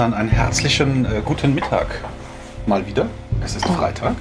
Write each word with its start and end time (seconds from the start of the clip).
Dann 0.00 0.14
einen 0.14 0.30
herzlichen 0.30 1.04
äh, 1.04 1.20
guten 1.22 1.54
Mittag 1.54 1.86
mal 2.64 2.86
wieder. 2.86 3.10
Es 3.44 3.54
ist 3.54 3.66
Freitag. 3.66 4.16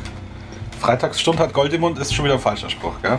Freitagsstunde 0.78 1.42
hat 1.42 1.54
Gold 1.54 1.72
im 1.72 1.80
Mund 1.80 1.98
ist 1.98 2.14
schon 2.14 2.26
wieder 2.26 2.34
ein 2.34 2.42
falscher 2.42 2.70
Spruch, 2.70 3.02
gell? 3.02 3.18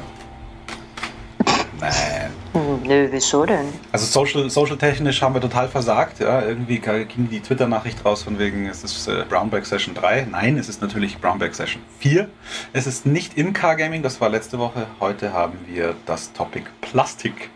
Nein. 1.81 2.31
Hm, 2.53 2.83
Nö, 2.87 3.09
wieso 3.11 3.47
denn? 3.47 3.65
Also 3.93 4.05
social, 4.05 4.51
social 4.51 4.77
technisch 4.77 5.23
haben 5.23 5.33
wir 5.33 5.41
total 5.41 5.69
versagt. 5.69 6.21
Ja, 6.21 6.43
irgendwie 6.43 6.81
ging 6.81 7.31
die 7.31 7.41
Twitter-Nachricht 7.41 8.05
raus 8.05 8.25
von 8.25 8.39
wegen, 8.39 8.67
es 8.67 8.85
ist 8.85 9.09
äh, 9.09 9.25
Brownback 9.27 9.65
Session 9.65 9.95
3. 9.95 10.27
Nein, 10.31 10.59
es 10.59 10.69
ist 10.69 10.83
natürlich 10.83 11.17
Brownback 11.17 11.55
Session 11.55 11.81
4. 12.01 12.29
Es 12.75 12.87
ist 12.87 13.07
nicht 13.07 13.39
In-Car 13.39 13.77
Gaming, 13.77 14.03
das 14.03 14.21
war 14.21 14.29
letzte 14.29 14.59
Woche. 14.59 14.87
Heute 15.01 15.33
haben 15.33 15.57
wir 15.67 15.95
das 16.05 16.35
Topic 16.35 16.67
Plastik. 16.83 17.49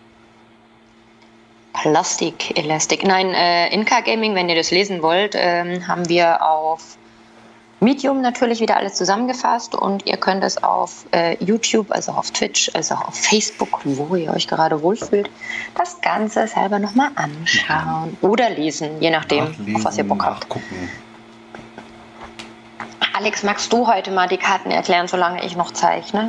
Plastik, 1.75 2.57
Elastic. 2.57 3.05
Nein, 3.05 3.35
äh, 3.35 3.73
Inka 3.75 4.01
Gaming, 4.01 4.35
wenn 4.35 4.49
ihr 4.49 4.55
das 4.55 4.71
lesen 4.71 5.03
wollt, 5.03 5.35
ähm, 5.37 5.87
haben 5.87 6.09
wir 6.09 6.43
auf 6.43 6.97
Medium 7.81 8.23
natürlich 8.23 8.61
wieder 8.61 8.77
alles 8.77 8.95
zusammengefasst 8.95 9.75
und 9.75 10.07
ihr 10.07 10.17
könnt 10.17 10.43
es 10.43 10.63
auf 10.63 11.05
äh, 11.11 11.37
YouTube, 11.45 11.91
also 11.91 12.13
auf 12.13 12.31
Twitch, 12.31 12.71
also 12.75 12.95
auf 12.95 13.15
Facebook, 13.15 13.81
wo 13.85 14.17
ihr 14.17 14.33
euch 14.33 14.49
gerade 14.49 14.81
wohlfühlt, 14.83 15.29
das 15.77 16.01
Ganze 16.01 16.47
selber 16.47 16.79
nochmal 16.79 17.11
anschauen 17.17 18.17
oder 18.23 18.49
lesen, 18.49 19.03
je 19.03 19.11
nachdem, 19.11 19.45
Nachlesen, 19.45 19.77
auf 19.77 19.85
was 19.85 19.99
ihr 19.99 20.05
Bock 20.05 20.25
habt. 20.25 20.47
Alex, 23.13 23.43
magst 23.43 23.73
du 23.73 23.87
heute 23.87 24.11
mal 24.11 24.29
die 24.29 24.39
Karten 24.39 24.71
erklären, 24.71 25.07
solange 25.07 25.45
ich 25.45 25.57
noch 25.57 25.73
zeichne? 25.73 26.29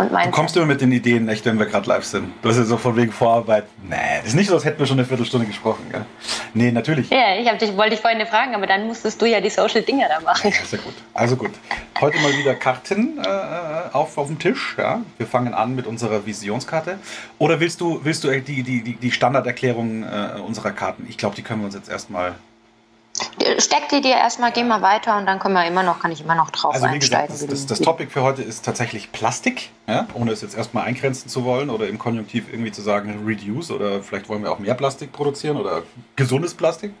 Und 0.00 0.08
Du 0.08 0.14
mein 0.14 0.30
kommst 0.30 0.56
immer 0.56 0.66
mit 0.66 0.80
den 0.80 0.92
Ideen, 0.92 1.28
echt, 1.28 1.44
wenn 1.44 1.58
wir 1.58 1.66
gerade 1.66 1.88
live 1.88 2.04
sind. 2.04 2.32
Du 2.42 2.48
hast 2.48 2.56
ja 2.56 2.64
so 2.64 2.76
von 2.76 2.96
wegen 2.96 3.12
Vorarbeit. 3.12 3.64
Nee, 3.82 3.96
ist 4.24 4.34
nicht 4.34 4.48
so, 4.48 4.54
als 4.54 4.64
hätten 4.64 4.78
wir 4.78 4.86
schon 4.86 4.98
eine 4.98 5.06
Viertelstunde 5.06 5.46
gesprochen, 5.46 5.84
gell? 5.90 6.04
Nee, 6.54 6.72
natürlich. 6.72 7.10
Ja, 7.10 7.36
ich 7.38 7.48
dich, 7.58 7.76
wollte 7.76 7.90
dich 7.90 8.00
vorhin 8.00 8.24
fragen, 8.26 8.54
aber 8.54 8.66
dann 8.66 8.86
musstest 8.86 9.20
du 9.20 9.26
ja 9.26 9.40
die 9.40 9.50
Social 9.50 9.82
Dinger 9.82 10.08
da 10.08 10.20
machen. 10.20 10.50
Ja, 10.50 10.64
sehr 10.64 10.78
gut. 10.78 10.94
Also 11.14 11.36
gut. 11.36 11.50
Heute 12.00 12.18
mal 12.18 12.32
wieder 12.36 12.54
Karten 12.54 13.18
äh, 13.18 13.28
auf, 13.92 14.16
auf 14.16 14.28
dem 14.28 14.38
Tisch. 14.38 14.76
Ja? 14.78 15.02
Wir 15.18 15.26
fangen 15.26 15.52
an 15.52 15.74
mit 15.74 15.86
unserer 15.86 16.24
Visionskarte. 16.24 16.98
Oder 17.38 17.60
willst 17.60 17.80
du, 17.80 18.00
willst 18.02 18.24
du 18.24 18.30
die, 18.40 18.62
die, 18.62 18.82
die, 18.82 18.94
die 18.94 19.10
Standarderklärung 19.12 20.02
äh, 20.02 20.40
unserer 20.40 20.70
Karten? 20.70 21.06
Ich 21.08 21.18
glaube, 21.18 21.36
die 21.36 21.42
können 21.42 21.60
wir 21.60 21.66
uns 21.66 21.74
jetzt 21.74 21.90
erstmal. 21.90 22.34
Steck 23.58 23.88
die 23.90 24.00
dir 24.00 24.14
erstmal, 24.16 24.52
geh 24.52 24.62
mal 24.64 24.82
weiter 24.82 25.16
und 25.18 25.26
dann 25.26 25.38
können 25.38 25.54
wir 25.54 25.64
immer 25.66 25.82
noch, 25.82 25.98
kann 26.00 26.12
ich 26.12 26.22
immer 26.22 26.34
noch 26.34 26.50
drauf 26.50 26.74
Also 26.74 26.86
wie 26.90 26.98
gesagt, 26.98 27.22
einsteigen. 27.30 27.48
das, 27.50 27.58
das, 27.60 27.66
das 27.66 27.80
wie- 27.80 27.84
Topic 27.84 28.10
für 28.12 28.22
heute 28.22 28.42
ist 28.42 28.64
tatsächlich 28.64 29.12
Plastik, 29.12 29.70
ja? 29.88 30.06
ohne 30.14 30.32
es 30.32 30.40
jetzt 30.42 30.56
erstmal 30.56 30.84
eingrenzen 30.84 31.28
zu 31.28 31.44
wollen 31.44 31.70
oder 31.70 31.88
im 31.88 31.98
Konjunktiv 31.98 32.46
irgendwie 32.52 32.72
zu 32.72 32.82
sagen 32.82 33.24
Reduce 33.26 33.70
oder 33.70 34.02
vielleicht 34.02 34.28
wollen 34.28 34.42
wir 34.42 34.52
auch 34.52 34.58
mehr 34.58 34.74
Plastik 34.74 35.12
produzieren 35.12 35.56
oder 35.56 35.82
gesundes 36.16 36.54
Plastik. 36.54 36.92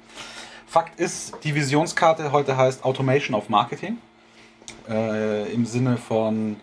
Fakt 0.66 1.00
ist, 1.00 1.34
die 1.44 1.54
Visionskarte 1.54 2.30
heute 2.32 2.56
heißt 2.56 2.84
Automation 2.84 3.34
of 3.34 3.48
Marketing. 3.48 3.98
Äh, 4.88 5.52
Im 5.52 5.66
Sinne 5.66 5.96
von, 5.96 6.56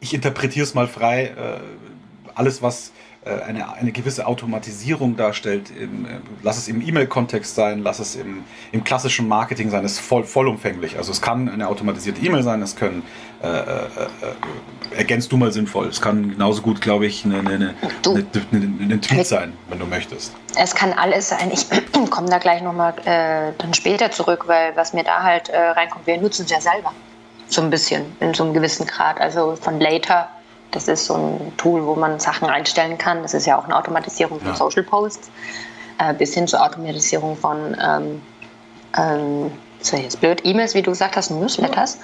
ich 0.00 0.14
interpretiere 0.14 0.64
es 0.64 0.74
mal 0.74 0.86
frei, 0.88 1.24
äh, 1.36 1.58
alles 2.34 2.62
was 2.62 2.92
eine, 3.46 3.72
eine 3.74 3.92
gewisse 3.92 4.26
Automatisierung 4.26 5.16
darstellt, 5.16 5.70
im, 5.70 6.04
äh, 6.06 6.08
lass 6.42 6.58
es 6.58 6.68
im 6.68 6.86
E-Mail-Kontext 6.86 7.54
sein, 7.54 7.82
lass 7.82 7.98
es 7.98 8.16
im, 8.16 8.44
im 8.72 8.84
klassischen 8.84 9.28
Marketing 9.28 9.70
sein, 9.70 9.84
ist 9.84 10.00
voll, 10.00 10.24
vollumfänglich. 10.24 10.96
Also 10.96 11.12
es 11.12 11.20
kann 11.20 11.48
eine 11.48 11.68
automatisierte 11.68 12.24
E-Mail 12.24 12.42
sein, 12.42 12.62
es 12.62 12.76
können, 12.76 13.02
äh, 13.42 13.46
äh, 13.46 13.60
äh, 13.60 14.96
ergänzt 14.96 15.30
du 15.32 15.36
mal 15.36 15.52
sinnvoll, 15.52 15.88
es 15.88 16.00
kann 16.00 16.30
genauso 16.30 16.62
gut, 16.62 16.80
glaube 16.80 17.06
ich, 17.06 17.24
eine, 17.24 17.38
eine, 17.38 17.74
eine, 18.04 18.26
eine, 18.80 19.00
Tweet 19.00 19.26
sein, 19.26 19.52
wenn 19.68 19.78
du 19.78 19.86
möchtest. 19.86 20.34
Es 20.56 20.74
kann 20.74 20.92
alles 20.92 21.28
sein. 21.28 21.50
Ich 21.52 21.66
komme 22.10 22.28
da 22.28 22.38
gleich 22.38 22.62
nochmal 22.62 22.94
äh, 23.04 23.52
dann 23.58 23.74
später 23.74 24.10
zurück, 24.10 24.44
weil 24.46 24.74
was 24.76 24.92
mir 24.92 25.04
da 25.04 25.22
halt 25.22 25.48
äh, 25.48 25.58
reinkommt, 25.58 26.06
wir 26.06 26.18
nutzen 26.18 26.44
es 26.44 26.50
ja 26.50 26.60
selber. 26.60 26.92
So 27.50 27.62
ein 27.62 27.70
bisschen, 27.70 28.04
in 28.20 28.34
so 28.34 28.44
einem 28.44 28.52
gewissen 28.52 28.86
Grad. 28.86 29.20
Also 29.20 29.56
von 29.56 29.80
Later, 29.80 30.28
das 30.70 30.88
ist 30.88 31.06
so 31.06 31.14
ein 31.14 31.52
Tool, 31.56 31.84
wo 31.86 31.94
man 31.94 32.20
Sachen 32.20 32.48
einstellen 32.48 32.98
kann. 32.98 33.22
Das 33.22 33.34
ist 33.34 33.46
ja 33.46 33.58
auch 33.58 33.64
eine 33.64 33.76
Automatisierung 33.76 34.38
von 34.38 34.48
Ja. 34.48 34.54
Social 34.56 34.82
Posts. 34.82 35.30
Äh, 35.98 36.14
bis 36.14 36.34
hin 36.34 36.46
zur 36.46 36.62
Automatisierung 36.62 37.36
von, 37.36 37.76
ähm, 37.82 38.22
ähm, 38.96 39.50
wäre 39.90 40.02
jetzt 40.02 40.20
blöd, 40.20 40.40
E-Mails, 40.44 40.74
wie 40.74 40.82
du 40.82 40.90
gesagt 40.90 41.16
hast, 41.16 41.30
Newsletters. 41.30 41.98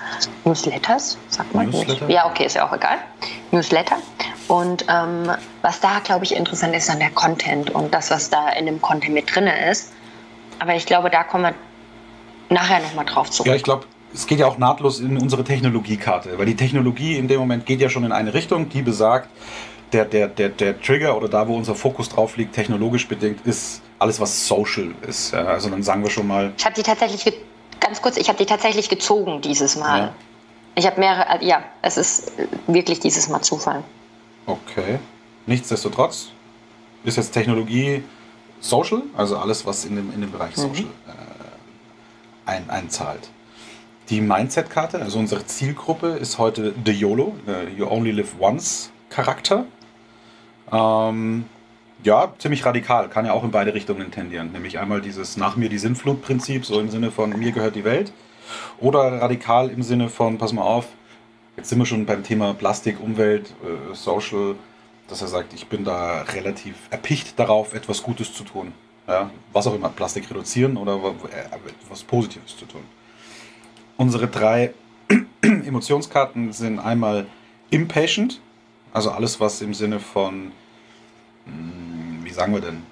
Newsletters, 0.45 1.17
sagt 1.29 1.55
man 1.55 1.71
Newsletter? 1.71 2.09
Ja, 2.09 2.27
okay, 2.27 2.47
ist 2.47 2.55
ja 2.55 2.67
auch 2.67 2.73
egal. 2.73 2.99
Newsletter. 3.53 3.97
Und 4.49 4.85
ähm, 4.89 5.31
was 5.63 5.81
da, 5.81 6.01
glaube 6.03 6.25
ich, 6.25 6.35
interessant 6.35 6.75
ist, 6.75 6.89
dann 6.89 6.99
der 6.99 7.11
Content 7.11 7.71
und 7.71 7.95
das, 7.95 8.11
was 8.11 8.31
da 8.31 8.49
in 8.51 8.67
dem 8.67 8.81
Content 8.83 9.15
mit 9.15 9.35
drin 9.35 9.47
ist. 9.47 9.93
Aber 10.59 10.75
ich 10.75 10.87
glaube, 10.87 11.11
da 11.11 11.25
kommen 11.25 11.45
wir 11.45 11.55
nachher 12.55 12.81
nochmal 12.81 13.05
drauf 13.05 13.31
zurück. 13.31 13.49
Ja, 13.49 13.55
ich 13.55 13.63
glaube, 13.63 13.87
es 14.15 14.27
geht 14.27 14.39
ja 14.39 14.47
auch 14.47 14.59
nahtlos 14.59 15.01
in 15.01 15.19
unsere 15.19 15.43
Technologiekarte, 15.45 16.39
weil 16.39 16.47
die 16.47 16.57
Technologie 16.57 17.17
in 17.17 17.27
dem 17.27 17.41
Moment 17.41 17.67
geht 17.67 17.81
ja 17.81 17.89
schon 17.89 18.05
in 18.05 18.13
eine 18.13 18.33
Richtung, 18.33 18.69
die 18.69 18.83
besagt, 18.83 19.29
der, 19.93 20.05
der, 20.05 20.29
der, 20.29 20.49
der 20.49 20.81
Trigger 20.81 21.17
oder 21.17 21.29
da, 21.29 21.47
wo 21.47 21.57
unser 21.57 21.75
Fokus 21.75 22.09
drauf 22.09 22.37
liegt, 22.37 22.55
technologisch 22.55 23.07
bedingt, 23.09 23.45
ist 23.47 23.83
alles, 23.99 24.21
was 24.21 24.47
social 24.47 24.95
ist. 25.07 25.33
Ja, 25.33 25.45
also 25.45 25.69
dann 25.69 25.83
sagen 25.83 26.03
wir 26.03 26.11
schon 26.11 26.27
mal, 26.27 26.53
Ich 26.57 26.65
habe 26.65 26.75
die 26.75 26.83
tatsächlich, 26.83 27.37
ganz 27.81 28.01
kurz, 28.01 28.17
ich 28.17 28.29
habe 28.29 28.39
die 28.39 28.47
tatsächlich 28.47 28.89
gezogen 28.89 29.41
dieses 29.41 29.77
Mal. 29.77 29.99
Ja. 29.99 30.15
Ich 30.77 30.87
habe 30.87 30.99
mehrere, 30.99 31.41
äh, 31.41 31.45
ja, 31.45 31.65
es 31.83 31.97
ist 31.97 32.33
wirklich 32.67 33.01
dieses 33.01 33.29
Mal 33.29 33.43
Zufall. 33.43 33.83
okay, 34.47 34.99
nichtsdestotrotz 35.47 36.31
ist 37.05 37.17
jetzt 37.17 37.33
Technologie 37.33 38.03
social, 38.61 39.03
also 39.17 39.37
alles, 39.37 39.67
was 39.67 39.85
in 39.85 39.97
dem, 39.97 40.13
in 40.13 40.21
dem 40.21 40.33
Bereich 40.33 40.57
social 40.57 40.87
äh, 41.07 42.51
ein, 42.51 42.69
einzahlt. 42.71 43.31
Die 44.11 44.21
Mindset-Karte, 44.21 45.01
also 45.01 45.19
unsere 45.19 45.47
Zielgruppe, 45.47 46.09
ist 46.09 46.37
heute 46.37 46.75
The 46.85 46.93
YOLO, 46.93 47.35
äh, 47.47 47.73
You 47.75 47.87
Only 47.87 48.11
Live 48.11 48.35
Once 48.39 48.91
Charakter. 49.09 49.65
Ähm, 50.71 51.47
ja, 52.03 52.35
ziemlich 52.37 52.67
radikal, 52.67 53.09
kann 53.09 53.25
ja 53.25 53.33
auch 53.33 53.45
in 53.45 53.51
beide 53.51 53.73
Richtungen 53.73 54.11
tendieren. 54.11 54.53
Nämlich 54.53 54.79
einmal 54.79 55.01
dieses 55.01 55.39
Nach 55.39 55.57
mir 55.57 55.71
die 55.71 55.79
Sinnflut-Prinzip, 55.79 56.67
so 56.67 56.81
im 56.81 56.91
Sinne 56.91 57.11
von 57.11 57.31
mir 57.31 57.53
gehört 57.53 57.77
die 57.77 57.85
Welt. 57.85 58.13
Oder 58.79 59.23
radikal 59.23 59.71
im 59.71 59.83
Sinne 59.83 60.11
von, 60.11 60.37
pass 60.37 60.53
mal 60.53 60.61
auf, 60.61 60.89
jetzt 61.57 61.71
sind 61.71 61.79
wir 61.79 61.87
schon 61.87 62.05
beim 62.05 62.23
Thema 62.23 62.53
Plastik, 62.53 63.01
Umwelt, 63.01 63.55
äh, 63.63 63.95
Social, 63.95 64.55
dass 65.09 65.23
er 65.23 65.29
sagt, 65.29 65.55
ich 65.55 65.67
bin 65.69 65.83
da 65.83 66.21
relativ 66.35 66.75
erpicht 66.91 67.39
darauf, 67.39 67.73
etwas 67.73 68.03
Gutes 68.03 68.35
zu 68.35 68.45
tun. 68.45 68.73
Ja, 69.09 69.31
was 69.55 69.67
auch 69.67 69.75
immer, 69.75 69.89
Plastik 69.89 70.29
reduzieren 70.29 70.77
oder 70.77 70.97
äh, 70.97 71.71
etwas 71.87 72.03
Positives 72.03 72.55
zu 72.55 72.67
tun. 72.67 72.83
Unsere 73.97 74.29
drei 74.29 74.73
Emotionskarten 75.43 76.53
sind 76.53 76.79
einmal 76.79 77.27
impatient, 77.71 78.41
also 78.93 79.11
alles, 79.11 79.41
was 79.41 79.61
im 79.61 79.75
Sinne 79.75 80.01
von, 80.01 80.53
mh, 81.47 82.25
wie 82.25 82.31
sagen 82.31 82.55
wir 82.55 82.61
denn? 82.61 82.83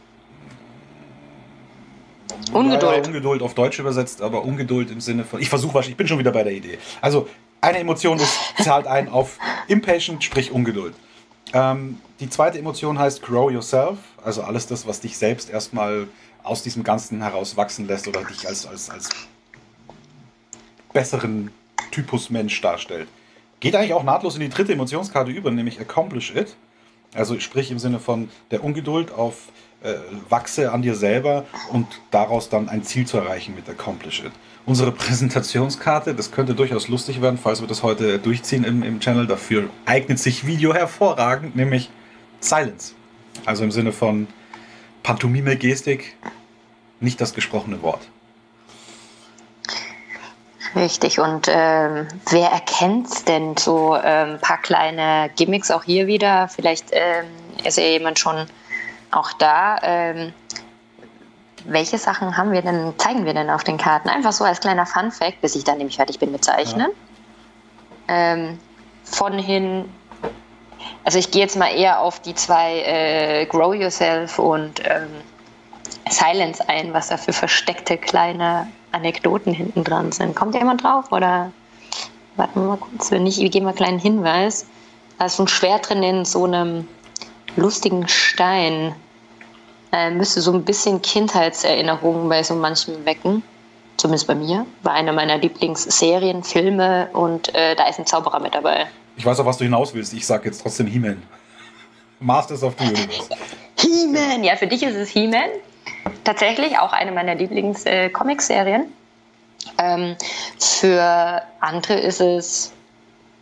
Ungeduld. 2.52 2.82
Ja, 2.82 3.02
Ungeduld 3.02 3.42
auf 3.42 3.54
Deutsch 3.54 3.78
übersetzt, 3.78 4.20
aber 4.22 4.44
Ungeduld 4.44 4.91
im 4.91 5.00
Sinne 5.00 5.24
von, 5.24 5.41
ich 5.41 5.48
versuche 5.48 5.74
was, 5.74 5.88
ich 5.88 5.96
bin 5.96 6.06
schon 6.06 6.18
wieder 6.18 6.32
bei 6.32 6.42
der 6.42 6.52
Idee. 6.52 6.78
Also 7.00 7.28
eine 7.60 7.78
Emotion 7.78 8.18
ist, 8.18 8.38
zahlt 8.62 8.86
ein 8.86 9.08
auf 9.08 9.38
impatient, 9.68 10.22
sprich 10.22 10.52
Ungeduld. 10.52 10.94
Ähm, 11.52 11.98
die 12.20 12.30
zweite 12.30 12.58
Emotion 12.58 12.98
heißt 12.98 13.22
grow 13.22 13.50
yourself, 13.50 13.98
also 14.24 14.42
alles 14.42 14.66
das, 14.66 14.86
was 14.86 15.00
dich 15.00 15.16
selbst 15.16 15.50
erstmal 15.50 16.08
aus 16.42 16.62
diesem 16.62 16.82
Ganzen 16.82 17.22
heraus 17.22 17.56
wachsen 17.56 17.86
lässt 17.86 18.08
oder 18.08 18.24
dich 18.24 18.46
als, 18.46 18.66
als, 18.66 18.91
als 18.91 19.10
besseren 20.92 21.50
Typus 21.91 22.30
Mensch 22.30 22.60
darstellt. 22.60 23.08
Geht 23.60 23.76
eigentlich 23.76 23.94
auch 23.94 24.03
nahtlos 24.03 24.34
in 24.34 24.41
die 24.41 24.48
dritte 24.48 24.72
Emotionskarte 24.72 25.30
über, 25.30 25.50
nämlich 25.50 25.80
accomplish 25.80 26.34
it. 26.34 26.56
Also 27.14 27.38
sprich 27.38 27.70
im 27.70 27.78
Sinne 27.78 28.00
von 28.00 28.30
der 28.50 28.64
Ungeduld 28.64 29.12
auf 29.12 29.48
äh, 29.83 29.94
wachse 30.28 30.72
an 30.72 30.83
dir 30.83 30.94
selber 30.94 31.44
und 31.71 31.86
daraus 32.10 32.48
dann 32.48 32.68
ein 32.68 32.83
Ziel 32.83 33.06
zu 33.06 33.18
erreichen 33.18 33.54
mit 33.54 33.68
accomplish 33.68 34.24
it. 34.24 34.33
Unsere 34.65 34.92
Präsentationskarte, 34.92 36.15
das 36.15 36.30
könnte 36.30 36.54
durchaus 36.54 36.89
lustig 36.89 37.21
werden, 37.21 37.39
falls 37.39 37.60
wir 37.60 37.68
das 37.68 37.83
heute 37.83 38.18
durchziehen 38.18 38.65
im, 38.65 38.83
im 38.83 39.00
Channel. 39.00 39.27
Dafür 39.27 39.68
eignet 39.86 40.18
sich 40.18 40.47
Video 40.47 40.72
hervorragend, 40.72 41.56
nämlich 41.56 41.91
Silence. 42.41 42.94
Also 43.44 43.65
im 43.65 43.72
Sinne 43.72 43.92
von 43.92 44.28
Pantomime, 45.03 45.56
Gestik, 45.56 46.16
nicht 47.00 47.21
das 47.21 47.34
gesprochene 47.34 47.83
Wort. 47.83 48.09
Richtig, 50.74 51.21
und 51.21 51.48
ähm, 51.51 52.09
wer 52.30 52.48
erkennt 52.48 53.28
denn 53.28 53.57
so 53.59 53.95
ähm, 53.97 54.34
ein 54.34 54.41
paar 54.41 54.57
kleine 54.57 55.30
Gimmicks 55.36 55.71
auch 55.71 55.84
hier 55.84 56.07
wieder? 56.07 56.48
Vielleicht 56.48 56.86
ähm, 56.92 57.27
ist 57.63 57.77
ja 57.77 57.84
jemand 57.84 58.19
schon 58.19 58.47
auch 59.10 59.33
da. 59.34 59.77
Ähm, 59.83 60.33
welche 61.65 61.98
Sachen 61.98 62.36
haben 62.36 62.53
wir 62.53 62.63
denn, 62.63 62.95
zeigen 62.97 63.27
wir 63.27 63.34
denn 63.34 63.51
auf 63.51 63.65
den 63.65 63.77
Karten? 63.77 64.09
Einfach 64.09 64.33
so 64.33 64.45
als 64.45 64.60
kleiner 64.60 64.86
Fun-Fact, 64.86 65.42
bis 65.42 65.54
ich 65.54 65.65
dann 65.65 65.77
nämlich 65.77 65.97
fertig 65.97 66.19
bin 66.19 66.33
mit 66.33 66.42
Zeichnen. 66.42 66.89
Ähm, 68.09 68.59
von 69.04 69.39
hin, 69.39 69.92
also 71.04 71.18
ich 71.18 71.30
gehe 71.30 71.42
jetzt 71.42 71.57
mal 71.57 71.68
eher 71.68 72.01
auf 72.01 72.21
die 72.21 72.34
zwei 72.34 72.80
äh, 72.80 73.47
Grow 73.47 73.75
Yourself 73.75 74.39
und 74.39 74.80
ähm, 74.84 75.09
Silence 76.09 76.66
ein, 76.66 76.95
was 76.95 77.09
da 77.09 77.18
für 77.18 77.33
versteckte 77.33 77.98
kleine 77.98 78.66
Anekdoten 78.92 79.53
hinten 79.53 79.84
dran 79.84 80.12
sind. 80.12 80.36
Kommt 80.36 80.54
jemand 80.54 80.83
drauf 80.83 81.10
oder 81.10 81.53
warten 82.36 82.60
wir 82.60 82.68
mal 82.68 82.77
kurz, 82.77 83.10
wenn 83.10 83.24
nicht, 83.24 83.39
wir 83.39 83.50
geben 83.50 83.65
mal 83.65 83.71
einen 83.71 83.77
kleinen 83.77 83.98
Hinweis. 83.98 84.66
Da 85.18 85.27
ist 85.27 85.36
so 85.36 85.44
ein 85.44 85.48
Schwert 85.48 85.89
drin 85.89 86.03
in 86.03 86.24
so 86.24 86.44
einem 86.44 86.89
lustigen 87.56 88.09
Stein. 88.09 88.94
Äh, 89.92 90.10
müsste 90.10 90.41
so 90.41 90.53
ein 90.53 90.65
bisschen 90.65 91.03
Kindheitserinnerungen 91.03 92.28
bei 92.28 92.42
so 92.42 92.54
manchem 92.54 93.04
wecken. 93.04 93.42
Zumindest 93.98 94.27
bei 94.27 94.34
mir. 94.34 94.66
War 94.83 94.94
einer 94.94 95.12
meiner 95.12 95.39
Lieblingsserien, 95.39 96.42
Filme 96.42 97.09
und 97.12 97.54
äh, 97.54 97.77
da 97.77 97.86
ist 97.89 97.98
ein 97.98 98.06
Zauberer 98.06 98.41
mit 98.41 98.54
dabei. 98.54 98.86
Ich 99.16 99.27
weiß 99.27 99.39
auch, 99.41 99.47
was 99.47 99.59
du 99.59 99.65
hinaus 99.65 99.92
willst. 99.92 100.15
Ich 100.15 100.27
sag 100.27 100.44
jetzt 100.44 100.62
trotzdem 100.62 100.86
He-Man. 100.86 101.22
Masters 102.18 102.62
of 102.62 102.74
the 102.78 102.86
Universe. 102.86 103.28
He-Man! 103.77 104.44
Ja, 104.44 104.56
für 104.56 104.66
dich 104.66 104.83
ist 104.83 104.97
es 104.97 105.10
He-Man. 105.10 105.50
Tatsächlich 106.24 106.78
auch 106.78 106.92
eine 106.92 107.13
meiner 107.13 107.34
Lieblings-Comic-Serien. 107.34 108.83
Äh, 109.78 109.95
ähm, 109.95 110.16
für 110.59 111.42
andere 111.60 111.95
ist 111.95 112.21
es 112.21 112.72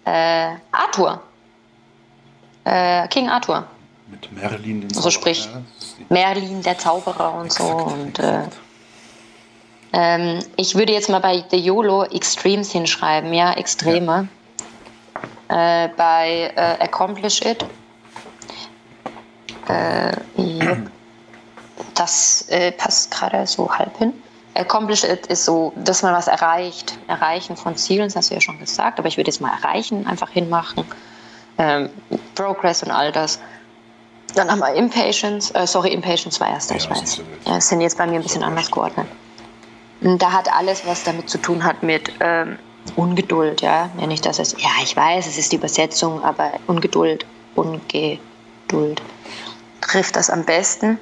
äh, 0.04 0.52
Arthur. 0.72 1.22
Äh, 2.64 3.08
King 3.08 3.28
Arthur. 3.28 3.66
Mit 4.08 4.32
Merlin, 4.32 4.80
den 4.80 4.90
Zauberer. 4.90 4.96
Also 4.96 5.10
sprich, 5.10 5.48
Merlin, 6.08 6.62
der 6.62 6.78
Zauberer 6.78 7.34
und 7.34 7.46
exakt, 7.46 7.68
so. 7.68 7.76
Und, 7.76 8.18
äh, 8.18 8.42
ähm, 9.92 10.38
ich 10.56 10.74
würde 10.74 10.92
jetzt 10.92 11.08
mal 11.08 11.20
bei 11.20 11.44
The 11.50 11.58
YOLO 11.58 12.04
Extremes 12.04 12.72
hinschreiben, 12.72 13.32
ja, 13.34 13.52
Extreme. 13.52 14.28
Ja. 15.50 15.84
Äh, 15.84 15.88
bei 15.96 16.52
Accomplish 16.80 17.42
It. 17.42 17.64
Äh. 19.68 20.12
Das 22.00 22.46
äh, 22.48 22.72
passt 22.72 23.10
gerade 23.10 23.46
so 23.46 23.70
halb 23.70 23.94
hin. 23.98 24.14
Accomplish 24.54 25.04
It 25.04 25.26
ist 25.26 25.44
so, 25.44 25.70
dass 25.76 26.02
man 26.02 26.14
was 26.14 26.28
erreicht. 26.28 26.96
Erreichen 27.08 27.56
von 27.56 27.76
Zielen, 27.76 28.06
das 28.06 28.16
hast 28.16 28.30
du 28.30 28.34
ja 28.34 28.40
schon 28.40 28.58
gesagt, 28.58 28.98
aber 28.98 29.06
ich 29.06 29.18
würde 29.18 29.28
jetzt 29.28 29.42
mal 29.42 29.52
erreichen 29.52 30.06
einfach 30.06 30.30
hinmachen. 30.30 30.86
Ähm, 31.58 31.90
Progress 32.34 32.82
und 32.82 32.90
all 32.90 33.12
das. 33.12 33.38
Dann 34.34 34.50
haben 34.50 34.60
wir 34.60 34.72
Impatience, 34.72 35.50
äh, 35.50 35.66
sorry, 35.66 35.92
Impatience 35.92 36.40
war 36.40 36.48
erster, 36.48 36.76
ja, 36.76 36.80
ich 36.80 36.88
weiß. 36.88 37.20
Das 37.44 37.68
sind 37.68 37.82
jetzt 37.82 37.98
bei 37.98 38.06
mir 38.06 38.14
ein 38.14 38.22
bisschen 38.22 38.44
anders 38.44 38.70
geordnet. 38.70 39.06
Und 40.00 40.22
da 40.22 40.32
hat 40.32 40.50
alles, 40.50 40.86
was 40.86 41.04
damit 41.04 41.28
zu 41.28 41.36
tun 41.36 41.62
hat 41.62 41.82
mit 41.82 42.10
ähm, 42.20 42.58
Ungeduld, 42.96 43.60
ja. 43.60 43.90
Nenne 43.96 44.14
ich 44.14 44.22
das 44.22 44.38
jetzt. 44.38 44.58
Ja, 44.58 44.70
ich 44.82 44.96
weiß, 44.96 45.26
es 45.26 45.36
ist 45.36 45.52
die 45.52 45.56
Übersetzung, 45.56 46.24
aber 46.24 46.52
Ungeduld, 46.66 47.26
Ungeduld 47.56 49.02
trifft 49.82 50.16
das 50.16 50.30
am 50.30 50.46
besten. 50.46 50.98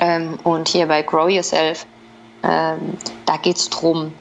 Ähm, 0.00 0.38
und 0.44 0.68
hier 0.68 0.86
bei 0.86 1.02
Grow 1.02 1.28
Yourself, 1.28 1.86
ähm, 2.42 2.96
da 3.26 3.36
geht 3.36 3.56
es 3.56 3.68
darum, 3.68 4.12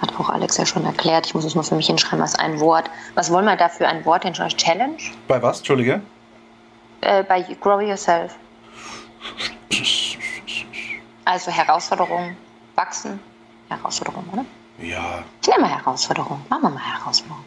hat 0.00 0.18
auch 0.18 0.28
Alex 0.28 0.56
ja 0.56 0.66
schon 0.66 0.84
erklärt, 0.84 1.26
ich 1.26 1.34
muss 1.34 1.44
es 1.44 1.54
nur 1.54 1.62
für 1.62 1.76
mich 1.76 1.86
hinschreiben, 1.86 2.20
was 2.20 2.34
ein 2.34 2.58
Wort. 2.58 2.90
Was 3.14 3.30
wollen 3.30 3.44
wir 3.44 3.56
da 3.56 3.68
für 3.68 3.86
ein 3.86 4.04
Wort 4.04 4.24
hinschreiben? 4.24 4.56
Challenge? 4.56 4.96
Bei 5.28 5.40
was, 5.40 5.58
Entschuldige? 5.58 6.02
Äh, 7.02 7.22
bei 7.22 7.42
Grow 7.60 7.80
Yourself. 7.80 8.34
Also 11.24 11.52
Herausforderung, 11.52 12.36
wachsen, 12.74 13.20
Herausforderung, 13.68 14.24
oder? 14.32 14.44
Ja. 14.78 15.22
Ich 15.40 15.48
nenne 15.48 15.62
mal 15.62 15.70
Herausforderung. 15.70 16.40
Machen 16.48 16.62
wir 16.62 16.70
mal 16.70 16.98
Herausforderung. 16.98 17.44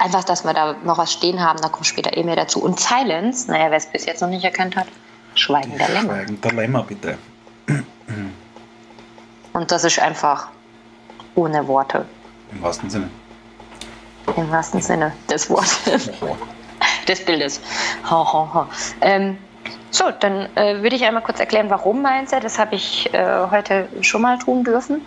Einfach, 0.00 0.24
dass 0.24 0.44
wir 0.44 0.52
da 0.52 0.74
noch 0.84 0.98
was 0.98 1.12
stehen 1.12 1.40
haben, 1.40 1.60
da 1.60 1.68
kommt 1.68 1.86
später 1.86 2.16
eh 2.16 2.24
mehr 2.24 2.34
dazu. 2.34 2.60
Und 2.60 2.80
Silence, 2.80 3.48
naja, 3.48 3.70
wer 3.70 3.76
es 3.76 3.86
bis 3.86 4.04
jetzt 4.04 4.20
noch 4.20 4.28
nicht 4.28 4.44
erkannt 4.44 4.74
hat, 4.74 4.88
Schweigen 5.36 5.76
der 5.78 5.88
Lämmer. 5.88 6.14
Schweigen 6.14 6.40
der 6.40 6.52
Lämmer, 6.52 6.82
bitte. 6.82 7.18
Und 9.52 9.70
das 9.70 9.84
ist 9.84 9.98
einfach 9.98 10.48
ohne 11.34 11.66
Worte. 11.68 12.04
Im 12.52 12.62
wahrsten 12.62 12.90
Sinne. 12.90 13.08
Im 14.36 14.50
wahrsten 14.50 14.82
Sinne 14.82 15.12
des 15.30 15.48
Wortes. 15.48 16.10
des 17.08 17.24
Bildes. 17.24 17.60
Ha, 18.04 18.32
ha, 18.32 18.50
ha. 18.54 18.68
Ähm, 19.00 19.38
so, 19.90 20.10
dann 20.10 20.48
äh, 20.56 20.82
würde 20.82 20.96
ich 20.96 21.04
einmal 21.04 21.22
kurz 21.22 21.40
erklären, 21.40 21.70
warum 21.70 22.02
Mindset. 22.02 22.44
Das 22.44 22.58
habe 22.58 22.74
ich 22.74 23.12
äh, 23.14 23.46
heute 23.50 23.88
schon 24.00 24.22
mal 24.22 24.38
tun 24.38 24.64
dürfen. 24.64 25.00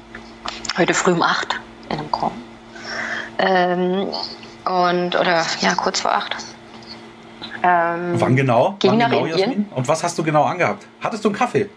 Heute 0.78 0.94
früh 0.94 1.12
um 1.12 1.22
8 1.22 1.60
in 1.90 2.00
einem 2.00 2.12
Call. 2.12 2.32
Ähm, 3.40 4.08
und, 4.66 5.16
oder 5.16 5.46
ja, 5.62 5.76
kurz 5.76 6.02
vor 6.02 6.12
8. 6.14 6.36
Ähm, 7.64 8.14
Wann 8.16 8.36
genau? 8.36 8.76
Ging 8.80 8.92
Wann 8.92 8.98
nach 9.00 9.10
genau, 9.10 9.26
Indien. 9.26 9.40
Jasmin? 9.40 9.70
Und 9.76 9.88
was 9.88 10.04
hast 10.04 10.18
du 10.18 10.24
genau 10.24 10.44
angehabt? 10.44 10.86
Hattest 11.02 11.24
du 11.26 11.30
einen 11.30 11.38
Kaffee? 11.38 11.70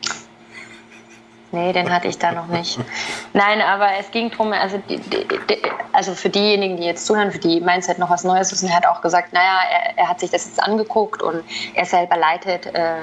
Nee, 1.52 1.72
den 1.74 1.92
hatte 1.92 2.08
ich 2.08 2.18
da 2.18 2.32
noch 2.32 2.46
nicht. 2.46 2.78
Nein, 3.34 3.60
aber 3.60 3.88
es 4.00 4.10
ging 4.10 4.30
darum, 4.30 4.52
also, 4.52 4.78
die, 4.88 4.96
die, 4.98 5.26
die, 5.26 5.58
also 5.92 6.14
für 6.14 6.30
diejenigen, 6.30 6.78
die 6.78 6.84
jetzt 6.84 7.06
zuhören, 7.06 7.30
für 7.30 7.38
die 7.38 7.60
Mindset 7.60 7.98
noch 7.98 8.08
was 8.08 8.24
Neues 8.24 8.52
ist, 8.52 8.62
und 8.62 8.70
er 8.70 8.76
hat 8.76 8.86
auch 8.86 9.02
gesagt, 9.02 9.34
naja, 9.34 9.60
er, 9.70 9.98
er 9.98 10.08
hat 10.08 10.20
sich 10.20 10.30
das 10.30 10.46
jetzt 10.46 10.62
angeguckt 10.62 11.22
und 11.22 11.44
er 11.74 11.84
selber 11.84 12.16
leitet 12.16 12.66
äh, 12.66 12.96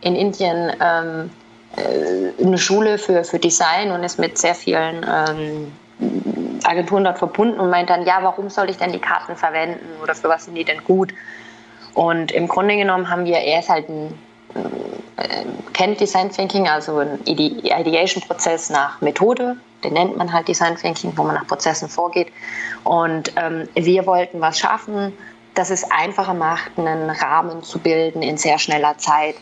in 0.00 0.16
Indien 0.16 0.72
ähm, 0.80 1.30
äh, 1.76 2.42
eine 2.44 2.58
Schule 2.58 2.98
für, 2.98 3.22
für 3.22 3.38
Design 3.38 3.92
und 3.92 4.02
ist 4.02 4.18
mit 4.18 4.36
sehr 4.36 4.56
vielen 4.56 5.06
ähm, 5.08 5.72
Agenturen 6.64 7.04
dort 7.04 7.18
verbunden 7.18 7.60
und 7.60 7.70
meint 7.70 7.88
dann, 7.88 8.04
ja, 8.04 8.18
warum 8.22 8.50
soll 8.50 8.68
ich 8.68 8.76
denn 8.76 8.92
die 8.92 8.98
Karten 8.98 9.36
verwenden 9.36 9.86
oder 10.02 10.14
für 10.14 10.28
was 10.28 10.44
sind 10.46 10.56
die 10.56 10.64
denn 10.64 10.82
gut? 10.82 11.14
Und 11.94 12.32
im 12.32 12.48
Grunde 12.48 12.76
genommen 12.76 13.08
haben 13.08 13.24
wir, 13.24 13.38
er 13.38 13.60
ist 13.60 13.68
halt 13.68 13.88
ein 13.88 14.18
äh, 14.54 15.44
kennt 15.72 16.00
Design 16.00 16.30
Thinking, 16.30 16.68
also 16.68 16.98
ein 16.98 17.18
Ideation-Prozess 17.24 18.70
nach 18.70 19.00
Methode. 19.00 19.56
Den 19.84 19.94
nennt 19.94 20.16
man 20.16 20.32
halt 20.32 20.48
Design 20.48 20.76
Thinking, 20.76 21.12
wo 21.16 21.24
man 21.24 21.34
nach 21.34 21.46
Prozessen 21.46 21.88
vorgeht. 21.88 22.28
Und 22.84 23.32
ähm, 23.36 23.68
wir 23.74 24.06
wollten 24.06 24.40
was 24.40 24.58
schaffen, 24.58 25.12
das 25.54 25.70
es 25.70 25.88
einfacher 25.90 26.34
macht, 26.34 26.72
einen 26.76 27.10
Rahmen 27.10 27.62
zu 27.62 27.78
bilden 27.78 28.22
in 28.22 28.36
sehr 28.36 28.58
schneller 28.58 28.96
Zeit. 28.98 29.36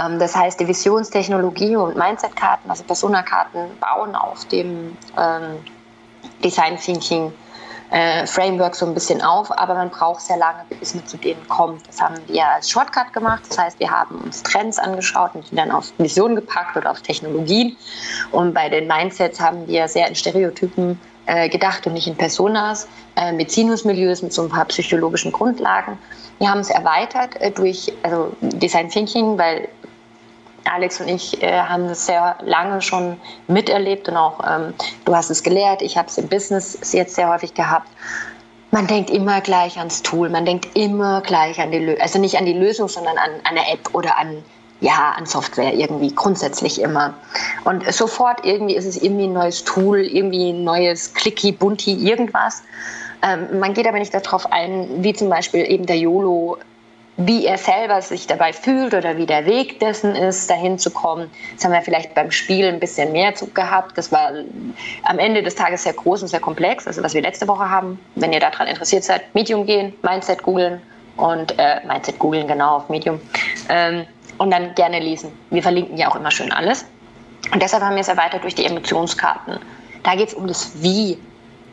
Ähm, 0.00 0.18
das 0.18 0.34
heißt, 0.36 0.60
die 0.60 0.68
Visionstechnologie 0.68 1.76
und 1.76 1.96
Mindset-Karten, 1.96 2.70
also 2.70 2.84
Persona-Karten, 2.84 3.70
bauen 3.80 4.14
auf 4.14 4.44
dem 4.46 4.96
ähm, 5.18 5.58
Design 6.42 6.78
Thinking 6.78 7.32
äh, 7.90 8.26
Framework 8.26 8.74
so 8.74 8.86
ein 8.86 8.94
bisschen 8.94 9.20
auf, 9.20 9.50
aber 9.58 9.74
man 9.74 9.90
braucht 9.90 10.20
sehr 10.22 10.36
lange, 10.36 10.64
bis 10.78 10.94
man 10.94 11.06
zu 11.06 11.16
denen 11.16 11.46
kommt. 11.48 11.86
Das 11.88 12.00
haben 12.00 12.16
wir 12.26 12.46
als 12.46 12.70
Shortcut 12.70 13.12
gemacht. 13.12 13.42
Das 13.48 13.58
heißt, 13.58 13.80
wir 13.80 13.90
haben 13.90 14.16
uns 14.16 14.42
Trends 14.42 14.78
angeschaut 14.78 15.34
und 15.34 15.50
die 15.50 15.56
dann 15.56 15.70
auf 15.70 15.92
Visionen 15.98 16.36
gepackt 16.36 16.76
oder 16.76 16.90
auf 16.90 17.00
Technologien. 17.02 17.76
Und 18.30 18.54
bei 18.54 18.68
den 18.68 18.86
Mindsets 18.86 19.40
haben 19.40 19.66
wir 19.66 19.88
sehr 19.88 20.06
in 20.06 20.14
Stereotypen 20.14 21.00
äh, 21.26 21.48
gedacht 21.48 21.86
und 21.86 21.94
nicht 21.94 22.06
in 22.06 22.16
Personas, 22.16 22.88
äh, 23.16 23.32
mit 23.32 23.50
Sinusmilieus, 23.50 24.22
mit 24.22 24.32
so 24.32 24.42
ein 24.42 24.48
paar 24.48 24.64
psychologischen 24.66 25.32
Grundlagen. 25.32 25.98
Wir 26.38 26.50
haben 26.50 26.60
es 26.60 26.70
erweitert 26.70 27.40
äh, 27.40 27.50
durch 27.50 27.92
also 28.02 28.32
Design 28.40 28.88
Thinking, 28.88 29.36
weil 29.36 29.68
Alex 30.64 31.00
und 31.00 31.08
ich 31.08 31.42
äh, 31.42 31.60
haben 31.60 31.88
das 31.88 32.06
sehr 32.06 32.36
lange 32.42 32.82
schon 32.82 33.16
miterlebt 33.48 34.08
und 34.08 34.16
auch 34.16 34.40
ähm, 34.46 34.74
du 35.04 35.14
hast 35.14 35.30
es 35.30 35.42
gelehrt, 35.42 35.82
ich 35.82 35.96
habe 35.96 36.08
es 36.08 36.18
im 36.18 36.28
Business 36.28 36.78
jetzt 36.92 37.14
sehr 37.14 37.28
häufig 37.28 37.54
gehabt. 37.54 37.88
Man 38.70 38.86
denkt 38.86 39.10
immer 39.10 39.40
gleich 39.40 39.78
ans 39.78 40.02
Tool, 40.02 40.28
man 40.28 40.44
denkt 40.44 40.76
immer 40.76 41.22
gleich 41.22 41.60
an 41.60 41.72
die 41.72 41.78
Lösung, 41.78 42.00
also 42.00 42.18
nicht 42.20 42.38
an 42.38 42.46
die 42.46 42.52
Lösung, 42.52 42.88
sondern 42.88 43.18
an, 43.18 43.30
eine 43.44 43.72
App 43.72 43.94
oder 43.94 44.16
an 44.16 44.44
ja, 44.80 45.14
an 45.16 45.26
Software 45.26 45.74
irgendwie, 45.74 46.14
grundsätzlich 46.14 46.80
immer. 46.80 47.14
Und 47.64 47.90
sofort 47.92 48.44
irgendwie 48.44 48.76
ist 48.76 48.86
es 48.86 48.96
irgendwie 49.00 49.24
ein 49.24 49.32
neues 49.32 49.64
Tool, 49.64 50.00
irgendwie 50.00 50.52
ein 50.52 50.64
neues 50.64 51.12
Clicky, 51.12 51.52
Bunti, 51.52 51.92
irgendwas. 51.92 52.62
Ähm, 53.22 53.60
man 53.60 53.74
geht 53.74 53.86
aber 53.86 53.98
nicht 53.98 54.14
darauf 54.14 54.50
ein, 54.50 54.88
wie 55.02 55.12
zum 55.12 55.28
Beispiel 55.28 55.70
eben 55.70 55.84
der 55.84 55.98
YOLO 55.98 56.56
wie 57.26 57.44
er 57.44 57.58
selber 57.58 58.00
sich 58.00 58.26
dabei 58.26 58.52
fühlt 58.52 58.94
oder 58.94 59.16
wie 59.18 59.26
der 59.26 59.44
Weg 59.44 59.78
dessen 59.78 60.14
ist, 60.14 60.48
dahin 60.48 60.78
zu 60.78 60.90
kommen. 60.90 61.30
Das 61.54 61.64
haben 61.64 61.72
wir 61.72 61.82
vielleicht 61.82 62.14
beim 62.14 62.30
Spiel 62.30 62.66
ein 62.66 62.80
bisschen 62.80 63.12
mehr 63.12 63.32
gehabt. 63.32 63.98
Das 63.98 64.10
war 64.10 64.32
am 65.02 65.18
Ende 65.18 65.42
des 65.42 65.54
Tages 65.54 65.82
sehr 65.82 65.92
groß 65.92 66.22
und 66.22 66.28
sehr 66.28 66.40
komplex. 66.40 66.86
Also 66.86 67.02
was 67.02 67.12
wir 67.12 67.20
letzte 67.20 67.46
Woche 67.46 67.68
haben, 67.68 68.00
wenn 68.14 68.32
ihr 68.32 68.40
daran 68.40 68.66
interessiert 68.66 69.04
seid, 69.04 69.34
Medium 69.34 69.66
gehen, 69.66 69.92
Mindset 70.02 70.42
googeln 70.42 70.80
und 71.18 71.58
äh, 71.58 71.86
Mindset 71.86 72.18
googeln 72.18 72.48
genau 72.48 72.76
auf 72.76 72.88
Medium 72.88 73.20
ähm, 73.68 74.06
und 74.38 74.50
dann 74.50 74.74
gerne 74.74 74.98
lesen. 74.98 75.30
Wir 75.50 75.62
verlinken 75.62 75.98
ja 75.98 76.10
auch 76.10 76.16
immer 76.16 76.30
schön 76.30 76.50
alles. 76.50 76.86
Und 77.52 77.62
deshalb 77.62 77.82
haben 77.82 77.96
wir 77.96 78.00
es 78.00 78.08
erweitert 78.08 78.42
durch 78.44 78.54
die 78.54 78.64
Emotionskarten. 78.64 79.58
Da 80.04 80.14
geht 80.14 80.28
es 80.28 80.34
um 80.34 80.46
das 80.46 80.72
Wie 80.82 81.18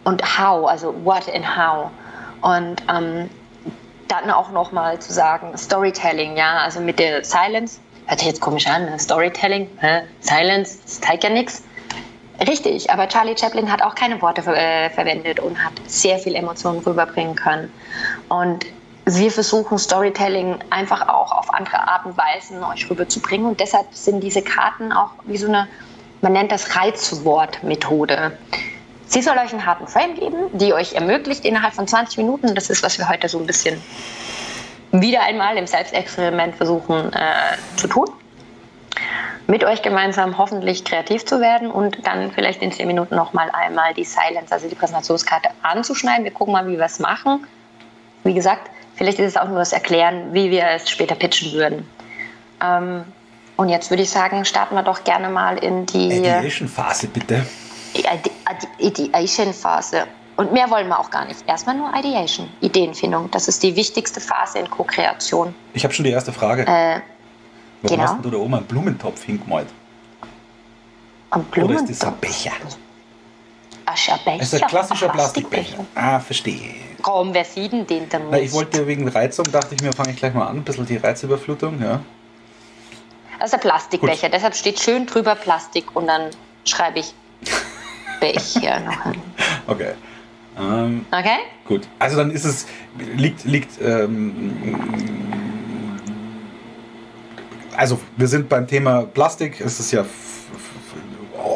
und 0.03 0.21
How, 0.37 0.67
also 0.67 0.93
What 1.05 1.33
and 1.33 1.45
How. 1.57 1.89
Und 2.41 2.83
ähm, 2.93 3.29
dann 4.07 4.29
auch 4.31 4.51
nochmal 4.51 4.99
zu 4.99 5.13
sagen, 5.13 5.57
Storytelling, 5.57 6.37
ja, 6.37 6.59
also 6.59 6.79
mit 6.79 6.99
der 6.99 7.23
Silence, 7.23 7.79
hört 8.05 8.19
sich 8.19 8.27
jetzt 8.27 8.41
komisch 8.41 8.67
an, 8.67 8.85
ne? 8.85 8.99
Storytelling, 8.99 9.69
hä? 9.79 10.03
Silence, 10.19 10.79
das 10.83 11.01
zeigt 11.01 11.23
ja 11.23 11.29
nichts. 11.29 11.63
Richtig, 12.47 12.91
aber 12.91 13.07
Charlie 13.07 13.35
Chaplin 13.35 13.71
hat 13.71 13.81
auch 13.81 13.95
keine 13.95 14.21
Worte 14.21 14.41
äh, 14.41 14.89
verwendet 14.91 15.39
und 15.39 15.63
hat 15.63 15.73
sehr 15.87 16.19
viel 16.19 16.35
Emotionen 16.35 16.79
rüberbringen 16.79 17.35
können. 17.35 17.71
Und 18.29 18.65
wir 19.05 19.31
versuchen 19.31 19.77
Storytelling 19.77 20.59
einfach 20.69 21.07
auch 21.07 21.31
auf 21.31 21.51
andere 21.53 21.87
Art 21.87 22.05
und 22.05 22.15
Weisen 22.17 22.63
euch 22.63 22.87
rüberzubringen. 22.89 23.47
Und 23.47 23.59
deshalb 23.59 23.87
sind 23.91 24.21
diese 24.21 24.43
Karten 24.43 24.91
auch 24.91 25.11
wie 25.25 25.37
so 25.37 25.47
eine 25.47 25.67
man 26.21 26.33
nennt 26.33 26.51
das 26.51 26.75
Reizwortmethode. 26.75 28.37
Sie 29.07 29.21
soll 29.21 29.37
euch 29.37 29.51
einen 29.53 29.65
harten 29.65 29.87
Frame 29.87 30.15
geben, 30.15 30.37
die 30.53 30.73
euch 30.73 30.93
ermöglicht, 30.93 31.45
innerhalb 31.45 31.73
von 31.73 31.87
20 31.87 32.17
Minuten, 32.17 32.55
das 32.55 32.69
ist, 32.69 32.83
was 32.83 32.97
wir 32.97 33.07
heute 33.07 33.29
so 33.29 33.39
ein 33.39 33.45
bisschen 33.45 33.81
wieder 34.91 35.21
einmal 35.21 35.57
im 35.57 35.67
Selbstexperiment 35.67 36.55
versuchen 36.55 37.13
äh, 37.13 37.57
zu 37.77 37.87
tun, 37.87 38.09
mit 39.47 39.63
euch 39.63 39.81
gemeinsam 39.81 40.37
hoffentlich 40.37 40.83
kreativ 40.83 41.25
zu 41.25 41.39
werden 41.39 41.71
und 41.71 42.05
dann 42.05 42.31
vielleicht 42.31 42.61
in 42.61 42.71
10 42.71 42.85
Minuten 42.87 43.15
nochmal 43.15 43.49
einmal 43.51 43.93
die 43.93 44.03
Silence, 44.03 44.51
also 44.51 44.67
die 44.67 44.75
Präsentationskarte 44.75 45.49
anzuschneiden. 45.63 46.25
Wir 46.25 46.31
gucken 46.31 46.53
mal, 46.53 46.67
wie 46.67 46.77
wir 46.77 46.85
es 46.85 46.99
machen. 46.99 47.45
Wie 48.23 48.33
gesagt, 48.33 48.69
vielleicht 48.95 49.19
ist 49.19 49.35
es 49.35 49.37
auch 49.37 49.47
nur 49.47 49.59
das 49.59 49.71
Erklären, 49.71 50.33
wie 50.33 50.51
wir 50.51 50.65
es 50.67 50.89
später 50.89 51.15
pitchen 51.15 51.53
würden. 51.53 51.87
Ähm, 52.61 53.05
und 53.55 53.69
jetzt 53.69 53.89
würde 53.89 54.03
ich 54.03 54.09
sagen, 54.09 54.43
starten 54.43 54.75
wir 54.75 54.83
doch 54.83 55.03
gerne 55.03 55.29
mal 55.29 55.57
in 55.57 55.85
die 55.85 56.17
Ideation-Phase, 56.17 57.07
bitte. 57.07 57.45
Ideation-Phase. 58.79 60.07
Und 60.35 60.53
mehr 60.53 60.69
wollen 60.69 60.87
wir 60.87 60.99
auch 60.99 61.09
gar 61.09 61.25
nicht. 61.25 61.47
Erstmal 61.47 61.75
nur 61.75 61.91
Ideation, 61.95 62.47
Ideenfindung. 62.61 63.31
Das 63.31 63.47
ist 63.47 63.63
die 63.63 63.75
wichtigste 63.75 64.21
Phase 64.21 64.59
in 64.59 64.69
Co-Kreation. 64.69 65.55
Ich 65.73 65.83
habe 65.83 65.93
schon 65.93 66.05
die 66.05 66.11
erste 66.11 66.31
Frage. 66.31 66.61
Äh, 66.63 67.01
Warum 67.81 67.97
genau. 67.97 68.03
hast 68.03 68.23
du 68.25 68.29
da 68.29 68.37
oben 68.37 68.53
einen 68.55 68.65
Blumentopf 68.65 69.23
hingemalt? 69.23 69.67
am 71.29 71.41
Oder 71.41 71.49
Blumen. 71.51 71.89
ist 71.89 72.01
das 72.01 72.07
ein 72.07 72.17
Becher? 72.17 72.51
Ascherbecher. 73.85 74.37
Das 74.39 74.53
ist 74.53 74.63
ein 74.63 74.69
klassischer 74.69 75.09
Plastikbecher. 75.09 75.85
Ah, 75.95 76.19
verstehe. 76.19 76.75
Komm, 77.01 77.33
wer 77.33 77.45
sieht 77.45 77.71
denn 77.71 77.87
den 77.87 78.09
denn 78.09 78.23
Na, 78.29 78.39
ich 78.39 78.51
wollte 78.51 78.85
wegen 78.85 79.07
Reizung, 79.07 79.45
dachte 79.51 79.75
ich 79.75 79.81
mir, 79.81 79.93
fange 79.93 80.11
ich 80.11 80.17
gleich 80.17 80.33
mal 80.33 80.47
an. 80.47 80.57
Ein 80.57 80.63
bisschen 80.63 80.85
die 80.85 80.97
Reizüberflutung, 80.97 81.81
ja. 81.81 82.01
Das 83.39 83.49
ist 83.49 83.53
ein 83.53 83.59
Plastikbecher, 83.59 84.29
deshalb 84.29 84.55
steht 84.55 84.79
schön 84.79 85.05
drüber 85.05 85.35
Plastik 85.35 85.95
und 85.95 86.07
dann 86.07 86.31
schreibe 86.65 86.99
ich 86.99 87.13
Becher 88.19 88.79
noch 88.81 89.03
hin. 89.03 89.21
Okay. 89.67 89.91
Ähm, 90.59 91.05
Okay? 91.11 91.37
gut. 91.65 91.87
Also 91.99 92.17
dann 92.17 92.31
ist 92.31 92.45
es, 92.45 92.65
liegt, 93.15 93.43
liegt, 93.45 93.79
ähm, 93.81 94.75
also 97.75 97.99
wir 98.15 98.27
sind 98.27 98.49
beim 98.49 98.65
Thema 98.67 99.03
Plastik, 99.03 99.61
es 99.61 99.79
ist 99.79 99.91
ja 99.91 100.05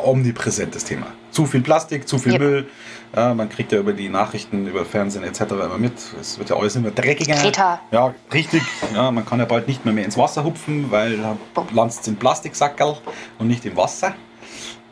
omnipräsentes 0.05 0.83
Thema. 0.83 1.07
Zu 1.31 1.45
viel 1.45 1.61
Plastik, 1.61 2.07
zu 2.07 2.17
viel 2.17 2.33
Yep. 2.33 2.41
Müll. 2.41 2.69
Ja, 3.15 3.33
man 3.33 3.49
kriegt 3.49 3.71
ja 3.71 3.79
über 3.79 3.91
die 3.93 4.07
Nachrichten, 4.09 4.67
über 4.67 4.85
Fernsehen 4.85 5.23
etc. 5.23 5.41
immer 5.51 5.77
mit. 5.77 5.93
Es 6.19 6.37
wird 6.37 6.49
ja 6.49 6.55
alles 6.55 6.75
immer 6.75 6.91
dreckiger. 6.91 7.35
Greta. 7.35 7.81
Ja, 7.91 8.13
richtig. 8.33 8.61
Ja, 8.93 9.11
man 9.11 9.25
kann 9.25 9.39
ja 9.39 9.45
bald 9.45 9.67
nicht 9.67 9.83
mehr, 9.83 9.93
mehr 9.93 10.05
ins 10.05 10.17
Wasser 10.17 10.43
hupfen, 10.43 10.91
weil 10.91 11.17
da 11.17 11.35
landet 11.73 12.07
in 12.07 12.15
Plastiksackerl 12.15 12.97
und 13.39 13.47
nicht 13.47 13.65
im 13.65 13.75
Wasser. 13.75 14.13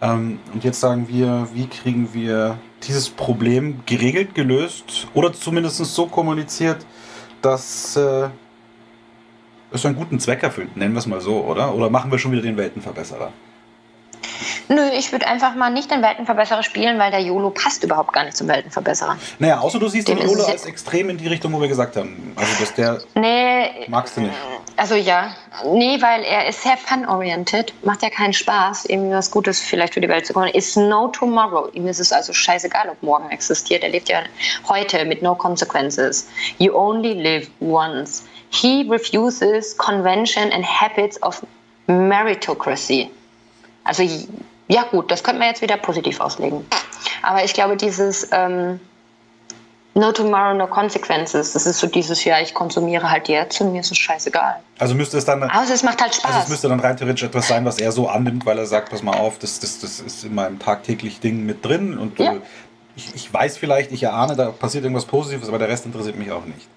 Ähm, 0.01 0.39
und 0.53 0.63
jetzt 0.63 0.79
sagen 0.79 1.07
wir, 1.09 1.47
wie 1.53 1.67
kriegen 1.67 2.13
wir 2.13 2.57
dieses 2.83 3.09
Problem 3.09 3.81
geregelt, 3.85 4.33
gelöst 4.35 5.07
oder 5.13 5.33
zumindest 5.33 5.83
so 5.83 6.05
kommuniziert, 6.05 6.85
dass 7.41 7.95
äh, 7.95 8.29
es 9.71 9.85
einen 9.85 9.95
guten 9.95 10.19
Zweck 10.19 10.43
erfüllt, 10.43 10.75
nennen 10.77 10.93
wir 10.93 10.99
es 10.99 11.07
mal 11.07 11.21
so, 11.21 11.43
oder? 11.43 11.73
Oder 11.75 11.89
machen 11.89 12.11
wir 12.11 12.17
schon 12.17 12.31
wieder 12.31 12.41
den 12.41 12.57
Weltenverbesserer? 12.57 13.31
Nö, 14.67 14.89
ich 14.97 15.11
würde 15.11 15.27
einfach 15.27 15.55
mal 15.55 15.69
nicht 15.71 15.89
den 15.89 16.01
Weltenverbesserer 16.01 16.61
spielen, 16.63 16.99
weil 16.99 17.09
der 17.11 17.21
YOLO 17.21 17.49
passt 17.49 17.83
überhaupt 17.83 18.13
gar 18.13 18.23
nicht 18.23 18.37
zum 18.37 18.47
Weltenverbesserer. 18.47 19.17
Naja, 19.39 19.59
außer 19.59 19.79
du 19.79 19.87
siehst 19.87 20.07
den 20.07 20.17
Dem 20.17 20.25
ist 20.25 20.31
Jolo 20.31 20.41
es 20.43 20.47
ja- 20.47 20.53
als 20.53 20.65
extrem 20.65 21.09
in 21.09 21.17
die 21.17 21.27
Richtung, 21.27 21.51
wo 21.53 21.59
wir 21.61 21.67
gesagt 21.67 21.95
haben. 21.95 22.33
Also, 22.35 22.51
dass 22.59 22.73
der 22.75 22.99
Nee, 23.15 23.85
magst 23.87 24.15
du 24.17 24.21
nicht. 24.21 24.33
also 24.77 24.95
ja. 24.95 25.35
Nee, 25.65 25.99
weil 26.01 26.23
er 26.23 26.47
ist 26.47 26.61
sehr 26.61 26.77
fun-oriented, 26.77 27.73
macht 27.83 28.03
ja 28.03 28.09
keinen 28.09 28.33
Spaß, 28.33 28.85
irgendwie 28.85 29.13
was 29.15 29.31
Gutes 29.31 29.59
vielleicht 29.59 29.95
für 29.95 30.01
die 30.01 30.07
Welt 30.09 30.25
zu 30.27 30.33
kommen. 30.33 30.49
Is 30.49 30.75
no 30.75 31.07
tomorrow. 31.07 31.67
Ihm 31.73 31.87
ist 31.87 31.99
es 31.99 32.11
also 32.13 32.31
scheißegal, 32.31 32.89
ob 32.89 33.01
morgen 33.01 33.29
existiert. 33.31 33.83
Er 33.83 33.89
lebt 33.89 34.07
ja 34.09 34.19
heute 34.69 35.03
mit 35.05 35.21
no 35.21 35.33
consequences. 35.35 36.27
You 36.59 36.73
only 36.75 37.13
live 37.13 37.49
once. 37.59 38.23
He 38.51 38.85
refuses 38.89 39.75
convention 39.77 40.51
and 40.51 40.63
habits 40.65 41.21
of 41.23 41.41
meritocracy. 41.87 43.09
Also 43.89 44.03
ja 44.67 44.83
gut, 44.83 45.09
das 45.09 45.23
könnte 45.23 45.39
man 45.39 45.49
jetzt 45.49 45.61
wieder 45.61 45.77
positiv 45.77 46.19
auslegen. 46.19 46.65
Aber 47.23 47.43
ich 47.43 47.53
glaube, 47.53 47.75
dieses 47.75 48.29
ähm, 48.31 48.79
No 49.95 50.11
tomorrow, 50.11 50.53
no 50.53 50.67
consequences, 50.67 51.53
das 51.53 51.65
ist 51.65 51.79
so 51.79 51.87
dieses, 51.87 52.23
ja, 52.23 52.39
ich 52.39 52.53
konsumiere 52.53 53.09
halt 53.09 53.27
jetzt 53.27 53.59
und 53.59 53.71
mir 53.73 53.81
ist 53.81 53.91
es 53.91 53.97
scheißegal. 53.97 54.57
Also 54.77 54.93
müsste 54.93 55.17
es 55.17 55.25
dann. 55.25 55.41
Aber 55.41 55.63
es 55.63 55.83
macht 55.83 55.99
halt 56.01 56.13
Spaß. 56.13 56.25
Also 56.25 56.39
es 56.43 56.47
müsste 56.49 56.69
dann 56.69 56.79
rein 56.79 56.95
theoretisch 56.95 57.23
etwas 57.23 57.47
sein, 57.47 57.65
was 57.65 57.79
er 57.79 57.91
so 57.91 58.07
annimmt, 58.07 58.45
weil 58.45 58.59
er 58.59 58.67
sagt, 58.67 58.91
pass 58.91 59.01
mal 59.01 59.17
auf, 59.17 59.39
das, 59.39 59.59
das, 59.59 59.79
das 59.79 59.99
ist 59.99 60.23
in 60.23 60.35
meinem 60.35 60.59
tagtäglichen 60.59 61.19
Ding 61.21 61.45
mit 61.45 61.65
drin 61.65 61.97
und 61.97 62.19
Ja. 62.19 62.33
du, 62.33 62.41
ich, 62.95 63.15
ich 63.15 63.33
weiß 63.33 63.57
vielleicht, 63.57 63.91
ich 63.91 64.03
erahne, 64.03 64.35
da 64.35 64.51
passiert 64.51 64.83
irgendwas 64.83 65.05
Positives, 65.05 65.49
aber 65.49 65.57
der 65.57 65.69
Rest 65.69 65.85
interessiert 65.85 66.17
mich 66.17 66.31
auch 66.31 66.45
nicht. 66.45 66.67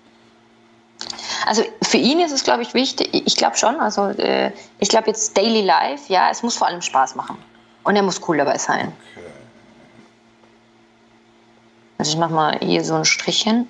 Also 1.46 1.62
für 1.82 1.96
ihn 1.96 2.20
ist 2.20 2.32
es, 2.32 2.44
glaube 2.44 2.62
ich, 2.62 2.74
wichtig, 2.74 3.10
ich 3.12 3.36
glaube 3.36 3.56
schon, 3.56 3.80
also 3.80 4.08
äh, 4.08 4.52
ich 4.78 4.88
glaube 4.88 5.08
jetzt 5.08 5.36
Daily 5.36 5.62
Life, 5.62 6.12
ja, 6.12 6.30
es 6.30 6.42
muss 6.42 6.56
vor 6.56 6.68
allem 6.68 6.82
Spaß 6.82 7.14
machen. 7.14 7.36
Und 7.84 7.96
er 7.96 8.02
muss 8.02 8.20
cool 8.28 8.36
dabei 8.36 8.58
sein. 8.58 8.92
Okay. 9.16 9.26
Also 11.98 12.12
ich 12.12 12.18
mache 12.18 12.32
mal 12.32 12.58
hier 12.60 12.84
so 12.84 12.94
ein 12.94 13.04
Strichchen. 13.04 13.68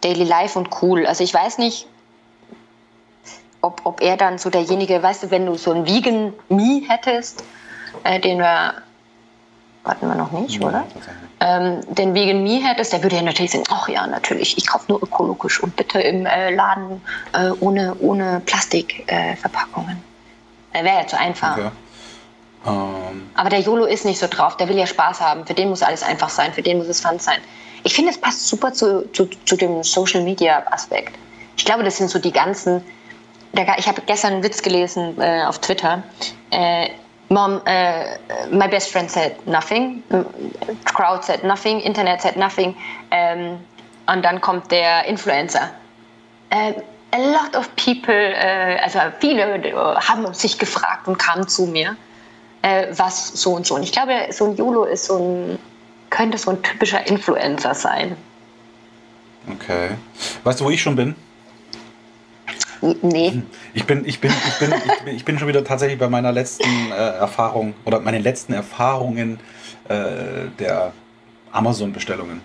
Daily 0.00 0.24
Life 0.24 0.58
und 0.58 0.68
cool. 0.82 1.06
Also 1.06 1.24
ich 1.24 1.32
weiß 1.32 1.58
nicht, 1.58 1.86
ob, 3.62 3.80
ob 3.84 4.02
er 4.02 4.16
dann 4.16 4.38
so 4.38 4.50
derjenige, 4.50 5.02
weißt 5.02 5.24
du, 5.24 5.30
wenn 5.30 5.46
du 5.46 5.54
so 5.54 5.72
einen 5.72 5.86
Vegan 5.86 6.34
Me 6.48 6.82
hättest, 6.86 7.44
äh, 8.02 8.20
den 8.20 8.38
wir, 8.38 8.74
warten 9.84 10.08
wir 10.08 10.14
noch 10.14 10.32
nicht, 10.32 10.62
oder? 10.62 10.84
tatsächlich. 10.92 11.14
ähm, 11.40 11.94
den 11.94 12.14
Vegan 12.14 12.42
Me 12.42 12.60
hättest, 12.62 12.92
der 12.92 13.02
würde 13.02 13.16
ja 13.16 13.22
natürlich 13.22 13.52
sagen, 13.52 13.64
ach 13.70 13.88
ja, 13.88 14.06
natürlich, 14.06 14.56
ich 14.56 14.66
kaufe 14.66 14.86
nur 14.88 15.02
ökologisch 15.02 15.62
und 15.62 15.76
bitte 15.76 16.00
im 16.00 16.26
äh, 16.26 16.50
Laden 16.54 17.02
äh, 17.32 17.50
ohne, 17.60 17.94
ohne 18.00 18.42
Plastikverpackungen. 18.44 20.02
Äh, 20.72 20.80
äh, 20.80 20.84
Wäre 20.84 20.96
ja 20.96 21.06
zu 21.06 21.18
einfach. 21.18 21.56
Okay. 21.56 21.70
Ähm, 22.66 23.30
Aber 23.34 23.50
der 23.50 23.60
YOLO 23.60 23.84
ist 23.84 24.04
nicht 24.04 24.18
so 24.18 24.26
drauf, 24.26 24.56
der 24.56 24.68
will 24.68 24.78
ja 24.78 24.86
Spaß 24.86 25.20
haben. 25.20 25.46
Für 25.46 25.54
den 25.54 25.68
muss 25.68 25.82
alles 25.82 26.02
einfach 26.02 26.30
sein, 26.30 26.52
für 26.52 26.62
den 26.62 26.78
muss 26.78 26.88
es 26.88 27.00
fun 27.00 27.18
sein. 27.18 27.38
Ich 27.82 27.94
finde, 27.94 28.10
es 28.10 28.18
passt 28.18 28.48
super 28.48 28.72
zu, 28.72 29.10
zu, 29.12 29.26
zu 29.44 29.56
dem 29.56 29.82
Social 29.82 30.22
Media 30.22 30.62
Aspekt. 30.70 31.14
Ich 31.56 31.64
glaube, 31.64 31.84
das 31.84 31.98
sind 31.98 32.08
so 32.08 32.18
die 32.18 32.32
ganzen. 32.32 32.82
Der, 33.52 33.78
ich 33.78 33.86
habe 33.86 34.02
gestern 34.06 34.34
einen 34.34 34.42
Witz 34.42 34.62
gelesen 34.62 35.20
äh, 35.20 35.44
auf 35.44 35.58
Twitter. 35.60 36.02
Äh, 36.50 36.88
Mom, 37.34 37.60
äh, 37.66 38.16
my 38.50 38.68
best 38.68 38.92
friend 38.92 39.10
said 39.10 39.34
nothing. 39.44 40.04
Crowd 40.84 41.24
said 41.24 41.42
nothing. 41.42 41.80
Internet 41.80 42.22
said 42.22 42.36
nothing. 42.36 42.76
Ähm, 43.10 43.58
und 44.06 44.24
dann 44.24 44.40
kommt 44.40 44.70
der 44.70 45.04
Influencer. 45.06 45.70
Äh, 46.50 46.74
a 47.10 47.18
lot 47.18 47.56
of 47.56 47.68
people, 47.74 48.14
äh, 48.14 48.78
also 48.80 49.00
viele 49.18 49.56
äh, 49.56 49.72
haben 49.96 50.32
sich 50.32 50.58
gefragt 50.58 51.08
und 51.08 51.18
kamen 51.18 51.48
zu 51.48 51.66
mir 51.66 51.96
äh, 52.62 52.86
was 52.92 53.28
so 53.28 53.54
und 53.54 53.66
so. 53.66 53.74
Und 53.74 53.82
ich 53.82 53.90
glaube, 53.90 54.12
so 54.30 54.44
ein 54.46 54.56
YOLO 54.56 54.84
ist 54.84 55.06
so 55.06 55.18
ein, 55.18 55.58
könnte 56.10 56.38
so 56.38 56.52
ein 56.52 56.62
typischer 56.62 57.04
Influencer 57.06 57.74
sein. 57.74 58.16
okay. 59.50 59.90
Weißt 60.44 60.60
du, 60.60 60.66
wo 60.66 60.70
ich 60.70 60.80
schon 60.80 60.94
bin? 60.94 61.16
Nee. 63.02 63.42
Ich 63.72 63.84
bin, 63.84 64.04
ich 64.04 64.20
bin, 64.20 64.30
ich 64.30 64.58
bin, 64.58 64.72
ich 64.72 65.04
bin, 65.04 65.16
ich 65.16 65.24
bin 65.24 65.38
schon 65.38 65.48
wieder 65.48 65.64
tatsächlich 65.64 65.98
bei 65.98 66.08
meiner 66.08 66.32
letzten 66.32 66.90
äh, 66.90 66.94
Erfahrung 66.94 67.74
oder 67.84 68.00
meinen 68.00 68.22
letzten 68.22 68.52
Erfahrungen 68.52 69.38
äh, 69.88 70.48
der 70.58 70.92
Amazon-Bestellungen. 71.52 72.40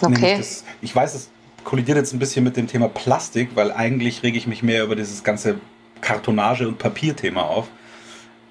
Okay. 0.00 0.36
Das, 0.36 0.64
ich 0.82 0.94
weiß, 0.94 1.14
es 1.14 1.30
kollidiert 1.64 1.96
jetzt 1.96 2.12
ein 2.12 2.18
bisschen 2.18 2.44
mit 2.44 2.56
dem 2.56 2.66
Thema 2.66 2.88
Plastik, 2.88 3.50
weil 3.54 3.72
eigentlich 3.72 4.22
rege 4.22 4.38
ich 4.38 4.46
mich 4.46 4.62
mehr 4.62 4.84
über 4.84 4.96
dieses 4.96 5.24
ganze 5.24 5.58
Kartonage- 6.00 6.66
und 6.68 6.78
Papierthema 6.78 7.42
auf. 7.42 7.68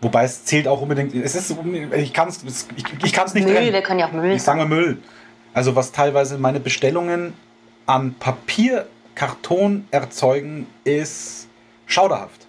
Wobei 0.02 0.26
es 0.26 0.44
zählt 0.44 0.68
auch 0.68 0.82
unbedingt, 0.82 1.16
es 1.16 1.36
ist, 1.36 1.56
ich 1.96 2.14
kann 2.14 2.28
es 2.28 2.44
ich, 2.76 2.86
ich 3.06 3.14
kann's 3.14 3.34
nicht 3.34 3.46
Müll, 3.46 3.56
trennen. 3.56 3.74
wir 3.74 3.82
können 3.82 4.00
ja 4.00 4.08
auch 4.08 4.12
Müll 4.12 4.32
Ich 4.32 4.44
sage 4.44 4.60
mal 4.60 4.68
Müll. 4.68 4.98
Also 5.54 5.76
was 5.76 5.94
teilweise 5.94 6.38
meine 6.38 6.60
Bestellungen 6.60 7.34
an 7.86 8.16
Papierkarton 9.16 9.88
erzeugen, 9.92 10.68
ist 10.84 11.48
schauderhaft. 11.86 12.48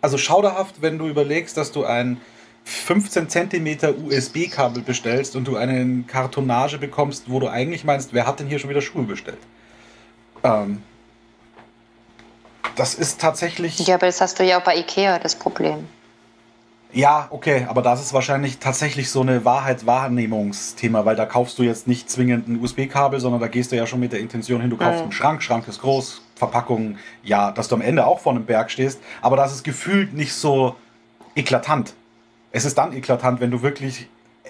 Also 0.00 0.18
schauderhaft, 0.18 0.80
wenn 0.80 0.98
du 0.98 1.08
überlegst, 1.08 1.56
dass 1.56 1.72
du 1.72 1.84
ein 1.84 2.20
15 2.64 3.28
cm 3.28 3.78
USB-Kabel 4.06 4.82
bestellst 4.82 5.36
und 5.36 5.46
du 5.46 5.56
eine 5.56 6.04
Kartonage 6.06 6.78
bekommst, 6.78 7.24
wo 7.28 7.40
du 7.40 7.48
eigentlich 7.48 7.84
meinst, 7.84 8.14
wer 8.14 8.26
hat 8.26 8.40
denn 8.40 8.46
hier 8.46 8.58
schon 8.58 8.70
wieder 8.70 8.82
Schuhe 8.82 9.02
bestellt? 9.02 9.38
Ähm, 10.42 10.82
das 12.76 12.94
ist 12.94 13.20
tatsächlich... 13.20 13.78
Ja, 13.86 13.96
aber 13.96 14.06
das 14.06 14.20
hast 14.20 14.38
du 14.38 14.44
ja 14.44 14.58
auch 14.58 14.64
bei 14.64 14.76
Ikea, 14.76 15.18
das 15.18 15.34
Problem. 15.34 15.88
Ja, 16.92 17.28
okay, 17.30 17.66
aber 17.68 17.82
das 17.82 18.00
ist 18.00 18.12
wahrscheinlich 18.12 18.58
tatsächlich 18.58 19.10
so 19.10 19.20
eine 19.20 19.44
Wahrheitswahrnehmungsthema, 19.44 21.04
weil 21.04 21.14
da 21.14 21.24
kaufst 21.24 21.56
du 21.58 21.62
jetzt 21.62 21.86
nicht 21.86 22.10
zwingend 22.10 22.48
ein 22.48 22.60
USB-Kabel, 22.60 23.20
sondern 23.20 23.40
da 23.40 23.46
gehst 23.46 23.70
du 23.70 23.76
ja 23.76 23.86
schon 23.86 24.00
mit 24.00 24.12
der 24.12 24.18
Intention 24.20 24.60
hin, 24.60 24.70
du 24.70 24.76
kaufst 24.76 24.98
Mhm. 24.98 25.02
einen 25.04 25.12
Schrank, 25.12 25.42
Schrank 25.42 25.68
ist 25.68 25.80
groß, 25.82 26.20
Verpackung, 26.34 26.98
ja, 27.22 27.52
dass 27.52 27.68
du 27.68 27.76
am 27.76 27.80
Ende 27.80 28.06
auch 28.06 28.18
vor 28.18 28.32
einem 28.32 28.44
Berg 28.44 28.70
stehst, 28.72 28.98
aber 29.22 29.36
das 29.36 29.52
ist 29.52 29.62
gefühlt 29.62 30.14
nicht 30.14 30.32
so 30.34 30.74
eklatant. 31.36 31.94
Es 32.50 32.64
ist 32.64 32.76
dann 32.76 32.92
eklatant, 32.92 33.40
wenn 33.40 33.52
du 33.52 33.62
wirklich. 33.62 34.08
äh, 34.42 34.48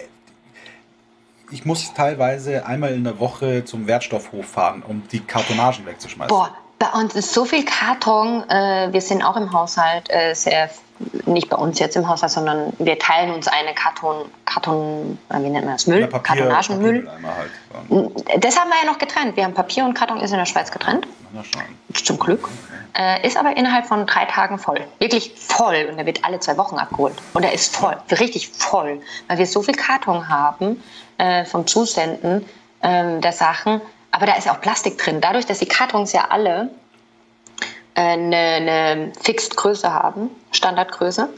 Ich 1.50 1.66
muss 1.66 1.92
teilweise 1.92 2.64
einmal 2.64 2.94
in 2.94 3.04
der 3.04 3.18
Woche 3.20 3.66
zum 3.66 3.86
Wertstoffhof 3.86 4.46
fahren, 4.46 4.82
um 4.86 5.02
die 5.12 5.20
Kartonagen 5.20 5.84
wegzuschmeißen. 5.84 6.28
Boah, 6.34 6.54
bei 6.78 6.88
uns 6.98 7.14
ist 7.14 7.34
so 7.34 7.44
viel 7.44 7.66
Karton. 7.66 8.48
Äh, 8.48 8.88
wir 8.92 9.00
sind 9.02 9.22
auch 9.22 9.36
im 9.36 9.52
Haushalt 9.52 10.08
äh, 10.08 10.32
sehr, 10.34 10.70
nicht 11.26 11.48
bei 11.48 11.56
uns 11.56 11.78
jetzt 11.78 11.96
im 11.96 12.08
Haushalt, 12.08 12.32
sondern 12.32 12.72
wir 12.78 12.98
teilen 12.98 13.32
uns 13.32 13.48
eine 13.48 13.74
Karton, 13.74 14.26
Karton, 14.44 15.18
äh, 15.30 15.38
wie 15.42 15.48
nennt 15.48 15.64
man 15.64 15.74
das, 15.74 15.86
Müll, 15.86 16.06
Papier, 16.06 16.46
Kartonagenmüll. 16.46 17.08
Halt. 17.08 18.44
Das 18.44 18.58
haben 18.58 18.68
wir 18.68 18.76
ja 18.84 18.90
noch 18.90 18.98
getrennt. 18.98 19.36
Wir 19.36 19.44
haben 19.44 19.54
Papier 19.54 19.84
und 19.84 19.94
Karton 19.94 20.20
ist 20.20 20.30
in 20.30 20.38
der 20.38 20.46
Schweiz 20.46 20.70
getrennt. 20.70 21.06
Zum 21.94 22.18
Glück. 22.18 22.48
Äh, 22.96 23.26
ist 23.26 23.36
aber 23.36 23.56
innerhalb 23.56 23.86
von 23.86 24.06
drei 24.06 24.24
Tagen 24.24 24.58
voll. 24.58 24.80
Wirklich 24.98 25.32
voll. 25.36 25.86
Und 25.90 25.96
der 25.96 26.06
wird 26.06 26.24
alle 26.24 26.40
zwei 26.40 26.56
Wochen 26.56 26.76
abgeholt. 26.76 27.14
Und 27.34 27.44
er 27.44 27.52
ist 27.52 27.74
voll. 27.74 27.96
Richtig 28.10 28.48
voll. 28.48 29.00
Weil 29.28 29.38
wir 29.38 29.46
so 29.46 29.62
viel 29.62 29.74
Karton 29.74 30.28
haben 30.28 30.82
äh, 31.18 31.44
vom 31.44 31.66
Zusenden 31.66 32.44
ähm, 32.82 33.20
der 33.20 33.32
Sachen. 33.32 33.80
Aber 34.10 34.26
da 34.26 34.34
ist 34.34 34.46
ja 34.46 34.52
auch 34.52 34.60
Plastik 34.60 34.98
drin. 34.98 35.20
Dadurch, 35.20 35.46
dass 35.46 35.60
die 35.60 35.66
Kartons 35.66 36.12
ja 36.12 36.26
alle 36.30 36.62
äh, 36.62 36.66
eine, 37.94 38.36
eine 38.36 39.12
Fixed 39.20 39.56
Größe 39.56 39.92
haben, 39.92 40.30
Standardgröße, 40.52 41.28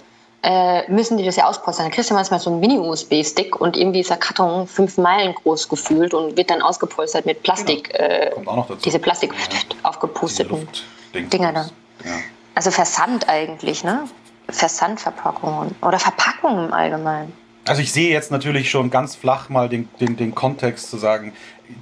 äh, 0.45 0.91
müssen 0.91 1.19
die 1.19 1.25
das 1.25 1.37
ja 1.37 1.47
auspolstern. 1.47 1.87
Dann 1.87 1.93
kriegst 1.93 2.11
du 2.11 2.15
manchmal 2.15 2.41
so 2.41 2.51
einen 2.51 2.61
Mini-USB-Stick 2.61 3.61
und 3.61 3.77
irgendwie 3.77 4.01
ist 4.01 4.11
der 4.11 4.17
Karton 4.17 4.67
fünf 4.67 4.99
Meilen 4.99 5.35
groß 5.35 5.69
gefühlt 5.69 6.15
und 6.15 6.37
wird 6.37 6.51
dann 6.51 6.63
ausgepolstert 6.63 7.27
mit 7.27 7.43
Plastik. 7.43 7.95
Äh, 7.95 8.31
Kommt 8.35 8.49
auch 8.49 8.57
noch 8.57 8.69
dazu. 8.69 8.81
diese 8.85 8.99
Plastik 8.99 9.33
Ja. 9.33 9.59
aufgepusteten. 9.89 10.61
Luftdings. 10.63 11.31
Dinger 11.31 11.53
da. 11.53 11.61
Ja. 12.05 12.17
Also 12.55 12.71
Versand 12.71 13.29
eigentlich, 13.29 13.85
ne? 13.85 14.05
Versandverpackungen 14.49 15.75
oder 15.83 15.99
Verpackungen 15.99 16.67
im 16.67 16.73
Allgemeinen. 16.73 17.33
Also 17.67 17.81
ich 17.81 17.93
sehe 17.93 18.11
jetzt 18.11 18.31
natürlich 18.33 18.71
schon 18.71 18.91
ganz 18.91 19.15
flach 19.15 19.49
mal 19.49 19.69
den, 19.69 19.89
den, 20.01 20.17
den 20.17 20.35
Kontext 20.35 20.91
zu 20.91 20.97
sagen, 20.97 21.33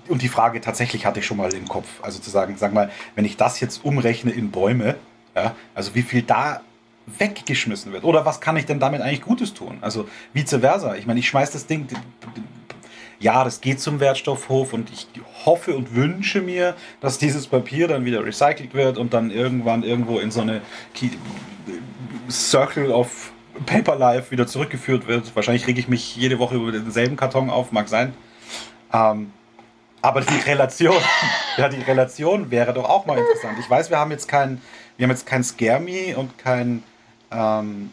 und 0.08 0.22
die 0.22 0.28
Frage 0.28 0.60
tatsächlich 0.60 1.06
hatte 1.06 1.20
ich 1.20 1.26
schon 1.26 1.36
mal 1.36 1.52
im 1.52 1.68
Kopf. 1.68 1.86
Also 2.02 2.18
zu 2.18 2.30
sagen, 2.30 2.56
sag 2.56 2.72
mal, 2.72 2.90
wenn 3.14 3.24
ich 3.24 3.36
das 3.36 3.60
jetzt 3.60 3.84
umrechne 3.84 4.32
in 4.32 4.50
Bäume, 4.50 4.96
ja, 5.34 5.54
also 5.74 5.94
wie 5.94 6.02
viel 6.02 6.22
da 6.22 6.60
weggeschmissen 7.18 7.92
wird. 7.92 8.04
Oder 8.04 8.24
was 8.24 8.40
kann 8.40 8.56
ich 8.56 8.66
denn 8.66 8.78
damit 8.78 9.00
eigentlich 9.00 9.22
Gutes 9.22 9.54
tun? 9.54 9.78
Also 9.80 10.08
vice 10.32 10.56
versa. 10.60 10.94
Ich 10.96 11.06
meine, 11.06 11.20
ich 11.20 11.28
schmeiß 11.28 11.50
das 11.50 11.66
Ding. 11.66 11.88
Ja, 13.18 13.44
das 13.44 13.60
geht 13.60 13.80
zum 13.80 14.00
Wertstoffhof 14.00 14.72
und 14.72 14.90
ich 14.90 15.06
hoffe 15.44 15.76
und 15.76 15.94
wünsche 15.94 16.40
mir, 16.40 16.74
dass 17.00 17.18
dieses 17.18 17.46
Papier 17.46 17.86
dann 17.86 18.04
wieder 18.04 18.24
recycelt 18.24 18.72
wird 18.74 18.96
und 18.96 19.12
dann 19.12 19.30
irgendwann 19.30 19.82
irgendwo 19.82 20.18
in 20.18 20.30
so 20.30 20.40
eine 20.40 20.62
Circle 22.30 22.90
of 22.90 23.32
Paper 23.66 23.96
Life 23.96 24.30
wieder 24.30 24.46
zurückgeführt 24.46 25.06
wird. 25.06 25.34
Wahrscheinlich 25.36 25.66
rege 25.66 25.80
ich 25.80 25.88
mich 25.88 26.16
jede 26.16 26.38
Woche 26.38 26.56
über 26.56 26.72
denselben 26.72 27.16
Karton 27.16 27.50
auf, 27.50 27.72
mag 27.72 27.88
sein. 27.88 28.14
Ähm, 28.92 29.32
aber 30.02 30.20
die 30.22 30.38
Relation, 30.38 30.96
ja, 31.56 31.68
die 31.68 31.80
Relation 31.82 32.50
wäre 32.50 32.72
doch 32.72 32.88
auch 32.88 33.06
mal 33.06 33.18
interessant. 33.18 33.58
Ich 33.58 33.68
weiß, 33.68 33.90
wir 33.90 33.98
haben 33.98 34.10
jetzt 34.10 34.28
kein, 34.28 34.60
wir 34.96 35.04
haben 35.04 35.10
jetzt 35.10 35.26
kein 35.26 35.44
Me 35.84 36.16
und 36.16 36.36
kein, 36.38 36.82
ähm, 37.30 37.92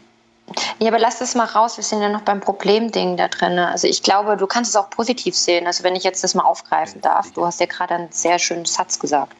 Ja, 0.78 0.88
aber 0.88 0.98
lass 0.98 1.18
das 1.18 1.34
mal 1.34 1.44
raus. 1.46 1.76
Wir 1.76 1.84
sind 1.84 2.00
ja 2.02 2.08
noch 2.08 2.22
beim 2.22 2.40
Problemding 2.40 3.16
da 3.16 3.28
drin. 3.28 3.58
Also 3.58 3.86
ich 3.86 4.02
glaube, 4.02 4.36
du 4.36 4.46
kannst 4.46 4.70
es 4.70 4.76
auch 4.76 4.90
positiv 4.90 5.36
sehen. 5.36 5.66
Also 5.66 5.84
wenn 5.84 5.94
ich 5.96 6.04
jetzt 6.04 6.24
das 6.24 6.34
mal 6.34 6.44
aufgreifen 6.44 7.00
darf. 7.00 7.30
Du 7.32 7.44
hast 7.44 7.60
ja 7.60 7.66
gerade 7.66 7.94
einen 7.94 8.12
sehr 8.12 8.38
schönen 8.38 8.64
Satz 8.64 8.98
gesagt. 8.98 9.34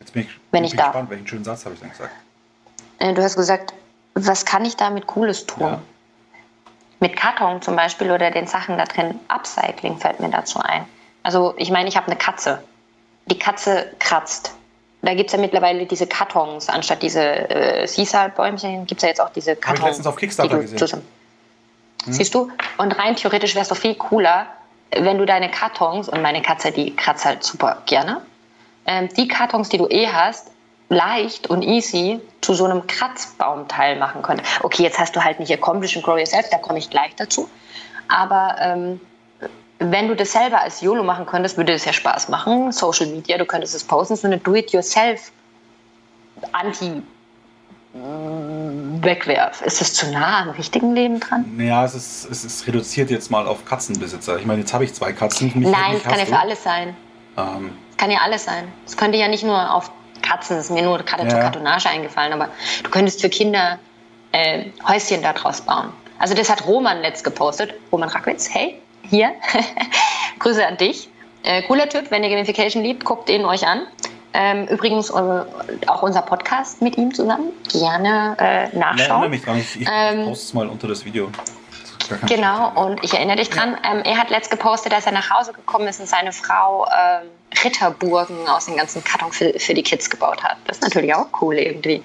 jetzt 0.00 0.12
bin 0.12 0.22
ich, 0.22 0.28
Wenn 0.50 0.62
bin 0.62 0.64
ich 0.64 0.76
darf. 0.76 0.88
gespannt, 0.88 1.10
welchen 1.10 1.26
schönen 1.26 1.44
Satz 1.44 1.64
habe 1.64 1.74
ich 1.74 1.80
denn 1.80 1.90
gesagt. 1.90 2.12
Äh, 2.98 3.14
Du 3.14 3.22
hast 3.22 3.36
gesagt, 3.36 3.72
was 4.14 4.44
kann 4.44 4.64
ich 4.64 4.76
damit 4.76 5.06
Cooles 5.06 5.46
tun? 5.46 5.66
Ja. 5.66 5.80
Mit 7.00 7.16
Karton 7.16 7.62
zum 7.62 7.76
Beispiel 7.76 8.10
oder 8.10 8.30
den 8.32 8.46
Sachen 8.48 8.76
da 8.76 8.84
drin. 8.84 9.20
Upcycling 9.28 9.98
fällt 9.98 10.18
mir 10.18 10.30
dazu 10.30 10.58
ein. 10.60 10.84
Also 11.28 11.52
ich 11.58 11.70
meine, 11.70 11.90
ich 11.90 11.96
habe 11.98 12.06
eine 12.06 12.16
Katze. 12.16 12.62
Die 13.26 13.38
Katze 13.38 13.92
kratzt. 13.98 14.54
Da 15.02 15.12
gibt 15.12 15.28
es 15.28 15.34
ja 15.34 15.38
mittlerweile 15.38 15.84
diese 15.84 16.06
Kartons, 16.06 16.70
anstatt 16.70 17.02
diese 17.02 17.20
äh, 17.50 17.86
Sisal-Bäumchen, 17.86 18.86
gibt 18.86 19.00
es 19.00 19.02
ja 19.02 19.08
jetzt 19.10 19.20
auch 19.20 19.28
diese 19.28 19.50
Habe 19.50 19.58
ich 19.60 19.64
Kartons. 19.66 19.84
letztens 19.88 20.06
auf 20.06 20.16
Kickstarter 20.16 20.58
gesehen. 20.58 20.78
zusammen- 20.78 21.06
Siehst 22.06 22.34
du? 22.34 22.50
Und 22.78 22.98
rein 22.98 23.14
theoretisch 23.14 23.54
wäre 23.54 23.62
es 23.64 23.68
doch 23.68 23.76
viel 23.76 23.94
cooler, 23.94 24.46
wenn 24.92 25.18
du 25.18 25.26
deine 25.26 25.50
Kartons, 25.50 26.08
und 26.08 26.22
meine 26.22 26.40
Katze, 26.40 26.72
die 26.72 26.96
kratzt 26.96 27.26
halt 27.26 27.44
super 27.44 27.82
gerne, 27.84 28.22
ähm, 28.86 29.10
die 29.14 29.28
Kartons, 29.28 29.68
die 29.68 29.76
du 29.76 29.86
eh 29.88 30.06
hast, 30.08 30.50
leicht 30.88 31.50
und 31.50 31.60
easy 31.60 32.20
zu 32.40 32.54
so 32.54 32.64
einem 32.64 32.86
Kratzbaumteil 32.86 33.96
machen 33.98 34.22
könntest. 34.22 34.64
Okay, 34.64 34.82
jetzt 34.84 34.98
hast 34.98 35.14
du 35.14 35.22
halt 35.22 35.38
nicht 35.40 35.52
Accomplish 35.52 35.94
and 35.94 36.06
Grow 36.06 36.16
Yourself, 36.18 36.48
da 36.50 36.56
komme 36.56 36.78
ich 36.78 36.88
gleich 36.88 37.14
dazu. 37.16 37.50
Aber 38.08 38.56
ähm, 38.58 39.00
wenn 39.78 40.08
du 40.08 40.16
das 40.16 40.32
selber 40.32 40.60
als 40.60 40.80
YOLO 40.80 41.02
machen 41.04 41.26
könntest, 41.26 41.56
würde 41.56 41.72
das 41.72 41.84
ja 41.84 41.92
Spaß 41.92 42.28
machen. 42.28 42.72
Social 42.72 43.06
Media, 43.06 43.38
du 43.38 43.44
könntest 43.44 43.74
es 43.74 43.84
posten, 43.84 44.16
so 44.16 44.26
eine 44.26 44.38
Do-it-yourself 44.38 45.30
anti 46.52 47.02
Wegwerf. 47.94 49.62
Ist 49.62 49.80
das 49.80 49.94
zu 49.94 50.10
nah 50.10 50.42
am 50.42 50.50
richtigen 50.50 50.94
Leben 50.94 51.20
dran? 51.20 51.58
Ja, 51.58 51.84
es 51.84 51.94
ist, 51.94 52.28
es 52.30 52.44
ist 52.44 52.66
reduziert 52.66 53.10
jetzt 53.10 53.30
mal 53.30 53.46
auf 53.46 53.64
Katzenbesitzer. 53.64 54.38
Ich 54.38 54.46
meine, 54.46 54.60
jetzt 54.60 54.72
habe 54.74 54.84
ich 54.84 54.94
zwei 54.94 55.12
Katzen. 55.12 55.52
Mich, 55.54 55.68
Nein, 55.68 55.96
es 55.96 56.02
kann 56.02 56.18
ja 56.18 56.26
für 56.26 56.38
alles 56.38 56.62
sein. 56.62 56.96
Ähm, 57.36 57.72
Es 57.90 57.96
kann 57.96 58.10
ja 58.10 58.18
alles 58.22 58.44
sein. 58.44 58.68
Es 58.86 58.96
könnte 58.96 59.16
ja 59.18 59.28
nicht 59.28 59.44
nur 59.44 59.72
auf 59.74 59.90
Katzen, 60.22 60.56
das 60.56 60.66
ist 60.66 60.70
mir 60.70 60.82
nur 60.82 60.98
gerade 60.98 61.26
zur 61.28 61.38
Ja. 61.38 61.44
Kartonage 61.44 61.88
eingefallen, 61.88 62.32
aber 62.32 62.48
du 62.82 62.90
könntest 62.90 63.20
für 63.20 63.28
Kinder 63.28 63.78
äh, 64.32 64.66
Häuschen 64.86 65.22
daraus 65.22 65.60
bauen. 65.60 65.90
Also 66.18 66.34
das 66.34 66.50
hat 66.50 66.66
Roman 66.66 67.00
letzt 67.00 67.24
gepostet. 67.24 67.74
Roman 67.92 68.08
Rackwitz, 68.08 68.48
hey, 68.52 68.80
hier. 69.08 69.32
Grüße 70.38 70.64
an 70.66 70.76
dich. 70.76 71.08
Äh, 71.42 71.62
cooler 71.62 71.88
Typ, 71.88 72.10
wenn 72.10 72.22
ihr 72.24 72.30
Gamification 72.30 72.82
liebt, 72.82 73.04
guckt 73.04 73.28
ihn 73.30 73.44
euch 73.44 73.66
an. 73.66 73.86
Ähm, 74.34 74.66
übrigens 74.68 75.10
äh, 75.10 75.14
auch 75.86 76.02
unser 76.02 76.22
Podcast 76.22 76.82
mit 76.82 76.96
ihm 76.98 77.14
zusammen. 77.14 77.50
Gerne 77.72 78.36
äh, 78.38 78.76
nachschauen. 78.76 79.30
mich 79.30 79.42
dran. 79.42 79.58
Ich, 79.58 79.80
ich 79.80 79.88
Ähm, 79.90 80.24
poste 80.26 80.44
es 80.44 80.54
mal 80.54 80.68
unter 80.68 80.86
das 80.88 81.04
Video. 81.04 81.30
Das 82.10 82.20
Genau, 82.28 82.70
Stress. 82.70 82.84
und 82.86 83.04
ich 83.04 83.14
erinnere 83.14 83.36
dich 83.36 83.50
dran, 83.50 83.76
ähm, 83.84 84.02
er 84.04 84.16
hat 84.16 84.30
letzt 84.30 84.50
gepostet, 84.50 84.92
dass 84.92 85.06
er 85.06 85.12
nach 85.12 85.30
Hause 85.30 85.52
gekommen 85.52 85.88
ist 85.88 86.00
und 86.00 86.08
seine 86.08 86.32
Frau 86.32 86.86
ähm, 86.86 87.28
Ritterburgen 87.64 88.46
aus 88.48 88.66
den 88.66 88.76
ganzen 88.76 89.02
Karton 89.04 89.32
für, 89.32 89.52
für 89.58 89.74
die 89.74 89.82
Kids 89.82 90.08
gebaut 90.08 90.42
hat. 90.42 90.56
Das 90.66 90.78
ist 90.78 90.82
natürlich 90.84 91.14
auch 91.14 91.26
cool 91.40 91.56
irgendwie. 91.56 92.02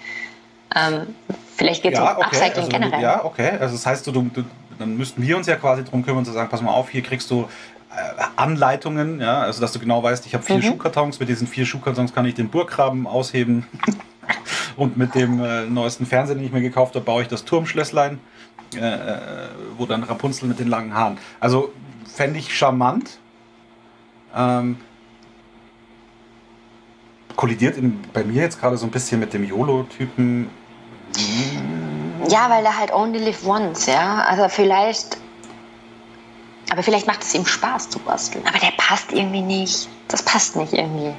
Ähm, 0.75 1.15
vielleicht 1.55 1.83
geht 1.83 1.93
es 1.93 1.99
Ja, 1.99 2.13
um 2.13 2.17
okay. 2.17 2.25
Upcycling 2.25 2.65
Also, 2.65 2.69
generell. 2.69 3.01
ja, 3.01 3.23
okay. 3.23 3.51
Also 3.59 3.75
das 3.75 3.85
heißt, 3.85 4.07
du, 4.07 4.11
du, 4.11 4.43
dann 4.79 4.97
müssten 4.97 5.21
wir 5.21 5.37
uns 5.37 5.47
ja 5.47 5.55
quasi 5.55 5.83
darum 5.83 6.03
kümmern, 6.03 6.25
zu 6.25 6.31
sagen, 6.31 6.49
pass 6.49 6.61
mal 6.61 6.71
auf, 6.71 6.89
hier 6.89 7.01
kriegst 7.01 7.29
du 7.31 7.47
äh, 7.91 8.23
Anleitungen, 8.35 9.19
ja, 9.19 9.41
also 9.41 9.61
dass 9.61 9.71
du 9.73 9.79
genau 9.79 10.01
weißt, 10.01 10.25
ich 10.25 10.33
habe 10.33 10.43
vier 10.43 10.57
Mhm. 10.57 10.63
Schuhkartons, 10.63 11.19
mit 11.19 11.29
diesen 11.29 11.47
vier 11.47 11.65
Schuhkartons 11.65 12.13
kann 12.13 12.25
ich 12.25 12.33
den 12.33 12.49
Burggraben 12.49 13.07
ausheben 13.07 13.65
und 14.77 14.97
mit 14.97 15.15
dem 15.15 15.43
äh, 15.43 15.65
neuesten 15.65 16.05
Fernseher, 16.05 16.35
den 16.35 16.45
ich 16.45 16.51
mir 16.51 16.61
gekauft 16.61 16.95
habe, 16.95 17.05
baue 17.05 17.21
ich 17.21 17.27
das 17.27 17.45
Turmschlösslein, 17.45 18.19
äh, 18.75 18.79
äh, 18.79 19.19
wo 19.77 19.85
dann 19.85 20.03
Rapunzel 20.03 20.47
mit 20.47 20.59
den 20.59 20.67
langen 20.67 20.93
Haaren. 20.93 21.17
Also 21.39 21.71
fände 22.05 22.39
ich 22.39 22.55
charmant. 22.55 23.19
Ähm, 24.35 24.77
kollidiert 27.35 27.77
in, 27.77 27.99
bei 28.13 28.23
mir 28.23 28.41
jetzt 28.41 28.59
gerade 28.59 28.77
so 28.77 28.85
ein 28.85 28.91
bisschen 28.91 29.19
mit 29.19 29.33
dem 29.33 29.43
YOLO-Typen. 29.43 30.49
Ja, 32.29 32.49
weil 32.49 32.65
er 32.65 32.77
halt 32.77 32.93
only 32.93 33.19
live 33.19 33.45
once, 33.45 33.85
ja. 33.85 34.23
Also 34.27 34.47
vielleicht. 34.49 35.17
Aber 36.71 36.81
vielleicht 36.81 37.07
macht 37.07 37.23
es 37.23 37.33
ihm 37.35 37.45
Spaß 37.45 37.89
zu 37.89 37.99
basteln. 37.99 38.43
Aber 38.47 38.57
der 38.57 38.71
passt 38.77 39.11
irgendwie 39.11 39.41
nicht. 39.41 39.87
Das 40.07 40.23
passt 40.23 40.55
nicht 40.55 40.73
irgendwie. 40.73 41.13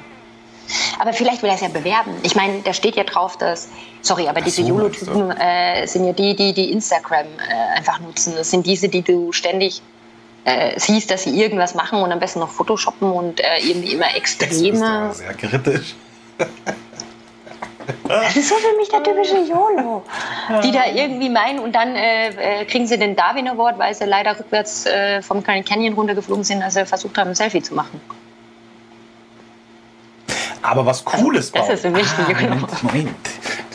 Aber 0.99 1.13
vielleicht 1.13 1.43
will 1.43 1.49
er 1.49 1.55
es 1.55 1.61
ja 1.61 1.67
bewerben. 1.67 2.11
Ich 2.23 2.35
meine, 2.35 2.61
da 2.61 2.73
steht 2.73 2.95
ja 2.95 3.03
drauf, 3.03 3.37
dass. 3.37 3.69
Sorry, 4.01 4.27
aber 4.27 4.39
Ach 4.39 4.45
diese 4.45 4.61
so, 4.61 4.67
YOLO-Typen 4.67 5.31
äh, 5.31 5.87
sind 5.87 6.05
ja 6.05 6.13
die, 6.13 6.35
die, 6.35 6.53
die 6.53 6.71
Instagram 6.71 7.25
äh, 7.25 7.77
einfach 7.77 7.99
nutzen. 7.99 8.33
Das 8.35 8.51
sind 8.51 8.65
diese, 8.65 8.89
die 8.89 9.01
du 9.01 9.31
ständig 9.31 9.81
äh, 10.45 10.79
siehst, 10.79 11.09
dass 11.09 11.23
sie 11.23 11.39
irgendwas 11.39 11.73
machen 11.73 12.01
und 12.01 12.11
am 12.11 12.19
besten 12.19 12.39
noch 12.39 12.49
Photoshoppen 12.49 13.11
und 13.11 13.39
äh, 13.39 13.57
irgendwie 13.59 13.93
immer 13.93 14.15
extreme. 14.15 14.85
aber 14.85 15.13
sehr 15.13 15.33
kritisch. 15.33 15.95
Das 18.07 18.35
ist 18.35 18.49
so 18.49 18.55
für 18.55 18.77
mich 18.77 18.89
der 18.89 19.03
typische 19.03 19.37
YOLO. 19.37 20.03
Die 20.63 20.71
da 20.71 20.85
irgendwie 20.85 21.29
meinen 21.29 21.59
und 21.59 21.73
dann 21.73 21.95
äh, 21.95 22.61
äh, 22.61 22.65
kriegen 22.65 22.87
sie 22.87 22.97
den 22.97 23.15
Darwin 23.15 23.47
Award, 23.47 23.77
weil 23.77 23.93
sie 23.93 24.05
leider 24.05 24.39
rückwärts 24.39 24.85
äh, 24.85 25.21
vom 25.21 25.43
Grand 25.43 25.67
Canyon 25.67 25.93
runtergeflogen 25.93 26.43
sind, 26.43 26.61
als 26.63 26.75
sie 26.75 26.85
versucht 26.85 27.17
haben, 27.17 27.29
ein 27.29 27.35
Selfie 27.35 27.61
zu 27.61 27.73
machen. 27.75 28.01
Aber 30.61 30.85
was 30.85 31.05
Cooles 31.05 31.51
das 31.51 31.61
bauen. 31.61 31.73
ist 31.73 31.81
für 31.81 31.89
mich 31.91 32.07
ein 32.17 32.29
YOLO. 32.29 32.55
Moment, 32.55 32.83
Moment. 32.83 33.15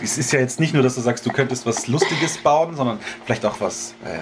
Es 0.03 0.19
ist 0.19 0.33
ja 0.33 0.41
jetzt 0.41 0.61
nicht 0.61 0.73
nur, 0.73 0.83
dass 0.83 0.95
du 0.95 1.01
sagst, 1.01 1.25
du 1.27 1.31
könntest 1.31 1.67
was 1.67 1.87
Lustiges 1.87 2.39
bauen, 2.39 2.75
sondern 2.75 2.99
vielleicht 3.25 3.45
auch 3.45 3.61
was. 3.61 3.95
Äh, 4.05 4.21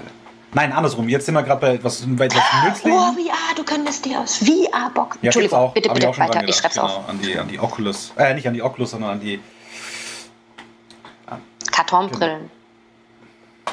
nein, 0.52 0.72
andersrum. 0.72 1.08
Jetzt 1.08 1.26
sind 1.26 1.34
wir 1.34 1.42
gerade 1.42 1.60
bei 1.60 1.74
etwas, 1.74 2.04
bei 2.06 2.26
etwas 2.26 2.42
Nützlichem. 2.64 2.98
Oh, 2.98 3.12
VR, 3.12 3.54
du 3.56 3.64
könntest 3.64 4.04
dir 4.04 4.20
aus 4.20 4.38
VR-Box. 4.38 5.18
Ja, 5.20 5.26
Entschuldigung, 5.26 5.58
auch. 5.58 5.72
bitte, 5.72 5.88
ich 5.88 5.94
bitte, 5.94 6.10
dran 6.10 6.28
weiter. 6.28 6.48
Ich 6.48 6.56
schreib's 6.56 6.74
genau, 6.74 6.86
auf. 6.86 7.08
An 7.08 7.20
die, 7.20 7.38
an 7.38 7.48
die 7.48 7.60
Oculus. 7.60 8.12
Äh, 8.16 8.34
nicht 8.34 8.48
an 8.48 8.54
die 8.54 8.62
Oculus, 8.62 8.90
sondern 8.90 9.10
an 9.10 9.20
die. 9.20 9.40
Kartonbrillen. 11.78 12.50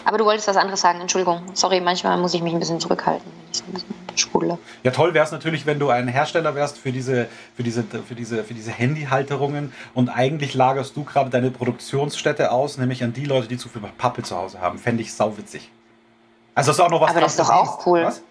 Aber 0.03 0.19
du 0.19 0.25
wolltest 0.25 0.47
was 0.47 0.57
anderes 0.57 0.81
sagen, 0.81 1.01
Entschuldigung. 1.01 1.41
Sorry, 1.53 1.81
manchmal 1.81 2.17
muss 2.17 2.35
ich 2.35 2.41
mich 2.43 2.53
ein 2.53 2.59
bisschen 2.59 2.79
zurückhalten, 2.79 3.25
wenn 3.25 3.51
ich 3.51 3.57
so 3.57 3.63
ein 3.65 3.73
bisschen 3.73 3.95
sprudle. 4.15 4.59
Ja, 4.83 4.91
toll 4.91 5.15
wäre 5.15 5.25
es 5.25 5.31
natürlich, 5.31 5.65
wenn 5.65 5.79
du 5.79 5.89
ein 5.89 6.07
Hersteller 6.07 6.53
wärst 6.53 6.77
für 6.77 6.91
diese, 6.91 7.27
für 7.55 7.63
diese, 7.63 7.83
für 7.83 8.13
diese, 8.13 8.43
für 8.43 8.53
diese 8.53 8.71
Handyhalterungen 8.71 9.73
und 9.95 10.09
eigentlich 10.09 10.53
lagerst 10.53 10.95
du 10.95 11.03
gerade 11.03 11.31
deine 11.31 11.49
Produktionsstätte 11.49 12.51
aus, 12.51 12.77
nämlich 12.77 13.03
an 13.03 13.13
die 13.13 13.25
Leute, 13.25 13.47
die 13.47 13.57
zu 13.57 13.69
viel 13.69 13.81
Pappe 13.97 14.21
zu 14.21 14.35
Hause 14.35 14.61
haben. 14.61 14.77
Fände 14.77 15.01
ich 15.01 15.11
sauwitzig. 15.11 15.71
Also 16.53 16.69
das 16.69 16.77
ist 16.77 16.85
auch 16.85 16.91
noch 16.91 17.01
was 17.01 17.09
Aber 17.09 17.21
das 17.21 17.31
ist 17.31 17.39
doch 17.39 17.49
auch 17.49 17.87
cool. 17.87 18.03
Was? 18.03 18.21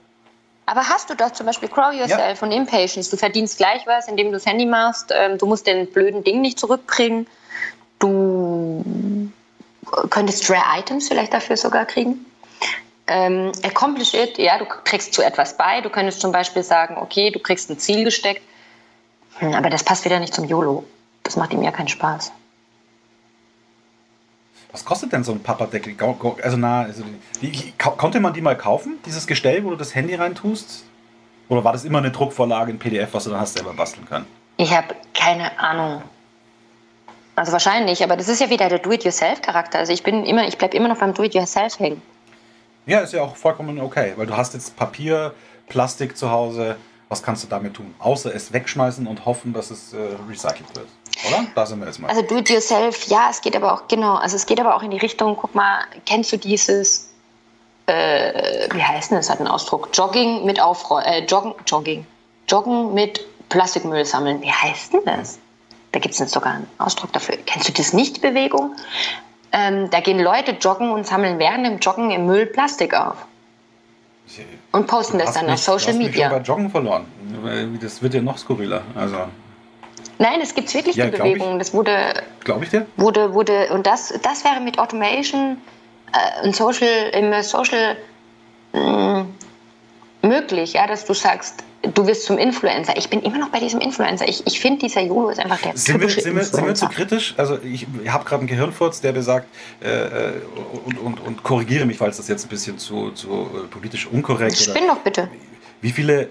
Aber 0.67 0.89
hast 0.89 1.11
du 1.11 1.17
doch 1.17 1.33
zum 1.33 1.47
Beispiel 1.47 1.69
Crow 1.69 1.93
Yourself 1.93 2.41
ja. 2.41 2.47
und 2.47 2.53
Impatience. 2.53 3.11
Du 3.11 3.17
verdienst 3.17 3.59
gleich 3.59 3.87
was, 3.87 4.07
indem 4.07 4.29
du 4.29 4.35
das 4.35 4.47
Handy 4.47 4.67
machst. 4.67 5.13
Ähm, 5.13 5.37
du 5.37 5.47
musst 5.47 5.67
den 5.67 5.91
blöden 5.91 6.23
Ding 6.23 6.41
nicht 6.41 6.59
zurückbringen. 6.59 7.27
Du 7.99 8.83
könntest 10.11 10.51
Rare 10.51 10.79
Items 10.79 11.09
vielleicht 11.09 11.33
dafür 11.33 11.57
sogar 11.57 11.85
kriegen. 11.85 12.25
Ähm, 13.07 13.53
accomplish 13.63 14.15
it, 14.15 14.39
ja, 14.39 14.59
du 14.59 14.65
trägst 14.85 15.13
zu 15.13 15.23
etwas 15.23 15.57
bei. 15.57 15.81
Du 15.81 15.91
könntest 15.91 16.21
zum 16.21 16.33
Beispiel 16.33 16.63
sagen, 16.63 16.97
okay, 16.97 17.31
du 17.31 17.39
kriegst 17.39 17.71
ein 17.71 17.79
Ziel 17.79 18.05
gesteckt. 18.05 18.43
Hm, 19.39 19.55
aber 19.55 19.69
das 19.71 19.85
passt 19.85 20.05
wieder 20.05 20.21
nicht 20.21 20.35
zum 20.35 20.45
YOLO. 20.47 20.85
Das 21.23 21.37
macht 21.37 21.53
ihm 21.53 21.63
ja 21.63 21.71
keinen 21.71 21.89
Spaß. 21.89 22.33
Was 24.73 24.85
kostet 24.85 25.13
denn 25.13 25.23
so 25.23 25.33
ein 25.33 25.41
Papadeckel? 25.41 25.95
Also, 26.43 26.57
na, 26.57 26.83
also 26.83 27.05
die, 27.41 27.73
konnte 27.79 28.21
man 28.21 28.33
die 28.33 28.41
mal 28.41 28.57
kaufen, 28.57 28.99
dieses 29.07 29.27
Gestell, 29.27 29.65
wo 29.65 29.71
du 29.71 29.77
das 29.77 29.95
Handy 29.95 30.15
reintust? 30.15 30.85
Oder 31.49 31.63
war 31.63 31.73
das 31.73 31.85
immer 31.85 31.99
eine 31.99 32.11
Druckvorlage 32.11 32.73
in 32.73 32.79
PDF, 32.79 33.13
was 33.13 33.25
du 33.25 33.31
dann 33.31 33.41
hast 33.41 33.55
selber 33.55 33.73
basteln 33.75 34.07
können? 34.07 34.27
Ich 34.57 34.75
habe 34.75 34.95
keine 35.13 35.59
Ahnung. 35.59 36.03
Also 37.37 37.53
wahrscheinlich, 37.53 38.03
aber 38.05 38.17
das 38.17 38.29
ist 38.29 38.41
ja 38.41 38.51
wieder 38.51 38.69
der 38.69 38.79
Do-it-yourself-Charakter. 38.79 39.79
Also 39.79 39.93
ich 39.93 40.03
bin 40.03 40.25
immer, 40.25 40.47
ich 40.47 40.57
bleibe 40.57 40.77
immer 40.77 40.89
noch 40.89 40.99
beim 40.99 41.15
Do-it-yourself 41.15 41.79
hängen. 41.79 42.01
Ja, 42.87 43.01
ist 43.01 43.13
ja 43.13 43.23
auch 43.23 43.37
vollkommen 43.37 43.81
okay, 43.81 44.13
weil 44.17 44.27
du 44.27 44.37
hast 44.37 44.55
jetzt 44.55 44.77
Papier, 44.77 45.35
Plastik 45.69 46.17
zu 46.17 46.31
Hause. 46.31 46.77
Was 47.09 47.23
kannst 47.23 47.45
du 47.45 47.49
damit 47.49 47.75
tun? 47.75 47.95
Außer 47.99 48.35
es 48.35 48.53
wegschmeißen 48.53 49.07
und 49.07 49.25
hoffen, 49.25 49.53
dass 49.53 49.71
es 49.71 49.93
äh, 49.93 49.99
recycelt 50.29 50.75
wird. 50.75 50.89
Oder? 51.29 51.47
Da 51.55 51.67
sind 51.67 51.79
wir 51.81 51.87
jetzt 51.87 51.99
mal. 51.99 52.09
Also 52.09 52.23
do 52.23 52.39
it 52.39 52.49
yourself, 52.51 53.07
ja, 53.07 53.29
es 53.31 53.41
geht 53.41 53.57
aber 53.57 53.73
auch, 53.73 53.89
genau, 53.89 54.15
also 54.15 54.37
es 54.37 54.47
geht 54.47 54.61
aber 54.61 54.75
auch 54.77 54.83
in 54.83 54.91
die 54.91 54.99
Richtung, 54.99 55.37
guck 55.37 55.55
mal, 55.55 55.85
kennst 56.07 56.33
du 56.33 56.39
dieses, 56.39 57.11
äh, 57.87 58.69
wie 58.73 58.83
heißt 58.83 59.11
denn 59.11 59.19
das, 59.19 59.31
hat 59.31 59.39
einen 59.39 59.49
Ausdruck, 59.49 59.91
Jogging 59.93 60.45
mit 60.45 60.61
Aufräumen, 60.61 61.07
äh, 61.07 61.25
Joggen, 61.25 61.55
Jogging, 61.67 62.07
Joggen 62.49 62.95
mit 62.95 63.25
Plastikmüll 63.49 64.05
sammeln, 64.05 64.41
wie 64.43 64.51
heißt 64.51 64.95
denn 64.95 65.05
das? 65.05 65.39
Da 65.95 66.01
gibt 66.01 66.19
es 66.21 66.33
sogar 66.33 66.55
einen 66.55 66.67
Ausdruck 66.79 67.13
dafür. 67.13 67.37
Kennst 67.47 67.69
du 67.69 67.73
das 67.73 67.93
nicht, 67.93 68.21
Bewegung? 68.21 68.75
Ähm, 69.53 69.91
da 69.91 70.01
gehen 70.01 70.19
Leute 70.19 70.51
joggen 70.61 70.91
und 70.91 71.07
sammeln 71.07 71.39
während 71.39 71.65
dem 71.65 71.79
Joggen 71.79 72.11
im 72.11 72.27
Müll 72.27 72.47
Plastik 72.47 72.95
auf. 72.95 73.25
Und 74.73 74.89
posten 74.89 75.19
das 75.19 75.35
dann 75.35 75.45
mich, 75.45 75.55
auf 75.55 75.61
Social 75.61 75.93
du 75.93 76.01
hast 76.01 76.07
Media. 76.07 76.09
Mich 76.09 76.35
schon 76.35 76.43
bei 76.43 76.45
Joggen 76.49 76.71
verloren. 76.71 77.07
Das 77.81 78.03
wird 78.03 78.15
ja 78.15 78.23
noch 78.23 78.39
skurriler. 78.39 78.83
Also. 78.97 79.19
Nein, 80.19 80.41
es 80.43 80.53
gibt 80.53 80.75
wirklich 80.75 80.97
ja, 80.97 81.07
die 81.07 81.17
Bewegung. 81.17 81.61
Das 81.61 81.73
wurde. 81.73 82.25
Glaube 82.41 82.65
ich 82.65 82.71
dir? 82.71 82.87
Wurde, 82.97 83.33
wurde, 83.33 83.69
und 83.73 83.87
das, 83.87 84.13
das 84.21 84.45
wäre 84.45 84.61
mit 84.61 84.81
Automation 84.81 85.59
äh, 86.13 86.45
und 86.45 86.57
Social, 86.57 87.11
im 87.13 87.41
Social 87.45 87.97
mh, 88.73 89.23
mm, 89.23 89.35
möglich, 90.27 90.73
ja, 90.73 90.89
dass 90.89 91.05
du 91.05 91.15
sagst, 91.15 91.63
du 91.93 92.07
wirst 92.07 92.25
zum 92.25 92.39
Influencer. 92.39 92.97
Ich 92.97 93.09
bin 93.09 93.21
immer 93.21 93.39
noch 93.39 93.49
bei 93.51 93.61
diesem 93.61 93.81
Influencer. 93.81 94.29
Ich, 94.29 94.47
ich 94.47 94.61
finde, 94.61 94.81
dieser 94.81 95.03
YOLO 95.03 95.31
ist 95.31 95.39
einfach 95.39 95.61
der 95.61 95.77
sind 95.77 96.01
wir, 96.01 96.09
sind, 96.09 96.35
wir, 96.35 96.45
sind 96.45 96.67
wir 96.67 96.75
zu 96.75 96.89
kritisch? 96.89 97.35
Also 97.37 97.59
ich, 97.63 97.87
ich 98.03 98.13
habe 98.13 98.25
gerade 98.25 98.41
einen 98.41 98.49
Gehirnfurz, 98.49 99.01
der 99.01 99.13
besagt, 99.13 99.47
äh, 99.83 99.89
äh, 99.89 100.33
und, 100.85 100.99
und, 100.99 101.21
und 101.21 101.43
korrigiere 101.43 101.87
mich, 101.87 101.99
falls 101.99 102.17
das 102.17 102.29
jetzt 102.29 102.45
ein 102.47 102.49
bisschen 102.49 102.79
zu, 102.79 103.11
zu 103.11 103.29
äh, 103.29 103.67
politisch 103.69 104.07
unkorrekt 104.07 104.53
ist. 104.53 104.65
Spinn 104.65 104.87
doch 104.87 104.99
bitte. 104.99 105.29
Wie 105.81 105.91
viele, 105.91 106.31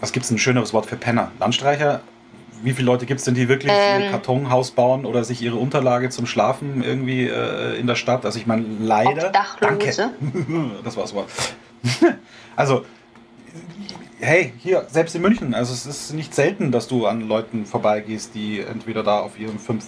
was 0.00 0.12
gibt 0.12 0.24
es 0.24 0.30
ein 0.30 0.38
schöneres 0.38 0.72
Wort 0.72 0.86
für 0.86 0.96
Penner? 0.96 1.30
Landstreicher? 1.38 2.00
Wie 2.62 2.72
viele 2.72 2.86
Leute 2.86 3.06
gibt 3.06 3.20
es 3.20 3.24
denn, 3.24 3.34
die 3.34 3.48
wirklich 3.48 3.72
ähm, 3.74 4.02
ein 4.02 4.10
Kartonhaus 4.10 4.72
bauen 4.72 5.06
oder 5.06 5.24
sich 5.24 5.40
ihre 5.40 5.56
Unterlage 5.56 6.10
zum 6.10 6.26
Schlafen 6.26 6.84
irgendwie 6.84 7.26
äh, 7.26 7.78
in 7.78 7.86
der 7.86 7.94
Stadt? 7.94 8.26
Also 8.26 8.38
ich 8.38 8.46
meine, 8.46 8.64
leider... 8.80 9.28
Obdachlose. 9.28 10.10
Danke. 10.20 10.70
das 10.84 10.96
war's 10.96 11.14
Wort. 11.14 11.30
also 12.56 12.84
hey, 14.20 14.52
hier, 14.58 14.86
selbst 14.88 15.14
in 15.14 15.22
München, 15.22 15.54
also 15.54 15.72
es 15.72 15.86
ist 15.86 16.12
nicht 16.12 16.34
selten, 16.34 16.72
dass 16.72 16.88
du 16.88 17.06
an 17.06 17.26
Leuten 17.26 17.66
vorbeigehst, 17.66 18.34
die 18.34 18.60
entweder 18.60 19.02
da 19.02 19.20
auf 19.20 19.38
ihren 19.38 19.58
fünf 19.58 19.86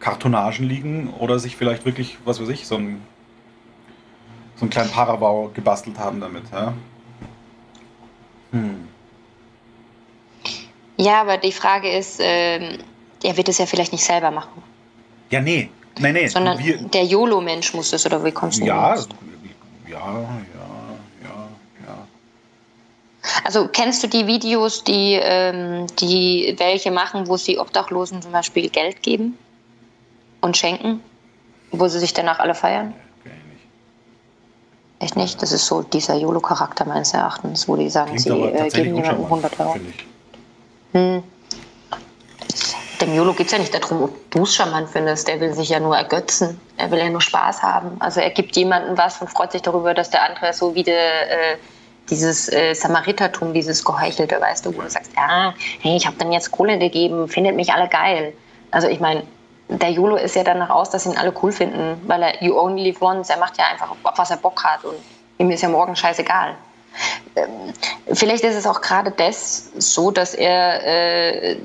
Kartonagen 0.00 0.68
liegen 0.68 1.12
oder 1.18 1.38
sich 1.38 1.56
vielleicht 1.56 1.84
wirklich, 1.84 2.18
was 2.24 2.40
weiß 2.40 2.48
ich, 2.48 2.66
so 2.66 2.76
einen, 2.76 3.02
so 4.56 4.62
einen 4.62 4.70
kleinen 4.70 4.90
Parabau 4.90 5.50
gebastelt 5.54 5.98
haben 5.98 6.20
damit. 6.20 6.44
Ja? 6.52 6.74
Hm. 8.52 8.88
Ja, 10.96 11.20
aber 11.20 11.38
die 11.38 11.52
Frage 11.52 11.90
ist, 11.90 12.18
ähm, 12.20 12.78
er 13.22 13.36
wird 13.36 13.48
es 13.48 13.58
ja 13.58 13.66
vielleicht 13.66 13.92
nicht 13.92 14.04
selber 14.04 14.30
machen. 14.30 14.62
Ja, 15.30 15.40
nee. 15.40 15.70
Nee, 15.98 16.12
nee. 16.12 16.26
Sondern 16.26 16.58
wir, 16.58 16.76
der 16.76 17.04
YOLO-Mensch 17.04 17.72
muss 17.74 17.92
es, 17.92 18.04
oder 18.04 18.24
wie 18.24 18.32
kommst 18.32 18.60
du 18.60 18.64
Ja, 18.64 18.94
ja, 18.94 19.06
ja. 19.88 20.73
Also 23.42 23.68
kennst 23.68 24.02
du 24.02 24.06
die 24.06 24.26
Videos, 24.26 24.84
die, 24.84 25.14
ähm, 25.14 25.86
die 25.98 26.54
welche 26.58 26.90
machen, 26.90 27.26
wo 27.26 27.36
sie 27.36 27.58
Obdachlosen 27.58 28.22
zum 28.22 28.32
Beispiel 28.32 28.68
Geld 28.68 29.02
geben 29.02 29.36
und 30.40 30.56
schenken, 30.56 31.02
wo 31.72 31.88
sie 31.88 31.98
sich 31.98 32.14
danach 32.14 32.38
alle 32.38 32.54
feiern? 32.54 32.94
Echt 35.00 35.16
nicht? 35.16 35.42
Das 35.42 35.52
ist 35.52 35.66
so 35.66 35.82
dieser 35.82 36.14
YOLO-Charakter 36.14 36.84
meines 36.84 37.12
Erachtens, 37.12 37.66
wo 37.66 37.76
die 37.76 37.90
sagen, 37.90 38.16
Klingt 38.16 38.22
sie 38.22 38.30
äh, 38.30 38.68
geben 38.68 38.96
jemandem 38.96 39.24
100 39.24 39.60
Euro. 39.60 39.76
Hm. 40.92 41.22
Dem 43.00 43.14
YOLO 43.14 43.32
geht 43.32 43.46
es 43.46 43.52
ja 43.52 43.58
nicht 43.58 43.74
darum, 43.74 44.04
ob 44.04 44.30
du 44.30 44.44
es 44.44 44.54
charmant 44.54 44.88
findest. 44.88 45.26
Der 45.26 45.40
will 45.40 45.52
sich 45.52 45.68
ja 45.68 45.80
nur 45.80 45.96
ergötzen. 45.96 46.60
Er 46.76 46.90
will 46.90 47.00
ja 47.00 47.10
nur 47.10 47.20
Spaß 47.20 47.62
haben. 47.62 47.96
Also 47.98 48.20
er 48.20 48.30
gibt 48.30 48.56
jemandem 48.56 48.96
was 48.96 49.20
und 49.20 49.28
freut 49.28 49.50
sich 49.52 49.62
darüber, 49.62 49.92
dass 49.92 50.10
der 50.10 50.22
andere 50.22 50.52
so 50.52 50.74
wie 50.74 50.84
der 50.84 51.52
äh, 51.52 51.56
dieses 52.10 52.52
äh, 52.52 52.74
Samaritertum, 52.74 53.52
dieses 53.54 53.84
Geheuchelte, 53.84 54.40
weißt 54.40 54.66
du, 54.66 54.76
wo 54.76 54.82
du 54.82 54.90
sagst, 54.90 55.12
ja, 55.16 55.54
hey, 55.80 55.96
ich 55.96 56.06
habe 56.06 56.16
dann 56.18 56.32
jetzt 56.32 56.50
Kohle 56.50 56.78
gegeben, 56.78 57.28
findet 57.28 57.56
mich 57.56 57.72
alle 57.72 57.88
geil. 57.88 58.32
Also 58.70 58.88
ich 58.88 59.00
meine, 59.00 59.22
der 59.68 59.90
YOLO 59.90 60.16
ist 60.16 60.36
ja 60.36 60.44
danach 60.44 60.70
aus, 60.70 60.90
dass 60.90 61.06
ihn 61.06 61.16
alle 61.16 61.32
cool 61.42 61.52
finden, 61.52 62.00
weil 62.06 62.22
er 62.22 62.42
you 62.42 62.58
only 62.58 62.84
live 62.84 63.00
once, 63.00 63.30
er 63.30 63.38
macht 63.38 63.56
ja 63.58 63.64
einfach, 63.70 63.94
was 64.16 64.30
er 64.30 64.36
Bock 64.36 64.62
hat 64.62 64.84
und 64.84 64.96
ihm 65.38 65.50
ist 65.50 65.62
ja 65.62 65.68
morgen 65.68 65.96
scheißegal. 65.96 66.54
Ähm, 67.36 67.72
vielleicht 68.12 68.44
ist 68.44 68.54
es 68.54 68.66
auch 68.66 68.80
gerade 68.80 69.10
das 69.10 69.70
so, 69.78 70.10
dass 70.10 70.34
er 70.34 70.84
äh, 70.84 71.56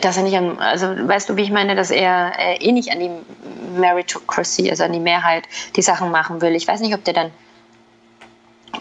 dass 0.00 0.16
er 0.16 0.22
nicht 0.22 0.36
an, 0.36 0.58
also 0.58 0.86
weißt 0.86 1.28
du, 1.28 1.36
wie 1.36 1.42
ich 1.42 1.50
meine, 1.50 1.76
dass 1.76 1.90
er 1.90 2.32
äh, 2.38 2.56
eh 2.56 2.72
nicht 2.72 2.90
an 2.90 3.00
die 3.00 3.10
Meritocracy, 3.78 4.70
also 4.70 4.84
an 4.84 4.92
die 4.92 5.00
Mehrheit, 5.00 5.44
die 5.76 5.82
Sachen 5.82 6.10
machen 6.10 6.40
will. 6.40 6.54
Ich 6.54 6.66
weiß 6.66 6.80
nicht, 6.80 6.94
ob 6.94 7.04
der 7.04 7.14
dann 7.14 7.30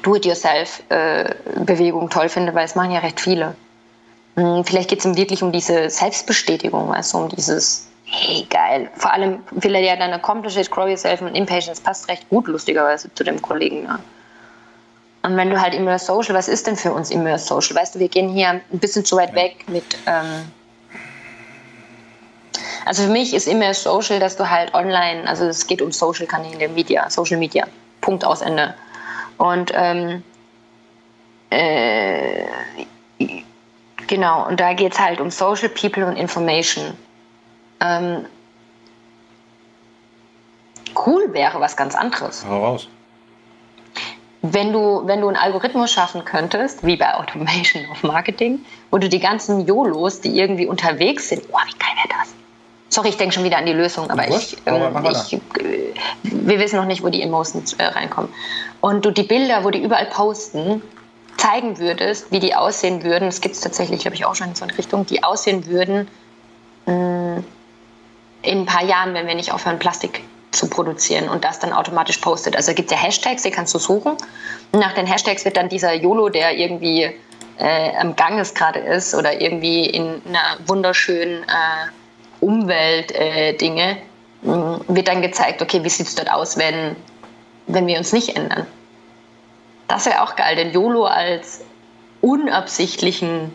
Do-it-yourself-Bewegung 0.03 2.09
toll 2.09 2.29
finde, 2.29 2.53
weil 2.53 2.65
es 2.65 2.75
machen 2.75 2.91
ja 2.91 2.99
recht 2.99 3.19
viele. 3.19 3.55
Hm, 4.35 4.63
vielleicht 4.63 4.89
geht 4.89 4.99
es 4.99 5.05
ihm 5.05 5.17
wirklich 5.17 5.41
um 5.41 5.51
diese 5.51 5.89
Selbstbestätigung, 5.89 6.93
also 6.93 7.17
um 7.17 7.29
dieses, 7.29 7.87
hey, 8.05 8.45
geil. 8.49 8.89
Vor 8.95 9.11
allem 9.11 9.39
will 9.51 9.75
er 9.75 9.81
ja 9.81 9.95
dann 9.95 10.13
accomplish 10.13 10.57
it, 10.57 10.69
grow 10.69 10.87
yourself 10.87 11.21
und 11.21 11.35
impatience 11.35 11.81
passt 11.81 12.07
recht 12.07 12.29
gut, 12.29 12.47
lustigerweise, 12.47 13.11
zu 13.13 13.23
dem 13.23 13.41
Kollegen. 13.41 13.83
Ne? 13.83 13.99
Und 15.23 15.35
wenn 15.35 15.49
du 15.49 15.59
halt 15.59 15.73
Immerse 15.73 16.05
Social, 16.05 16.35
was 16.35 16.47
ist 16.47 16.67
denn 16.67 16.77
für 16.77 16.93
uns 16.93 17.11
Immerse 17.11 17.45
Social? 17.45 17.75
Weißt 17.75 17.95
du, 17.95 17.99
wir 17.99 18.07
gehen 18.07 18.29
hier 18.29 18.49
ein 18.49 18.61
bisschen 18.71 19.03
zu 19.03 19.17
weit 19.17 19.33
weg 19.33 19.65
mit. 19.67 19.83
Ähm, 20.05 20.51
also 22.85 23.03
für 23.03 23.09
mich 23.09 23.33
ist 23.33 23.47
Immerse 23.47 23.81
Social, 23.81 24.19
dass 24.19 24.37
du 24.37 24.49
halt 24.49 24.73
online, 24.73 25.27
also 25.27 25.45
es 25.45 25.67
geht 25.67 25.81
um 25.81 25.91
Social-Kanäle, 25.91 26.69
Media, 26.69 27.09
Social 27.09 27.37
Media. 27.37 27.65
Punkt 27.99 28.23
aus 28.23 28.41
Ende. 28.41 28.73
Und 29.37 29.71
ähm, 29.73 30.23
äh, 31.49 32.45
genau, 34.07 34.47
und 34.47 34.59
da 34.59 34.73
geht 34.73 34.93
es 34.93 34.99
halt 34.99 35.21
um 35.21 35.29
Social 35.29 35.69
People 35.69 36.05
und 36.05 36.15
Information. 36.15 36.97
Ähm, 37.79 38.25
cool 41.05 41.31
wäre 41.33 41.59
was 41.59 41.77
ganz 41.77 41.95
anderes. 41.95 42.45
Hau 42.47 42.63
raus. 42.63 42.87
Wenn 44.41 44.71
du, 44.71 45.05
wenn 45.05 45.21
du 45.21 45.27
einen 45.27 45.37
Algorithmus 45.37 45.91
schaffen 45.91 46.23
könntest, 46.23 46.85
wie 46.85 46.95
bei 46.95 47.13
Automation 47.13 47.85
of 47.91 48.03
Marketing, 48.03 48.63
wo 48.91 48.97
du 48.97 49.09
die 49.09 49.19
ganzen 49.19 49.65
YOLOs, 49.65 50.21
die 50.21 50.37
irgendwie 50.37 50.67
unterwegs 50.67 51.29
sind, 51.29 51.43
oh, 51.51 51.57
wie 51.65 51.77
geil 51.77 51.95
wäre 51.95 52.19
das? 52.19 52.33
Sorry, 52.97 53.09
ich 53.09 53.17
denke 53.17 53.35
schon 53.35 53.43
wieder 53.43 53.59
an 53.59 53.67
die 53.67 53.73
Lösung, 53.73 54.09
aber 54.09 54.27
ich, 54.27 54.57
ähm, 54.65 55.05
ich, 55.11 55.33
äh, 55.33 55.39
wir 56.23 56.57
wissen 56.57 56.77
noch 56.77 56.85
nicht, 56.85 57.03
wo 57.03 57.09
die 57.09 57.21
Emotions 57.21 57.73
äh, 57.73 57.83
reinkommen. 57.83 58.33
Und 58.81 59.05
du 59.05 59.11
die 59.11 59.21
Bilder, 59.21 59.63
wo 59.63 59.69
die 59.69 59.83
überall 59.83 60.07
posten, 60.07 60.81
zeigen 61.37 61.77
würdest, 61.77 62.31
wie 62.31 62.39
die 62.39 62.55
aussehen 62.55 63.03
würden, 63.03 63.25
das 63.25 63.39
gibt 63.39 63.53
es 63.53 63.61
tatsächlich, 63.61 64.01
glaube 64.01 64.15
ich, 64.15 64.25
auch 64.25 64.33
schon 64.33 64.47
in 64.47 64.55
so 64.55 64.65
eine 64.65 64.75
Richtung, 64.75 65.05
die 65.05 65.23
aussehen 65.23 65.67
würden 65.67 66.07
mh, 66.87 66.95
mm, 66.95 67.45
in 68.41 68.61
ein 68.61 68.65
paar 68.65 68.83
Jahren, 68.83 69.13
wenn 69.13 69.27
wir 69.27 69.35
nicht 69.35 69.53
aufhören, 69.53 69.77
Plastik 69.77 70.23
zu 70.49 70.67
produzieren 70.67 71.29
und 71.29 71.43
das 71.43 71.59
dann 71.59 71.73
automatisch 71.73 72.17
postet. 72.17 72.55
Also 72.55 72.73
gibt 72.73 72.91
es 72.91 72.97
ja 72.97 73.03
Hashtags, 73.03 73.43
die 73.43 73.51
kannst 73.51 73.75
du 73.75 73.77
suchen. 73.77 74.13
Und 74.71 74.79
nach 74.79 74.93
den 74.93 75.05
Hashtags 75.05 75.45
wird 75.45 75.55
dann 75.55 75.69
dieser 75.69 75.93
YOLO, 75.93 76.29
der 76.29 76.57
irgendwie 76.57 77.11
äh, 77.59 77.95
am 77.95 78.15
Ganges 78.15 78.55
gerade 78.55 78.79
ist 78.79 79.13
oder 79.13 79.39
irgendwie 79.39 79.85
in 79.85 80.19
einer 80.27 80.57
wunderschönen 80.65 81.43
äh, 81.43 81.91
Umwelt 82.39 83.11
äh, 83.11 83.53
Dinge, 83.53 83.97
wird 84.41 85.07
dann 85.07 85.21
gezeigt, 85.21 85.61
okay, 85.61 85.83
wie 85.83 85.89
sieht 85.89 86.07
es 86.07 86.15
dort 86.15 86.31
aus, 86.31 86.57
wenn, 86.57 86.95
wenn 87.67 87.87
wir 87.87 87.97
uns 87.97 88.13
nicht 88.13 88.35
ändern. 88.35 88.67
Das 89.87 90.05
wäre 90.05 90.21
auch 90.21 90.35
geil, 90.35 90.55
den 90.55 90.71
YOLO 90.71 91.05
als 91.05 91.63
unabsichtlichen 92.21 93.53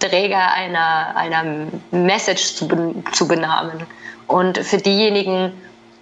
Träger 0.00 0.52
einer, 0.52 1.16
einer 1.16 1.68
Message 1.90 2.54
zu, 2.56 3.02
zu 3.12 3.28
benamen. 3.28 3.86
Und 4.26 4.58
für 4.58 4.78
diejenigen, 4.78 5.52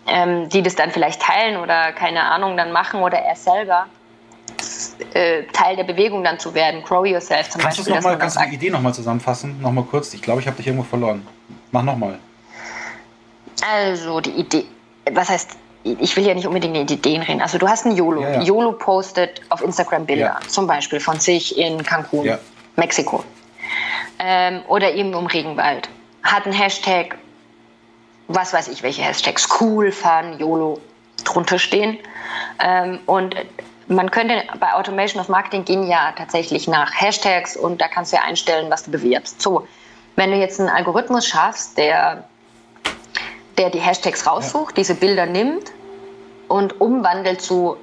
ähm, 0.06 0.48
die 0.48 0.62
das 0.62 0.74
dann 0.74 0.90
vielleicht 0.90 1.22
teilen 1.22 1.58
oder 1.58 1.92
keine 1.92 2.24
Ahnung 2.24 2.56
dann 2.56 2.72
machen 2.72 3.02
oder 3.02 3.18
er 3.18 3.36
selber, 3.36 3.86
äh, 5.14 5.44
Teil 5.52 5.76
der 5.76 5.84
Bewegung 5.84 6.24
dann 6.24 6.38
zu 6.38 6.54
werden. 6.54 6.82
Grow 6.82 7.06
yourself 7.06 7.50
zum 7.50 7.60
kannst 7.60 7.78
Beispiel. 7.78 7.94
Noch 7.94 8.02
mal, 8.02 8.18
kannst 8.18 8.36
du 8.36 8.40
die 8.48 8.54
Idee 8.54 8.70
nochmal 8.70 8.94
zusammenfassen? 8.94 9.60
Nochmal 9.60 9.84
kurz. 9.84 10.14
Ich 10.14 10.22
glaube, 10.22 10.40
ich 10.40 10.46
habe 10.46 10.56
dich 10.56 10.66
irgendwo 10.66 10.84
verloren. 10.84 11.26
Mach 11.70 11.82
nochmal. 11.82 12.18
Also 13.66 14.20
die 14.20 14.30
Idee, 14.30 14.64
was 15.12 15.28
heißt, 15.28 15.56
ich 15.84 16.16
will 16.16 16.26
ja 16.26 16.34
nicht 16.34 16.46
unbedingt 16.46 16.76
in 16.76 16.88
Ideen 16.88 17.22
reden. 17.22 17.42
Also 17.42 17.58
du 17.58 17.68
hast 17.68 17.86
ein 17.86 17.94
YOLO. 17.94 18.22
Ja, 18.22 18.32
ja. 18.34 18.42
YOLO 18.42 18.72
postet 18.72 19.40
auf 19.50 19.62
Instagram 19.62 20.06
Bilder, 20.06 20.38
ja. 20.40 20.48
zum 20.48 20.66
Beispiel 20.66 21.00
von 21.00 21.20
sich 21.20 21.56
in 21.58 21.82
Cancun, 21.82 22.38
Mexiko. 22.76 23.22
Ähm, 24.18 24.62
oder 24.68 24.94
irgendwo 24.94 25.18
im 25.18 25.26
Regenwald. 25.26 25.88
Hat 26.22 26.44
einen 26.44 26.54
Hashtag, 26.54 27.16
was 28.28 28.52
weiß 28.52 28.68
ich, 28.68 28.82
welche 28.82 29.02
Hashtags, 29.02 29.46
cool, 29.60 29.92
fun, 29.92 30.38
YOLO 30.38 30.80
drunter 31.24 31.58
stehen. 31.58 31.98
Ähm, 32.60 32.98
und 33.06 33.34
man 33.88 34.10
könnte 34.10 34.42
bei 34.60 34.72
Automation 34.72 35.20
of 35.20 35.28
Marketing 35.28 35.64
gehen 35.64 35.86
ja 35.86 36.12
tatsächlich 36.16 36.68
nach 36.68 36.90
Hashtags 36.94 37.56
und 37.56 37.80
da 37.80 37.88
kannst 37.88 38.12
du 38.12 38.16
ja 38.16 38.22
einstellen, 38.22 38.70
was 38.70 38.84
du 38.84 38.90
bewirbst. 38.90 39.40
So, 39.40 39.66
wenn 40.16 40.30
du 40.30 40.36
jetzt 40.36 40.60
einen 40.60 40.68
Algorithmus 40.68 41.26
schaffst, 41.26 41.76
der, 41.76 42.24
der 43.58 43.70
die 43.70 43.80
Hashtags 43.80 44.26
raussucht, 44.26 44.72
ja. 44.72 44.82
diese 44.82 44.94
Bilder 44.94 45.26
nimmt 45.26 45.72
und 46.48 46.80
umwandelt 46.80 47.40
zu 47.40 47.76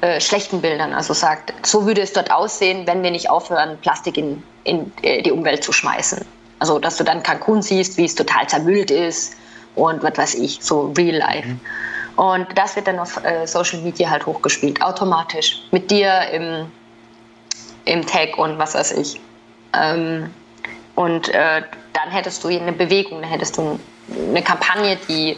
äh, 0.00 0.20
schlechten 0.20 0.60
Bildern, 0.60 0.92
also 0.92 1.14
sagt, 1.14 1.54
so 1.64 1.86
würde 1.86 2.02
es 2.02 2.12
dort 2.12 2.30
aussehen, 2.30 2.86
wenn 2.86 3.02
wir 3.02 3.10
nicht 3.10 3.30
aufhören, 3.30 3.78
Plastik 3.78 4.16
in, 4.16 4.42
in 4.64 4.92
äh, 5.02 5.22
die 5.22 5.32
Umwelt 5.32 5.62
zu 5.64 5.72
schmeißen. 5.72 6.24
Also, 6.58 6.78
dass 6.78 6.96
du 6.96 7.04
dann 7.04 7.22
Cancun 7.22 7.62
siehst, 7.62 7.96
wie 7.98 8.06
es 8.06 8.14
total 8.14 8.48
zermüllt 8.48 8.90
ist 8.90 9.36
und 9.74 10.02
was 10.02 10.16
weiß 10.16 10.34
ich, 10.36 10.58
so 10.62 10.92
real 10.96 11.16
life. 11.16 11.48
Mhm. 11.48 11.60
Und 12.16 12.46
das 12.56 12.76
wird 12.76 12.86
dann 12.86 12.98
auf 12.98 13.22
äh, 13.24 13.46
Social 13.46 13.80
Media 13.80 14.10
halt 14.10 14.24
hochgespielt, 14.24 14.82
automatisch. 14.82 15.60
Mit 15.70 15.90
dir 15.90 16.22
im, 16.32 16.72
im 17.84 18.06
Tag 18.06 18.38
und 18.38 18.58
was 18.58 18.74
weiß 18.74 18.92
ich. 18.92 19.20
Ähm, 19.74 20.30
und 20.94 21.28
äh, 21.28 21.62
dann 21.92 22.10
hättest 22.10 22.42
du 22.42 22.48
eine 22.48 22.72
Bewegung, 22.72 23.20
dann 23.20 23.30
hättest 23.30 23.58
du 23.58 23.78
eine 24.28 24.42
Kampagne, 24.42 24.96
die 25.08 25.36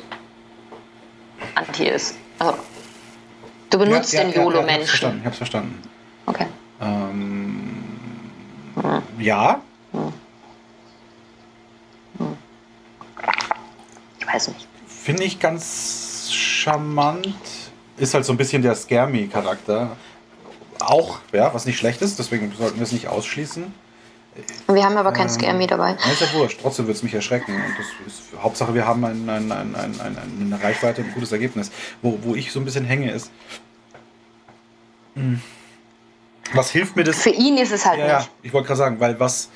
anti 1.56 1.88
ist. 1.88 2.16
Also, 2.38 2.58
du 3.70 3.78
benutzt 3.78 4.12
ja, 4.12 4.22
ja, 4.22 4.30
den 4.30 4.40
YOLO-Menschen. 4.40 5.18
ich 5.20 5.26
hab's 5.26 5.38
verstanden. 5.38 5.82
Okay. 6.26 6.46
Ähm, 6.80 7.74
hm. 8.80 9.02
Ja. 9.18 9.60
Hm. 9.90 10.12
Hm. 12.18 12.36
Ich 14.20 14.26
weiß 14.26 14.48
nicht. 14.48 14.68
Finde 14.86 15.24
ich 15.24 15.40
ganz 15.40 16.07
charmant. 16.68 17.34
Ist 17.96 18.14
halt 18.14 18.24
so 18.24 18.32
ein 18.32 18.36
bisschen 18.36 18.62
der 18.62 18.74
Scare-Me-Charakter. 18.74 19.96
Auch, 20.80 21.18
ja, 21.32 21.52
was 21.52 21.66
nicht 21.66 21.78
schlecht 21.78 22.02
ist, 22.02 22.18
deswegen 22.18 22.52
sollten 22.56 22.76
wir 22.76 22.84
es 22.84 22.92
nicht 22.92 23.08
ausschließen. 23.08 23.74
Wir 24.68 24.84
haben 24.84 24.96
aber 24.96 25.12
kein 25.12 25.26
ähm, 25.26 25.32
Scare-Me 25.32 25.66
dabei. 25.66 25.94
Nein, 25.94 26.12
ist 26.12 26.20
ja 26.20 26.32
wurscht, 26.32 26.60
trotzdem 26.62 26.86
wird 26.86 26.96
es 26.96 27.02
mich 27.02 27.12
erschrecken. 27.14 27.54
Und 27.56 27.74
das 27.76 27.86
ist, 28.06 28.22
Hauptsache, 28.40 28.72
wir 28.72 28.86
haben 28.86 29.04
ein, 29.04 29.28
ein, 29.28 29.50
ein, 29.50 29.74
eine 29.74 30.62
Reichweite 30.62 31.00
und 31.00 31.08
ein 31.08 31.14
gutes 31.14 31.32
Ergebnis. 31.32 31.72
Wo, 32.02 32.18
wo 32.22 32.36
ich 32.36 32.52
so 32.52 32.60
ein 32.60 32.64
bisschen 32.64 32.84
hänge, 32.84 33.10
ist. 33.10 33.32
Hm, 35.14 35.42
was 36.54 36.70
hilft 36.70 36.94
mir 36.94 37.02
das? 37.02 37.20
Für 37.20 37.30
ihn 37.30 37.58
ist 37.58 37.72
es 37.72 37.84
halt 37.84 37.98
ja, 37.98 38.04
nicht. 38.04 38.26
Ja, 38.26 38.32
ich 38.42 38.52
wollte 38.52 38.68
gerade 38.68 38.78
sagen, 38.78 39.00
weil 39.00 39.18
was, 39.18 39.48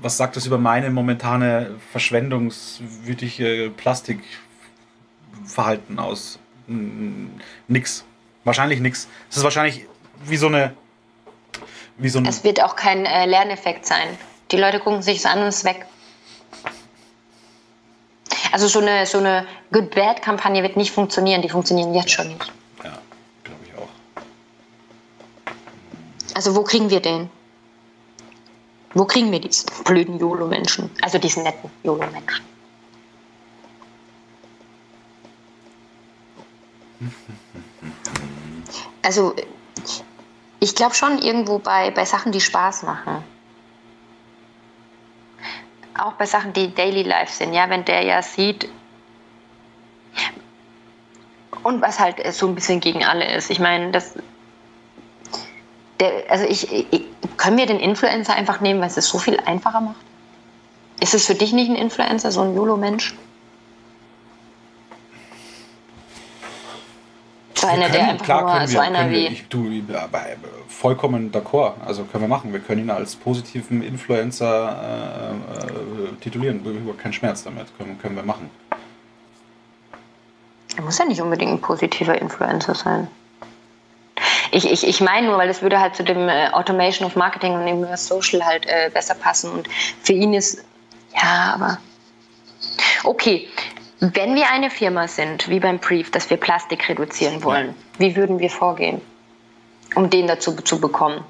was 0.00 0.16
sagt 0.16 0.34
das 0.34 0.46
über 0.46 0.58
meine 0.58 0.90
momentane 0.90 1.76
verschwendungswütige 1.92 3.72
Plastik, 3.76 4.18
Verhalten 5.44 5.98
aus? 5.98 6.38
Nix. 7.68 8.04
Wahrscheinlich 8.44 8.80
nix. 8.80 9.08
Es 9.30 9.36
ist 9.38 9.44
wahrscheinlich 9.44 9.86
wie 10.24 10.36
so 10.36 10.46
eine. 10.46 10.74
Wie 11.98 12.08
so 12.08 12.18
ein 12.18 12.26
es 12.26 12.42
wird 12.42 12.62
auch 12.62 12.74
kein 12.74 13.04
äh, 13.04 13.26
Lerneffekt 13.26 13.86
sein. 13.86 14.08
Die 14.50 14.56
Leute 14.56 14.80
gucken 14.80 15.02
sich 15.02 15.18
es 15.18 15.26
an 15.26 15.40
und 15.40 15.46
es 15.46 15.58
ist 15.58 15.64
weg. 15.64 15.86
Also 18.50 18.68
so 18.68 18.80
eine, 18.80 19.06
so 19.06 19.18
eine 19.18 19.46
Good-Bad-Kampagne 19.72 20.62
wird 20.62 20.76
nicht 20.76 20.92
funktionieren. 20.92 21.40
Die 21.42 21.48
funktionieren 21.48 21.94
jetzt 21.94 22.10
schon 22.10 22.28
nicht. 22.28 22.52
Ja, 22.84 22.98
glaube 23.44 23.60
ich 23.66 23.78
auch. 23.78 23.88
Also 26.34 26.54
wo 26.54 26.62
kriegen 26.62 26.90
wir 26.90 27.00
den? 27.00 27.30
Wo 28.94 29.06
kriegen 29.06 29.32
wir 29.32 29.40
diese 29.40 29.64
blöden 29.84 30.18
YOLO-Menschen? 30.18 30.90
Also 31.00 31.18
diesen 31.18 31.44
netten 31.44 31.70
YOLO-Menschen? 31.82 32.51
Also 39.02 39.34
ich 40.60 40.74
glaube 40.74 40.94
schon 40.94 41.18
irgendwo 41.18 41.58
bei, 41.58 41.90
bei 41.90 42.04
Sachen, 42.04 42.32
die 42.32 42.40
Spaß 42.40 42.84
machen. 42.84 43.24
Auch 45.98 46.12
bei 46.12 46.26
Sachen, 46.26 46.52
die 46.52 46.74
Daily 46.74 47.02
Life 47.02 47.32
sind, 47.32 47.52
ja, 47.52 47.68
wenn 47.68 47.84
der 47.84 48.02
ja 48.02 48.22
sieht, 48.22 48.68
und 51.62 51.80
was 51.80 51.98
halt 51.98 52.16
so 52.34 52.46
ein 52.46 52.54
bisschen 52.54 52.80
gegen 52.80 53.04
alle 53.04 53.32
ist. 53.34 53.50
Ich 53.50 53.60
meine, 53.60 53.90
das. 53.90 54.14
Der, 56.00 56.24
also 56.28 56.44
ich, 56.44 56.72
ich, 56.72 57.04
können 57.36 57.56
wir 57.56 57.66
den 57.66 57.78
Influencer 57.78 58.34
einfach 58.34 58.60
nehmen, 58.60 58.80
weil 58.80 58.88
es 58.88 58.96
es 58.96 59.08
so 59.08 59.18
viel 59.18 59.38
einfacher 59.40 59.80
macht? 59.80 60.00
Ist 61.00 61.14
es 61.14 61.26
für 61.26 61.34
dich 61.34 61.52
nicht 61.52 61.70
ein 61.70 61.76
Influencer, 61.76 62.32
so 62.32 62.42
ein 62.42 62.54
YOLO-Mensch? 62.54 63.14
So 67.62 67.68
einer, 67.68 67.82
können, 67.82 67.92
der 67.92 68.08
einfach 68.08 68.24
klar, 68.24 68.58
nur, 68.58 68.66
so 68.66 68.74
wir, 68.74 68.82
einer 68.82 69.10
wie. 69.10 69.26
Ich, 69.28 69.48
du, 69.48 69.70
vollkommen 70.68 71.30
d'accord. 71.30 71.74
Also 71.86 72.02
können 72.02 72.24
wir 72.24 72.28
machen. 72.28 72.52
Wir 72.52 72.58
können 72.58 72.80
ihn 72.82 72.90
als 72.90 73.14
positiven 73.14 73.84
Influencer 73.84 75.32
äh, 75.48 75.54
äh, 75.54 76.12
titulieren. 76.20 76.60
Kein 77.00 77.12
Schmerz 77.12 77.44
damit. 77.44 77.66
Können, 77.78 77.98
können 78.00 78.16
wir 78.16 78.24
machen. 78.24 78.50
Er 80.76 80.82
muss 80.82 80.98
ja 80.98 81.04
nicht 81.04 81.20
unbedingt 81.20 81.52
ein 81.52 81.60
positiver 81.60 82.20
Influencer 82.20 82.74
sein. 82.74 83.06
Ich, 84.50 84.68
ich, 84.68 84.84
ich 84.84 85.00
meine 85.00 85.28
nur, 85.28 85.38
weil 85.38 85.46
das 85.46 85.62
würde 85.62 85.78
halt 85.78 85.94
zu 85.94 86.02
dem 86.02 86.28
äh, 86.28 86.48
Automation 86.48 87.06
of 87.06 87.14
Marketing 87.14 87.54
und 87.54 87.64
dem 87.64 87.96
Social 87.96 88.44
halt 88.44 88.66
äh, 88.66 88.90
besser 88.92 89.14
passen. 89.14 89.52
Und 89.52 89.68
für 90.02 90.14
ihn 90.14 90.34
ist, 90.34 90.64
ja, 91.14 91.54
aber. 91.54 91.78
Okay, 93.04 93.48
wenn 94.02 94.34
wir 94.34 94.50
eine 94.50 94.68
Firma 94.68 95.06
sind, 95.06 95.48
wie 95.48 95.60
beim 95.60 95.78
Brief, 95.78 96.10
dass 96.10 96.28
wir 96.28 96.36
Plastik 96.36 96.88
reduzieren 96.88 97.44
wollen, 97.44 97.68
ja. 97.68 97.74
wie 97.98 98.16
würden 98.16 98.40
wir 98.40 98.50
vorgehen, 98.50 99.00
um 99.94 100.10
den 100.10 100.26
dazu 100.26 100.56
zu 100.56 100.80
bekommen? 100.80 101.22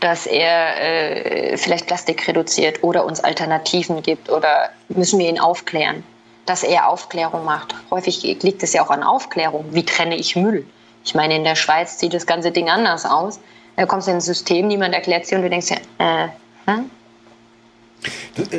Dass 0.00 0.26
er 0.26 1.52
äh, 1.52 1.56
vielleicht 1.56 1.86
Plastik 1.86 2.26
reduziert 2.26 2.82
oder 2.82 3.04
uns 3.04 3.20
Alternativen 3.20 4.02
gibt 4.02 4.28
oder 4.28 4.70
müssen 4.88 5.20
wir 5.20 5.28
ihn 5.28 5.38
aufklären? 5.38 6.02
Dass 6.46 6.64
er 6.64 6.88
Aufklärung 6.88 7.44
macht. 7.44 7.76
Häufig 7.92 8.22
liegt 8.42 8.64
es 8.64 8.72
ja 8.72 8.82
auch 8.82 8.90
an 8.90 9.04
Aufklärung. 9.04 9.66
Wie 9.70 9.84
trenne 9.84 10.16
ich 10.16 10.34
Müll? 10.34 10.66
Ich 11.04 11.14
meine, 11.14 11.36
in 11.36 11.44
der 11.44 11.54
Schweiz 11.54 12.00
sieht 12.00 12.12
das 12.12 12.26
ganze 12.26 12.50
Ding 12.50 12.68
anders 12.68 13.06
aus. 13.06 13.38
Da 13.76 13.86
kommst 13.86 14.08
du 14.08 14.10
in 14.10 14.16
ein 14.16 14.20
System, 14.20 14.66
niemand 14.66 14.94
erklärt 14.94 15.22
es 15.22 15.28
dir 15.28 15.36
und 15.36 15.42
du 15.42 15.50
denkst 15.50 15.70
ja, 15.70 16.24
äh, 16.24 16.28
hm? 16.66 16.90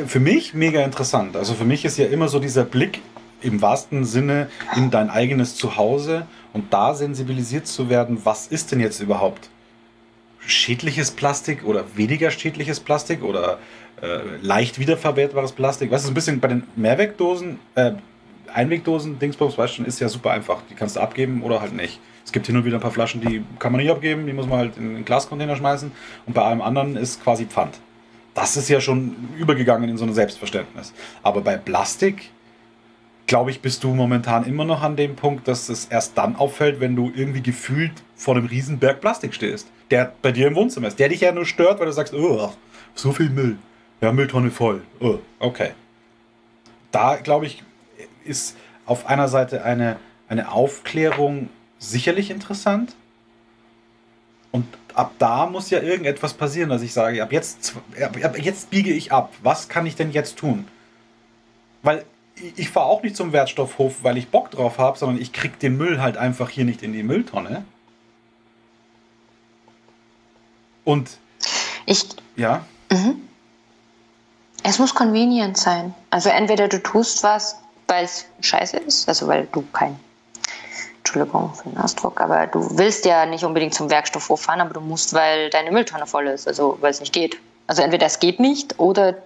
Für 0.06 0.20
mich 0.20 0.54
mega 0.54 0.82
interessant. 0.82 1.36
Also 1.36 1.52
für 1.52 1.64
mich 1.64 1.84
ist 1.84 1.98
ja 1.98 2.06
immer 2.06 2.28
so 2.28 2.38
dieser 2.38 2.64
Blick 2.64 3.02
im 3.42 3.62
wahrsten 3.62 4.04
Sinne 4.04 4.48
in 4.76 4.90
dein 4.90 5.10
eigenes 5.10 5.56
Zuhause 5.56 6.26
und 6.52 6.72
da 6.72 6.94
sensibilisiert 6.94 7.66
zu 7.66 7.88
werden, 7.88 8.20
was 8.24 8.46
ist 8.46 8.72
denn 8.72 8.80
jetzt 8.80 9.00
überhaupt 9.00 9.50
schädliches 10.46 11.10
Plastik 11.10 11.64
oder 11.64 11.84
weniger 11.94 12.30
schädliches 12.30 12.80
Plastik 12.80 13.22
oder 13.22 13.58
äh, 14.00 14.18
leicht 14.40 14.78
wiederverwertbares 14.78 15.52
Plastik. 15.52 15.90
Was 15.90 16.02
ist 16.02 16.08
ein 16.08 16.14
bisschen 16.14 16.40
bei 16.40 16.48
den 16.48 16.64
Mehrwegdosen, 16.76 17.58
äh, 17.74 17.92
Einwegdosen, 18.52 19.18
Dingsbums, 19.18 19.56
weißt 19.56 19.78
du, 19.78 19.84
ist 19.84 20.00
ja 20.00 20.08
super 20.08 20.32
einfach. 20.32 20.60
Die 20.68 20.74
kannst 20.74 20.96
du 20.96 21.00
abgeben 21.00 21.42
oder 21.42 21.60
halt 21.60 21.72
nicht. 21.72 22.00
Es 22.24 22.32
gibt 22.32 22.46
hin 22.46 22.56
und 22.56 22.64
wieder 22.64 22.78
ein 22.78 22.82
paar 22.82 22.90
Flaschen, 22.90 23.20
die 23.20 23.42
kann 23.58 23.72
man 23.72 23.80
nicht 23.80 23.90
abgeben, 23.90 24.26
die 24.26 24.32
muss 24.32 24.46
man 24.46 24.58
halt 24.58 24.76
in 24.76 24.96
einen 24.96 25.04
Glascontainer 25.04 25.56
schmeißen 25.56 25.90
und 26.26 26.34
bei 26.34 26.42
allem 26.42 26.60
anderen 26.60 26.96
ist 26.96 27.22
quasi 27.22 27.46
Pfand. 27.46 27.78
Das 28.34 28.56
ist 28.56 28.68
ja 28.68 28.80
schon 28.80 29.16
übergegangen 29.38 29.88
in 29.90 29.98
so 29.98 30.04
ein 30.04 30.14
Selbstverständnis. 30.14 30.92
Aber 31.22 31.40
bei 31.40 31.56
Plastik 31.56 32.30
glaube 33.26 33.50
ich, 33.50 33.60
bist 33.60 33.84
du 33.84 33.94
momentan 33.94 34.44
immer 34.44 34.64
noch 34.64 34.82
an 34.82 34.96
dem 34.96 35.16
Punkt, 35.16 35.48
dass 35.48 35.68
es 35.68 35.86
erst 35.86 36.18
dann 36.18 36.36
auffällt, 36.36 36.80
wenn 36.80 36.96
du 36.96 37.10
irgendwie 37.14 37.42
gefühlt 37.42 37.92
vor 38.16 38.36
einem 38.36 38.46
riesen 38.46 38.78
Berg 38.78 39.00
Plastik 39.00 39.34
stehst, 39.34 39.68
der 39.90 40.12
bei 40.22 40.32
dir 40.32 40.48
im 40.48 40.54
Wohnzimmer 40.54 40.88
ist, 40.88 40.98
der 40.98 41.08
dich 41.08 41.20
ja 41.20 41.32
nur 41.32 41.46
stört, 41.46 41.78
weil 41.80 41.86
du 41.86 41.92
sagst, 41.92 42.14
oh, 42.14 42.52
so 42.94 43.12
viel 43.12 43.30
Müll. 43.30 43.56
Ja, 44.00 44.12
Mülltonne 44.12 44.50
voll. 44.50 44.82
Oh, 45.00 45.18
okay. 45.38 45.70
Da, 46.90 47.16
glaube 47.16 47.46
ich, 47.46 47.62
ist 48.24 48.56
auf 48.84 49.06
einer 49.06 49.28
Seite 49.28 49.64
eine, 49.64 49.96
eine 50.28 50.50
Aufklärung 50.52 51.48
sicherlich 51.78 52.30
interessant. 52.30 52.94
Und 54.50 54.66
ab 54.94 55.14
da 55.18 55.46
muss 55.46 55.70
ja 55.70 55.80
irgendetwas 55.80 56.34
passieren, 56.34 56.68
dass 56.68 56.82
ich 56.82 56.92
sage, 56.92 57.22
ab 57.22 57.32
jetzt, 57.32 57.74
ab 58.00 58.38
jetzt 58.38 58.70
biege 58.70 58.92
ich 58.92 59.12
ab. 59.12 59.32
Was 59.42 59.68
kann 59.68 59.86
ich 59.86 59.96
denn 59.96 60.10
jetzt 60.10 60.36
tun? 60.36 60.66
Weil 61.82 62.04
ich 62.56 62.70
fahre 62.70 62.86
auch 62.86 63.02
nicht 63.02 63.16
zum 63.16 63.32
Wertstoffhof, 63.32 64.02
weil 64.02 64.16
ich 64.16 64.28
Bock 64.28 64.50
drauf 64.50 64.78
habe, 64.78 64.98
sondern 64.98 65.20
ich 65.20 65.32
krieg 65.32 65.58
den 65.58 65.76
Müll 65.76 66.00
halt 66.00 66.16
einfach 66.16 66.50
hier 66.50 66.64
nicht 66.64 66.82
in 66.82 66.92
die 66.92 67.02
Mülltonne. 67.02 67.64
Und 70.84 71.18
ich. 71.86 72.06
Ja. 72.36 72.64
Mhm. 72.90 73.28
Es 74.64 74.78
muss 74.78 74.94
convenient 74.94 75.56
sein. 75.56 75.94
Also 76.10 76.28
entweder 76.28 76.68
du 76.68 76.82
tust 76.82 77.22
was, 77.22 77.58
weil 77.88 78.04
es 78.04 78.26
scheiße 78.40 78.78
ist, 78.78 79.08
also 79.08 79.26
weil 79.26 79.48
du 79.52 79.64
kein 79.72 79.98
Entschuldigung 80.98 81.52
für 81.54 81.68
den 81.68 81.78
Ausdruck, 81.78 82.20
aber 82.20 82.46
du 82.46 82.78
willst 82.78 83.04
ja 83.04 83.26
nicht 83.26 83.44
unbedingt 83.44 83.74
zum 83.74 83.90
Werkstoffhof 83.90 84.42
fahren, 84.42 84.60
aber 84.60 84.74
du 84.74 84.80
musst, 84.80 85.14
weil 85.14 85.50
deine 85.50 85.72
Mülltonne 85.72 86.06
voll 86.06 86.28
ist, 86.28 86.46
also 86.46 86.78
weil 86.80 86.92
es 86.92 87.00
nicht 87.00 87.12
geht. 87.12 87.38
Also 87.66 87.82
entweder 87.82 88.06
es 88.06 88.20
geht 88.20 88.38
nicht 88.38 88.78
oder 88.78 89.16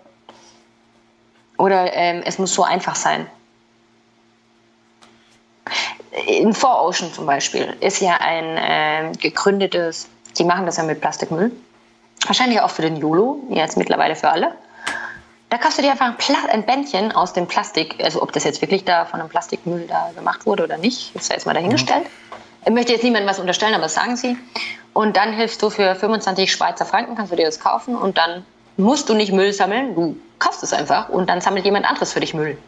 oder 1.59 1.93
ähm, 1.95 2.23
es 2.25 2.39
muss 2.39 2.55
so 2.55 2.65
einfach 2.65 2.97
sein. 2.97 3.27
In 6.27 6.55
Four 6.55 6.83
Ocean 6.83 7.13
zum 7.13 7.27
Beispiel 7.27 7.77
ist 7.81 8.01
ja 8.01 8.17
ein 8.21 8.57
äh, 8.57 9.13
gegründetes, 9.19 10.09
die 10.39 10.45
machen 10.45 10.67
das 10.67 10.77
ja 10.77 10.83
mit 10.83 11.01
Plastikmüll. 11.01 11.53
Wahrscheinlich 12.27 12.61
auch 12.61 12.71
für 12.71 12.83
den 12.83 12.97
YOLO, 12.97 13.41
jetzt 13.51 13.77
mittlerweile 13.77 14.17
für 14.17 14.31
alle. 14.31 14.53
Da 15.51 15.59
kaufst 15.59 15.79
du 15.79 15.83
dir 15.83 15.93
einfach 15.93 16.07
ein, 16.07 16.17
ein 16.51 16.67
Bändchen 16.67 17.13
aus 17.13 17.33
dem 17.33 17.47
Plastik, 17.47 18.03
also 18.03 18.23
ob 18.23 18.33
das 18.33 18.45
jetzt 18.45 18.61
wirklich 18.63 18.85
da 18.85 19.05
von 19.05 19.21
einem 19.21 19.29
Plastikmüll 19.29 19.87
da 19.87 20.11
gemacht 20.17 20.45
wurde 20.45 20.65
oder 20.65 20.77
nicht, 20.77 21.15
ist 21.15 21.29
ja 21.29 21.37
jetzt 21.37 21.47
mal 21.47 21.55
dahingestellt. 21.55 22.07
Ich 22.65 22.73
möchte 22.73 22.93
jetzt 22.93 23.05
niemandem 23.05 23.29
was 23.29 23.39
unterstellen, 23.39 23.75
aber 23.75 23.85
das 23.85 23.95
sagen 23.95 24.17
sie. 24.17 24.37
Und 24.93 25.17
dann 25.17 25.33
hilfst 25.33 25.63
du 25.63 25.71
für 25.71 25.95
25 25.95 26.51
Schweizer 26.51 26.85
Franken, 26.85 27.15
kannst 27.15 27.31
du 27.31 27.37
dir 27.37 27.47
das 27.47 27.61
kaufen 27.61 27.95
und 27.95 28.19
dann 28.19 28.45
musst 28.77 29.09
du 29.09 29.15
nicht 29.15 29.33
Müll 29.33 29.53
sammeln, 29.53 29.95
du 29.95 30.17
kaufst 30.39 30.63
es 30.63 30.73
einfach 30.73 31.09
und 31.09 31.29
dann 31.29 31.41
sammelt 31.41 31.65
jemand 31.65 31.87
anderes 31.87 32.13
für 32.13 32.21
dich 32.21 32.35
Müll. 32.35 32.59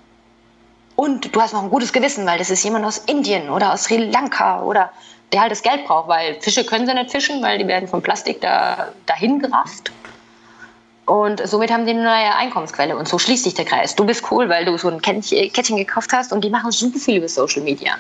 Und 0.97 1.35
du 1.35 1.41
hast 1.41 1.53
noch 1.53 1.63
ein 1.63 1.71
gutes 1.71 1.93
Gewissen, 1.93 2.27
weil 2.27 2.39
das 2.39 2.51
ist 2.51 2.65
jemand 2.65 2.85
aus 2.85 2.99
Indien 2.99 3.51
oder 3.51 3.73
aus 3.73 3.85
Sri 3.85 3.99
Lanka 3.99 4.63
oder 4.63 4.91
der 5.33 5.43
halt 5.43 5.53
das 5.53 5.63
Geld 5.63 5.87
braucht, 5.87 6.09
weil 6.09 6.41
Fische 6.41 6.65
können 6.65 6.87
sie 6.87 6.95
nicht 6.95 7.11
fischen, 7.11 7.43
weil 7.43 7.59
die 7.59 7.67
werden 7.67 7.89
vom 7.89 8.03
Plastik 8.03 8.41
da, 8.41 8.89
dahin 9.07 9.39
gerafft. 9.39 9.93
Und 11.07 11.47
somit 11.47 11.71
haben 11.71 11.87
die 11.87 11.93
eine 11.93 12.03
neue 12.03 12.35
Einkommensquelle. 12.35 12.97
Und 12.97 13.09
so 13.09 13.19
schließt 13.19 13.45
sich 13.45 13.55
der 13.55 13.65
Kreis. 13.65 13.95
Du 13.95 14.05
bist 14.05 14.31
cool, 14.31 14.49
weil 14.49 14.65
du 14.65 14.77
so 14.77 14.89
ein 14.89 15.01
Kettchen 15.01 15.77
gekauft 15.77 16.13
hast 16.13 16.33
und 16.33 16.45
die 16.45 16.51
machen 16.51 16.71
super 16.71 16.99
viel 16.99 17.17
über 17.17 17.29
Social 17.29 17.63
Media. 17.63 17.95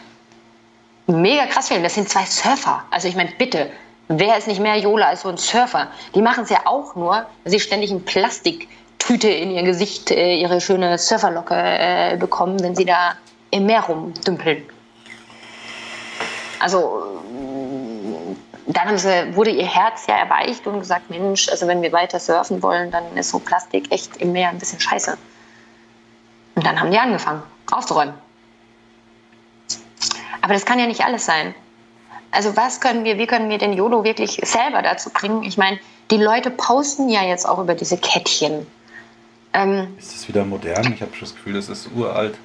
Mega 1.07 1.47
krass 1.47 1.69
viel. 1.69 1.83
Das 1.83 1.95
sind 1.95 2.09
zwei 2.09 2.27
Surfer. 2.27 2.83
Also 2.91 3.09
ich 3.09 3.17
meine, 3.17 3.31
bitte, 3.39 3.71
wer 4.09 4.37
ist 4.37 4.47
nicht 4.47 4.61
mehr 4.61 4.77
Jola 4.77 5.07
als 5.07 5.23
so 5.23 5.31
ein 5.31 5.39
Surfer? 5.39 5.89
Die 6.15 6.21
machen 6.21 6.45
es 6.45 6.51
ja 6.51 6.61
auch 6.67 6.95
nur, 6.97 7.13
weil 7.13 7.27
sie 7.47 7.61
ständig 7.61 7.91
in 7.91 8.05
Plastiktüte 8.99 9.29
in 9.29 9.51
ihr 9.51 9.63
Gesicht 9.63 10.11
äh, 10.11 10.35
ihre 10.35 10.61
schöne 10.61 10.99
Surferlocke 10.99 11.55
äh, 11.55 12.17
bekommen, 12.17 12.61
wenn 12.63 12.75
sie 12.75 12.85
da 12.85 13.15
im 13.51 13.65
Meer 13.65 13.81
rumdümpeln. 13.81 14.63
Also 16.59 17.05
dann 18.67 18.99
sie, 18.99 19.35
wurde 19.35 19.51
ihr 19.51 19.67
Herz 19.67 20.07
ja 20.07 20.17
erweicht 20.17 20.67
und 20.67 20.81
gesagt, 20.81 21.09
Mensch, 21.09 21.49
also 21.49 21.67
wenn 21.67 21.81
wir 21.81 21.93
weiter 21.93 22.19
surfen 22.19 22.63
wollen, 22.63 22.91
dann 22.91 23.17
ist 23.17 23.31
so 23.31 23.39
Plastik 23.39 23.91
echt 23.91 24.19
im 24.19 24.33
Meer 24.33 24.51
ein 24.51 24.59
bisschen 24.59 24.81
scheiße. 24.81 25.17
Und 26.57 26.67
dann 26.67 26.79
haben 26.79 26.91
die 26.91 26.99
angefangen, 26.99 27.43
aufzuräumen. 27.71 28.15
Aber 30.43 30.53
das 30.53 30.67
kann 30.67 30.79
ja 30.79 30.87
nicht 30.87 31.03
alles 31.03 31.25
sein. 31.25 31.55
Also 32.31 32.57
was 32.57 32.81
können 32.81 33.05
wir, 33.05 33.17
wie 33.17 33.27
können 33.27 33.49
wir 33.49 33.57
den 33.57 33.73
YOLO 33.73 34.05
wirklich 34.05 34.39
selber 34.45 34.83
dazu 34.83 35.09
bringen? 35.09 35.45
Ich 35.45 35.57
meine, 35.57 35.79
die 36.11 36.19
Leute 36.19 36.51
posten 36.51 37.09
ja 37.09 37.23
jetzt 37.23 37.49
auch 37.49 37.59
über 37.59 37.75
diese 37.75 37.97
Kettchen. 37.97 38.67
Ähm, 39.53 39.95
ist 39.99 40.15
das 40.15 40.29
wieder 40.29 40.45
modern? 40.45 40.93
Ich 40.93 41.01
habe 41.01 41.13
schon 41.13 41.21
das 41.29 41.35
Gefühl, 41.35 41.55
das 41.55 41.69
ist 41.69 41.89
uralt. 41.95 42.37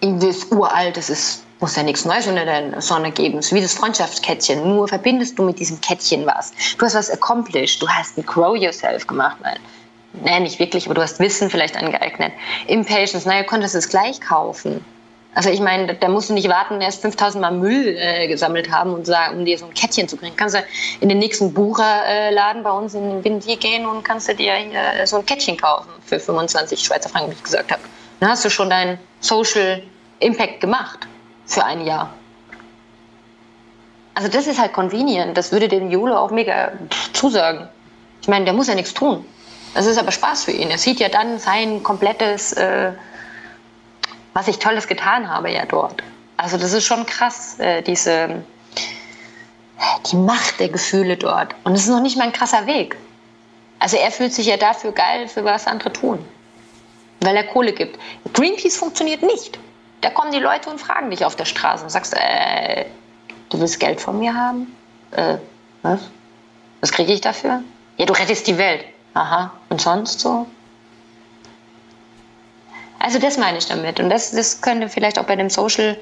Das 0.00 0.24
ist 0.24 0.52
uralt, 0.52 0.96
das 0.96 1.10
ist 1.10 1.46
muss 1.60 1.76
ja 1.76 1.82
nichts 1.82 2.04
Neues 2.04 2.26
unter 2.26 2.44
der 2.44 2.80
Sonne 2.80 3.10
geben. 3.10 3.40
So 3.40 3.56
wie 3.56 3.60
das 3.60 3.74
Freundschaftskettchen. 3.74 4.62
Nur 4.68 4.88
verbindest 4.88 5.38
du 5.38 5.42
mit 5.42 5.58
diesem 5.58 5.80
Kettchen 5.80 6.26
was. 6.26 6.52
Du 6.76 6.84
hast 6.84 6.94
was 6.94 7.10
accomplished. 7.10 7.80
Du 7.80 7.88
hast 7.88 8.18
ein 8.18 8.26
Grow 8.26 8.56
Yourself 8.56 9.06
gemacht. 9.06 9.36
Weil, 9.42 9.56
nee, 10.12 10.40
nicht 10.40 10.58
wirklich, 10.58 10.86
aber 10.86 10.94
du 10.94 11.02
hast 11.02 11.18
Wissen 11.18 11.48
vielleicht 11.48 11.76
angeeignet. 11.76 12.32
Impatience, 12.66 13.24
naja, 13.24 13.42
konntest 13.42 13.74
es 13.74 13.88
gleich 13.88 14.20
kaufen. 14.20 14.84
Also 15.36 15.50
ich 15.50 15.60
meine, 15.60 15.94
da 15.94 16.08
musst 16.08 16.30
du 16.30 16.32
nicht 16.32 16.48
warten, 16.48 16.80
erst 16.80 17.02
5000 17.02 17.42
Mal 17.42 17.52
Müll 17.52 17.94
äh, 17.98 18.26
gesammelt 18.26 18.70
haben 18.70 18.94
und 18.94 19.04
sagen, 19.04 19.36
um 19.36 19.44
dir 19.44 19.58
so 19.58 19.66
ein 19.66 19.74
Kettchen 19.74 20.08
zu 20.08 20.16
kriegen. 20.16 20.34
Kannst 20.34 20.54
du 20.54 20.64
in 21.00 21.10
den 21.10 21.18
nächsten 21.18 21.52
Bucherladen 21.52 22.62
äh, 22.62 22.64
bei 22.64 22.70
uns 22.70 22.94
in 22.94 23.02
den 23.06 23.22
Windier 23.22 23.58
gehen 23.58 23.84
und 23.84 24.02
kannst 24.02 24.30
du 24.30 24.34
dir 24.34 24.54
hier 24.54 25.06
so 25.06 25.16
ein 25.16 25.26
Kettchen 25.26 25.58
kaufen 25.58 25.90
für 26.06 26.18
25 26.18 26.80
Schweizer 26.80 27.10
Franken, 27.10 27.32
wie 27.32 27.34
ich 27.34 27.42
gesagt 27.42 27.70
habe. 27.70 27.82
Dann 28.20 28.30
hast 28.30 28.46
du 28.46 28.48
schon 28.48 28.70
deinen 28.70 28.98
Social 29.20 29.82
Impact 30.20 30.62
gemacht 30.62 31.00
für 31.44 31.62
ein 31.62 31.84
Jahr. 31.84 32.08
Also 34.14 34.30
das 34.30 34.46
ist 34.46 34.58
halt 34.58 34.72
convenient. 34.72 35.36
Das 35.36 35.52
würde 35.52 35.68
dem 35.68 35.90
Jule 35.90 36.18
auch 36.18 36.30
mega 36.30 36.72
zusagen. 37.12 37.68
Ich 38.22 38.28
meine, 38.28 38.46
der 38.46 38.54
muss 38.54 38.68
ja 38.68 38.74
nichts 38.74 38.94
tun. 38.94 39.22
Das 39.74 39.84
ist 39.84 39.98
aber 39.98 40.12
Spaß 40.12 40.44
für 40.44 40.52
ihn. 40.52 40.70
Er 40.70 40.78
sieht 40.78 40.98
ja 40.98 41.10
dann 41.10 41.38
sein 41.38 41.82
komplettes, 41.82 42.54
äh, 42.54 42.92
was 44.36 44.48
ich 44.48 44.58
Tolles 44.58 44.86
getan 44.86 45.30
habe 45.30 45.50
ja 45.50 45.64
dort. 45.64 46.02
Also 46.36 46.58
das 46.58 46.74
ist 46.74 46.84
schon 46.84 47.06
krass, 47.06 47.58
äh, 47.58 47.80
diese, 47.80 48.42
die 50.10 50.16
Macht 50.16 50.60
der 50.60 50.68
Gefühle 50.68 51.16
dort. 51.16 51.54
Und 51.64 51.72
es 51.72 51.84
ist 51.84 51.88
noch 51.88 52.02
nicht 52.02 52.18
mal 52.18 52.24
ein 52.24 52.34
krasser 52.34 52.66
Weg. 52.66 52.98
Also 53.78 53.96
er 53.96 54.10
fühlt 54.10 54.34
sich 54.34 54.44
ja 54.44 54.58
dafür 54.58 54.92
geil, 54.92 55.26
für 55.26 55.42
was 55.42 55.66
andere 55.66 55.90
tun. 55.90 56.18
Weil 57.20 57.34
er 57.34 57.44
Kohle 57.44 57.72
gibt. 57.72 57.98
Greenpeace 58.34 58.76
funktioniert 58.76 59.22
nicht. 59.22 59.58
Da 60.02 60.10
kommen 60.10 60.32
die 60.32 60.38
Leute 60.38 60.68
und 60.68 60.78
fragen 60.82 61.08
dich 61.08 61.24
auf 61.24 61.36
der 61.36 61.46
Straße 61.46 61.84
und 61.84 61.88
sagst, 61.88 62.12
äh, 62.14 62.84
du 63.48 63.58
willst 63.58 63.80
Geld 63.80 64.02
von 64.02 64.18
mir 64.18 64.34
haben? 64.34 64.76
Äh, 65.12 65.38
was? 65.80 66.10
Was 66.82 66.92
kriege 66.92 67.10
ich 67.10 67.22
dafür? 67.22 67.62
Ja, 67.96 68.04
du 68.04 68.12
rettest 68.12 68.46
die 68.46 68.58
Welt. 68.58 68.84
Aha. 69.14 69.50
Und 69.70 69.80
sonst 69.80 70.20
so? 70.20 70.46
Also 72.98 73.18
das 73.18 73.38
meine 73.38 73.58
ich 73.58 73.66
damit. 73.66 74.00
Und 74.00 74.10
das, 74.10 74.30
das 74.30 74.60
könnte 74.60 74.88
vielleicht 74.88 75.18
auch 75.18 75.24
bei 75.24 75.36
dem 75.36 75.50
Social, 75.50 75.96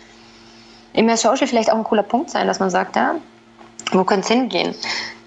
im 0.92 1.16
Social 1.16 1.46
vielleicht 1.46 1.70
auch 1.70 1.76
ein 1.76 1.84
cooler 1.84 2.02
Punkt 2.02 2.30
sein, 2.30 2.46
dass 2.46 2.60
man 2.60 2.70
sagt, 2.70 2.96
ja, 2.96 3.16
wo 3.92 4.04
könnte 4.04 4.22
es 4.22 4.28
hingehen? 4.28 4.74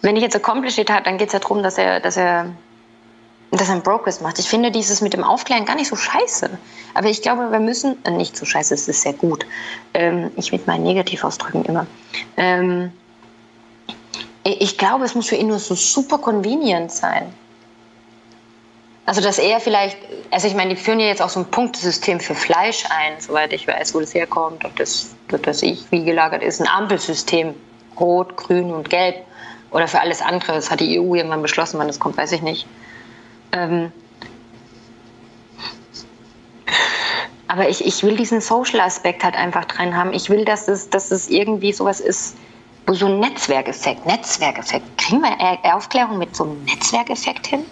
Wenn 0.02 0.16
ich 0.16 0.24
jetzt 0.24 0.36
Accomplished 0.36 0.90
habe, 0.90 1.04
dann 1.04 1.18
geht 1.18 1.28
es 1.28 1.34
ja 1.34 1.40
darum, 1.40 1.64
dass 1.64 1.78
er, 1.78 2.00
dass 2.00 2.18
er 2.18 2.48
dass 3.52 3.70
ein 3.70 3.82
Progress 3.82 4.22
macht. 4.22 4.40
Ich 4.40 4.50
finde 4.50 4.72
dieses 4.72 5.02
mit 5.02 5.14
dem 5.14 5.24
Aufklären 5.24 5.66
gar 5.66 5.76
nicht 5.76 5.88
so 5.88 5.96
scheiße. 5.96 6.50
Aber 6.94 7.08
ich 7.08 7.22
glaube, 7.22 7.52
wir 7.52 7.60
müssen, 7.60 7.98
äh, 8.04 8.12
nicht 8.12 8.36
so 8.36 8.46
scheiße, 8.46 8.74
es 8.74 8.88
ist 8.88 9.02
sehr 9.02 9.14
gut. 9.14 9.46
Ähm, 9.94 10.32
ich 10.36 10.52
mit 10.52 10.68
meinen 10.68 10.84
Negativausdrücken 10.84 11.64
immer. 11.66 11.88
Ähm, 12.36 12.92
ich 14.44 14.78
glaube, 14.78 15.06
es 15.06 15.16
muss 15.16 15.28
für 15.28 15.36
ihn 15.36 15.48
nur 15.48 15.60
so 15.60 15.76
super 15.76 16.18
convenient 16.18 16.92
sein. 16.92 17.34
Also, 19.08 19.22
dass 19.22 19.40
er 19.40 19.62
vielleicht, 19.62 19.98
also 20.32 20.50
ich 20.50 20.54
meine, 20.54 20.72
die 20.72 20.76
führen 20.76 21.00
ja 21.00 21.06
jetzt 21.06 21.22
auch 21.22 21.30
so 21.30 21.40
ein 21.40 21.46
Punktesystem 21.46 22.20
für 22.20 22.36
Fleisch 22.36 22.84
ein, 22.90 23.14
soweit 23.20 23.54
ich 23.54 23.66
weiß, 23.66 23.96
wo 23.96 24.02
das 24.02 24.14
herkommt, 24.14 24.66
ob 24.66 24.76
das, 24.76 25.16
ob 25.32 25.42
das 25.44 25.64
ich 25.64 25.90
wie 25.92 26.04
gelagert 26.04 26.44
ist, 26.44 26.60
ein 26.60 26.68
Ampelsystem, 26.68 27.56
rot, 27.98 28.36
grün 28.36 28.70
und 28.70 28.90
gelb 28.90 29.16
oder 29.72 29.88
für 29.88 30.02
alles 30.02 30.22
andere. 30.22 30.52
Das 30.52 30.70
hat 30.70 30.82
die 30.82 31.00
EU 31.00 31.16
irgendwann 31.16 31.42
beschlossen, 31.42 31.80
wann 31.80 31.88
das 31.88 32.02
kommt, 32.02 32.18
weiß 32.18 32.34
ich 32.34 32.42
nicht. 32.42 32.68
Ähm, 33.54 33.94
aber 37.48 37.70
ich, 37.70 37.86
ich 37.86 38.04
will 38.04 38.18
diesen 38.18 38.42
Social-Aspekt 38.42 39.24
halt 39.24 39.36
einfach 39.36 39.64
drin 39.64 39.96
haben. 39.96 40.12
Ich 40.12 40.30
will, 40.30 40.44
dass 40.44 40.68
es, 40.68 40.90
dass 40.90 41.12
es 41.12 41.30
irgendwie 41.30 41.72
sowas 41.72 42.02
ist, 42.02 42.36
wo 42.86 42.94
so 42.94 43.06
ein 43.06 43.22
Netzwerkeffekt, 43.22 44.06
Netzwerkeffekt. 44.06 44.98
Kriegen 44.98 45.22
wir 45.22 45.74
Aufklärung 45.74 46.18
mit 46.18 46.36
so 46.36 46.44
einem 46.44 46.62
Netzwerkeffekt 46.66 47.48
hin? 47.48 47.66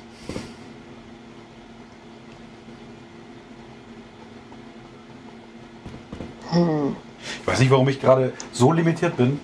Hm. 6.55 6.95
Ich 7.41 7.47
weiß 7.47 7.59
nicht, 7.59 7.71
warum 7.71 7.87
ich 7.89 7.99
gerade 7.99 8.33
so 8.51 8.71
limitiert 8.71 9.17
bin. 9.17 9.39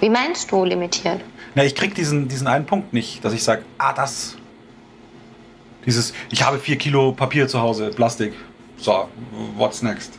Wie 0.00 0.08
meinst 0.08 0.50
du 0.50 0.64
limitiert? 0.64 1.20
Na, 1.54 1.64
ich 1.64 1.74
krieg 1.74 1.94
diesen, 1.94 2.28
diesen 2.28 2.46
einen 2.46 2.66
Punkt 2.66 2.92
nicht, 2.92 3.24
dass 3.24 3.32
ich 3.32 3.44
sage, 3.44 3.64
ah, 3.78 3.92
das. 3.92 4.36
Dieses, 5.86 6.14
ich 6.30 6.42
habe 6.42 6.58
vier 6.58 6.76
Kilo 6.78 7.12
Papier 7.12 7.46
zu 7.46 7.60
Hause, 7.60 7.90
Plastik. 7.90 8.32
So, 8.76 9.08
what's 9.56 9.82
next? 9.82 10.18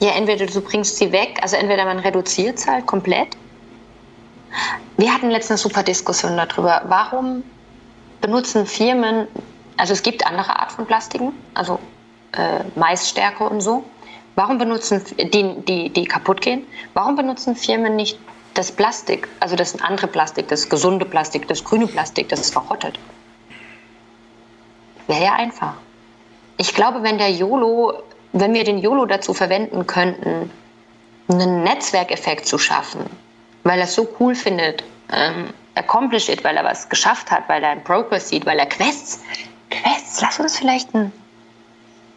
Ja, 0.00 0.10
entweder 0.12 0.46
du 0.46 0.60
bringst 0.60 0.96
sie 0.96 1.12
weg, 1.12 1.38
also 1.42 1.56
entweder 1.56 1.84
man 1.84 1.98
reduziert 1.98 2.58
es 2.58 2.66
halt 2.66 2.86
komplett. 2.86 3.36
Wir 4.96 5.12
hatten 5.12 5.30
letztens 5.30 5.64
eine 5.64 5.70
super 5.70 5.82
Diskussion 5.82 6.36
darüber, 6.36 6.82
warum 6.88 7.42
benutzen 8.20 8.66
Firmen, 8.66 9.26
also 9.76 9.92
es 9.92 10.02
gibt 10.02 10.26
andere 10.26 10.58
Art 10.58 10.72
von 10.72 10.86
Plastiken, 10.86 11.32
also 11.54 11.78
äh, 12.36 12.64
Maisstärke 12.78 13.44
und 13.44 13.60
so. 13.60 13.84
Warum 14.34 14.58
benutzen 14.58 15.02
die, 15.18 15.54
die, 15.64 15.90
die 15.90 16.04
kaputt 16.04 16.40
gehen? 16.40 16.66
Warum 16.94 17.16
benutzen 17.16 17.56
Firmen 17.56 17.96
nicht 17.96 18.18
das 18.54 18.70
Plastik, 18.70 19.28
also 19.40 19.56
das 19.56 19.80
andere 19.80 20.06
Plastik, 20.06 20.48
das 20.48 20.68
gesunde 20.68 21.04
Plastik, 21.04 21.48
das 21.48 21.64
grüne 21.64 21.86
Plastik, 21.86 22.28
das 22.28 22.40
ist 22.40 22.52
verrottet? 22.52 22.98
Wäre 25.06 25.24
ja 25.24 25.32
einfach. 25.34 25.74
Ich 26.58 26.74
glaube, 26.74 27.02
wenn 27.02 27.18
der 27.18 27.30
YOLO 27.30 28.02
wenn 28.40 28.52
wir 28.54 28.64
den 28.64 28.78
YOLO 28.78 29.06
dazu 29.06 29.32
verwenden 29.32 29.86
könnten, 29.86 30.50
einen 31.28 31.62
Netzwerkeffekt 31.62 32.46
zu 32.46 32.58
schaffen, 32.58 33.04
weil 33.64 33.78
er 33.78 33.84
es 33.84 33.94
so 33.94 34.06
cool 34.20 34.34
findet, 34.34 34.84
ähm, 35.12 35.48
accomplish 35.74 36.28
it, 36.28 36.44
weil 36.44 36.56
er 36.56 36.64
was 36.64 36.88
geschafft 36.88 37.30
hat, 37.30 37.48
weil 37.48 37.62
er 37.62 37.70
einen 37.70 37.84
Progress 37.84 38.28
sieht, 38.28 38.46
weil 38.46 38.58
er 38.58 38.66
Quests, 38.66 39.22
Quests, 39.70 40.20
lass 40.20 40.38
uns 40.38 40.58
vielleicht 40.58 40.94
ein, 40.94 41.12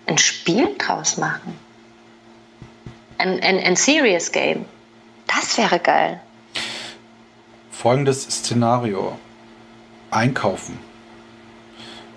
ein 0.09 0.17
Spiel 0.17 0.75
draus 0.77 1.17
machen. 1.17 1.57
Ein, 3.19 3.39
ein, 3.41 3.59
ein 3.59 3.75
Serious 3.75 4.31
Game. 4.31 4.65
Das 5.27 5.57
wäre 5.57 5.79
geil. 5.79 6.19
Folgendes 7.71 8.23
Szenario. 8.23 9.17
Einkaufen. 10.09 10.79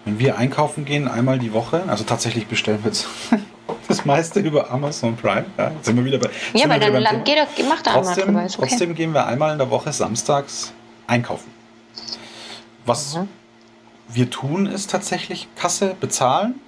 Wenn 0.07 0.19
wir 0.19 0.39
einkaufen 0.39 0.85
gehen, 0.85 1.07
einmal 1.07 1.39
die 1.39 1.53
Woche, 1.53 1.85
also 1.87 2.03
tatsächlich 2.05 2.47
bestellen 2.47 2.83
wir 2.83 2.91
jetzt 2.91 3.07
das 3.89 4.05
meiste 4.07 4.41
über 4.41 4.71
Amazon 4.71 5.15
Prime. 5.15 5.45
Ja, 5.59 5.71
jetzt 5.71 5.85
sind 5.85 5.97
wir 5.97 6.05
wieder 6.05 6.19
bei. 6.19 6.31
Ja, 6.55 6.69
weil 6.69 6.81
dein 6.81 6.95
Land 6.95 7.25
geht 7.27 7.37
doch, 7.37 7.69
macht 7.69 7.87
da 7.87 7.93
trotzdem, 7.93 8.29
drüber, 8.29 8.45
okay. 8.45 8.55
trotzdem 8.57 8.95
gehen 8.95 9.13
wir 9.13 9.27
einmal 9.27 9.53
in 9.53 9.59
der 9.59 9.71
Woche 9.71 9.93
samstags 9.93 10.73
einkaufen. 11.07 11.51
Was 12.87 13.17
mhm. 13.17 13.29
wir 14.09 14.31
tun, 14.31 14.67
ist 14.67 14.91
tatsächlich 14.91 15.49
Kasse 15.57 15.95
bezahlen. 16.01 16.59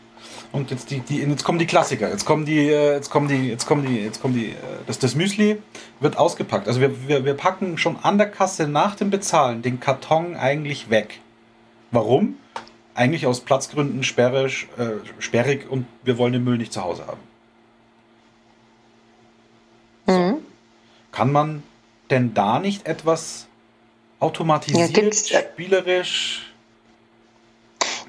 Und 0.55 0.70
jetzt, 0.70 0.90
die, 0.90 1.00
die, 1.00 1.18
jetzt 1.18 1.44
kommen 1.44 1.59
die 1.59 1.66
Klassiker. 1.66 2.09
Jetzt 2.09 2.24
kommen 2.24 2.46
die, 2.46 2.68
äh, 2.68 2.94
jetzt 2.94 3.11
kommen 3.11 3.28
die, 3.28 3.48
jetzt 3.48 3.66
kommen 3.66 3.84
die, 3.84 3.96
jetzt 4.00 4.22
kommen 4.22 4.34
die, 4.34 4.50
äh, 4.50 4.57
das, 4.86 4.98
das 4.98 5.14
Müsli 5.14 5.61
wird 6.00 6.16
ausgepackt. 6.16 6.68
Also 6.68 6.80
wir, 6.80 7.09
wir, 7.09 7.24
wir 7.24 7.34
packen 7.34 7.76
schon 7.76 7.96
an 8.02 8.18
der 8.18 8.30
Kasse 8.30 8.68
nach 8.68 8.94
dem 8.94 9.11
Bezahlen 9.11 9.62
den 9.62 9.80
Karton 9.80 10.36
eigentlich 10.36 10.90
weg. 10.90 11.20
Warum? 11.90 12.36
eigentlich 12.94 13.26
aus 13.26 13.40
Platzgründen 13.40 14.02
sperrig, 14.02 14.68
äh, 14.78 14.92
sperrig 15.18 15.68
und 15.70 15.86
wir 16.05 16.16
wollen 16.16 16.32
den 16.32 16.44
Müll 16.44 16.59
nicht 16.59 16.72
zu 16.72 16.82
Hause 16.82 17.07
haben. 17.07 17.20
Mhm. 20.07 20.36
Kann 21.12 21.32
man 21.32 21.62
denn 22.11 22.34
da 22.34 22.59
nicht 22.61 22.86
etwas 22.86 23.46
automatisiert, 24.20 25.30
ja, 25.30 25.40
spielerisch? 25.40 26.52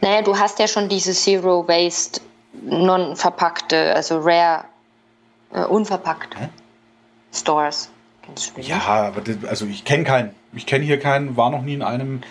Naja, 0.01 0.21
du 0.21 0.37
hast 0.37 0.59
ja 0.59 0.67
schon 0.67 0.87
diese 0.87 1.13
Zero 1.13 1.67
Waste, 1.67 2.21
non 2.63 3.15
verpackte, 3.15 3.95
also 3.95 4.19
rare, 4.19 4.65
äh, 5.53 5.63
unverpackt 5.65 6.37
Hä? 6.37 6.49
Stores. 7.33 7.89
Ja, 8.57 8.79
aber 8.79 9.21
das, 9.21 9.37
also 9.47 9.65
ich 9.65 9.85
kenne 9.85 10.03
keinen. 10.03 10.35
Ich 10.53 10.65
kenne 10.65 10.83
hier 10.83 10.99
keinen, 10.99 11.37
war 11.37 11.51
noch 11.51 11.61
nie 11.61 11.75
in 11.75 11.83
einem. 11.83 12.21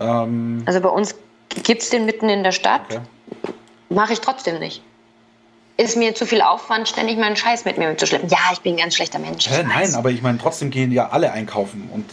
Ähm 0.00 0.62
also 0.66 0.80
bei 0.80 0.88
uns 0.88 1.14
Gibt 1.62 1.82
es 1.82 1.90
den 1.90 2.04
mitten 2.04 2.28
in 2.28 2.42
der 2.42 2.52
Stadt? 2.52 2.82
Okay. 2.88 3.00
Mache 3.88 4.12
ich 4.12 4.20
trotzdem 4.20 4.58
nicht. 4.58 4.82
Ist 5.76 5.96
mir 5.96 6.14
zu 6.14 6.26
viel 6.26 6.40
Aufwand, 6.40 6.88
ständig 6.88 7.18
meinen 7.18 7.36
Scheiß 7.36 7.64
mit 7.64 7.78
mir 7.78 7.88
mitzuschleppen. 7.88 8.28
Ja, 8.28 8.38
ich 8.52 8.60
bin 8.60 8.74
ein 8.74 8.78
ganz 8.78 8.94
schlechter 8.94 9.18
Mensch. 9.18 9.48
Hä, 9.48 9.64
nein, 9.64 9.94
aber 9.94 10.10
ich 10.10 10.22
meine, 10.22 10.38
trotzdem 10.38 10.70
gehen 10.70 10.92
ja 10.92 11.10
alle 11.10 11.32
einkaufen. 11.32 11.88
Und 11.92 12.04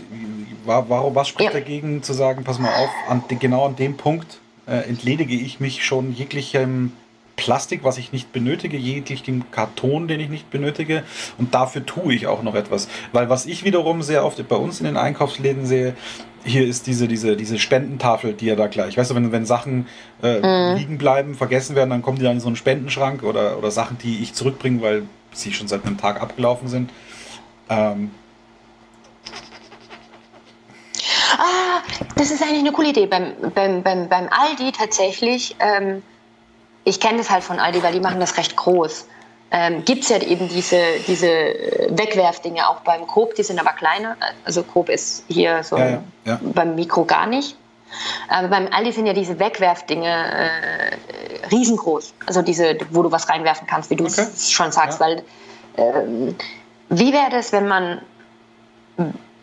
warum, 0.65 1.13
was 1.15 1.27
spricht 1.27 1.53
ja. 1.53 1.59
dagegen 1.59 2.01
zu 2.01 2.13
sagen, 2.13 2.43
pass 2.43 2.59
mal 2.59 2.73
auf, 2.73 2.89
an, 3.07 3.23
genau 3.27 3.65
an 3.65 3.75
dem 3.75 3.97
Punkt 3.97 4.39
äh, 4.67 4.87
entledige 4.89 5.35
ich 5.35 5.59
mich 5.59 5.85
schon 5.85 6.13
jeglichem 6.13 6.93
Plastik, 7.41 7.83
was 7.83 7.97
ich 7.97 8.11
nicht 8.11 8.31
benötige, 8.31 8.77
jeglichen 8.77 9.49
Karton, 9.49 10.07
den 10.07 10.19
ich 10.19 10.29
nicht 10.29 10.51
benötige. 10.51 11.01
Und 11.39 11.55
dafür 11.55 11.83
tue 11.83 12.13
ich 12.13 12.27
auch 12.27 12.43
noch 12.43 12.53
etwas. 12.53 12.87
Weil 13.13 13.29
was 13.29 13.47
ich 13.47 13.63
wiederum 13.63 14.03
sehr 14.03 14.23
oft 14.23 14.47
bei 14.47 14.55
uns 14.55 14.79
in 14.79 14.85
den 14.85 14.95
Einkaufsläden 14.95 15.65
sehe, 15.65 15.95
hier 16.43 16.67
ist 16.67 16.85
diese, 16.85 17.07
diese, 17.07 17.35
diese 17.35 17.57
Spendentafel, 17.57 18.33
die 18.33 18.45
ja 18.45 18.55
da 18.55 18.67
gleich, 18.67 18.95
weißt 18.95 19.09
du, 19.09 19.15
wenn, 19.15 19.31
wenn 19.31 19.47
Sachen 19.47 19.87
äh, 20.21 20.37
mhm. 20.37 20.77
liegen 20.77 20.97
bleiben, 20.99 21.33
vergessen 21.33 21.75
werden, 21.75 21.89
dann 21.89 22.03
kommen 22.03 22.19
die 22.19 22.23
dann 22.23 22.33
in 22.33 22.39
so 22.39 22.47
einen 22.47 22.55
Spendenschrank 22.55 23.23
oder, 23.23 23.57
oder 23.57 23.71
Sachen, 23.71 23.97
die 23.97 24.21
ich 24.21 24.35
zurückbringe, 24.35 24.83
weil 24.83 25.03
sie 25.33 25.51
schon 25.51 25.67
seit 25.67 25.83
einem 25.83 25.97
Tag 25.97 26.21
abgelaufen 26.21 26.67
sind. 26.67 26.91
Ähm. 27.69 28.11
Ah, 31.37 31.81
das 32.15 32.29
ist 32.29 32.43
eigentlich 32.43 32.59
eine 32.59 32.71
coole 32.71 32.89
Idee. 32.89 33.07
Beim, 33.07 33.33
beim, 33.55 33.81
beim, 33.81 34.09
beim 34.09 34.29
Aldi 34.29 34.73
tatsächlich, 34.73 35.55
ähm, 35.59 36.03
ich 36.83 36.99
kenne 36.99 37.19
das 37.19 37.29
halt 37.29 37.43
von 37.43 37.59
Aldi, 37.59 37.83
weil 37.83 37.93
die 37.93 37.99
machen 37.99 38.19
das 38.19 38.37
recht 38.37 38.55
groß 38.55 39.05
ähm, 39.51 39.83
gibt 39.83 40.03
es 40.03 40.09
ja 40.09 40.17
eben 40.19 40.47
diese, 40.47 40.81
diese 41.07 41.27
Wegwerfdinge 41.89 42.67
auch 42.67 42.79
beim 42.81 43.05
Coop, 43.05 43.35
die 43.35 43.43
sind 43.43 43.59
aber 43.59 43.73
kleiner. 43.73 44.15
Also 44.45 44.63
Coop 44.63 44.87
ist 44.87 45.25
hier 45.27 45.61
so 45.61 45.77
ja, 45.77 45.89
ja, 45.89 46.03
ja. 46.23 46.39
beim 46.41 46.75
Mikro 46.75 47.03
gar 47.03 47.27
nicht. 47.27 47.57
Aber 48.29 48.47
beim 48.47 48.69
Aldi 48.71 48.93
sind 48.93 49.05
ja 49.05 49.13
diese 49.13 49.37
Wegwerfdinge 49.37 50.07
äh, 50.07 51.47
riesengroß. 51.51 52.13
Also 52.25 52.41
diese, 52.41 52.77
wo 52.91 53.03
du 53.03 53.11
was 53.11 53.27
reinwerfen 53.27 53.67
kannst, 53.67 53.89
wie 53.89 53.97
du 53.97 54.05
es 54.05 54.17
okay. 54.17 54.29
schon 54.37 54.71
sagst. 54.71 55.01
Weil 55.01 55.21
ähm, 55.75 56.33
wie 56.87 57.11
wäre 57.11 57.29
das, 57.29 57.51
wenn 57.51 57.67
man, 57.67 58.01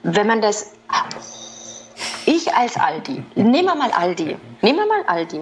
wenn 0.03 0.26
man 0.26 0.41
das. 0.41 0.72
Ich 2.24 2.55
als 2.55 2.76
Aldi, 2.76 3.22
nehmen 3.34 3.64
wir 3.64 3.74
mal 3.74 3.91
Aldi, 3.91 4.36
nehmen 4.62 4.78
wir 4.78 4.86
mal 4.86 5.03
Aldi. 5.07 5.41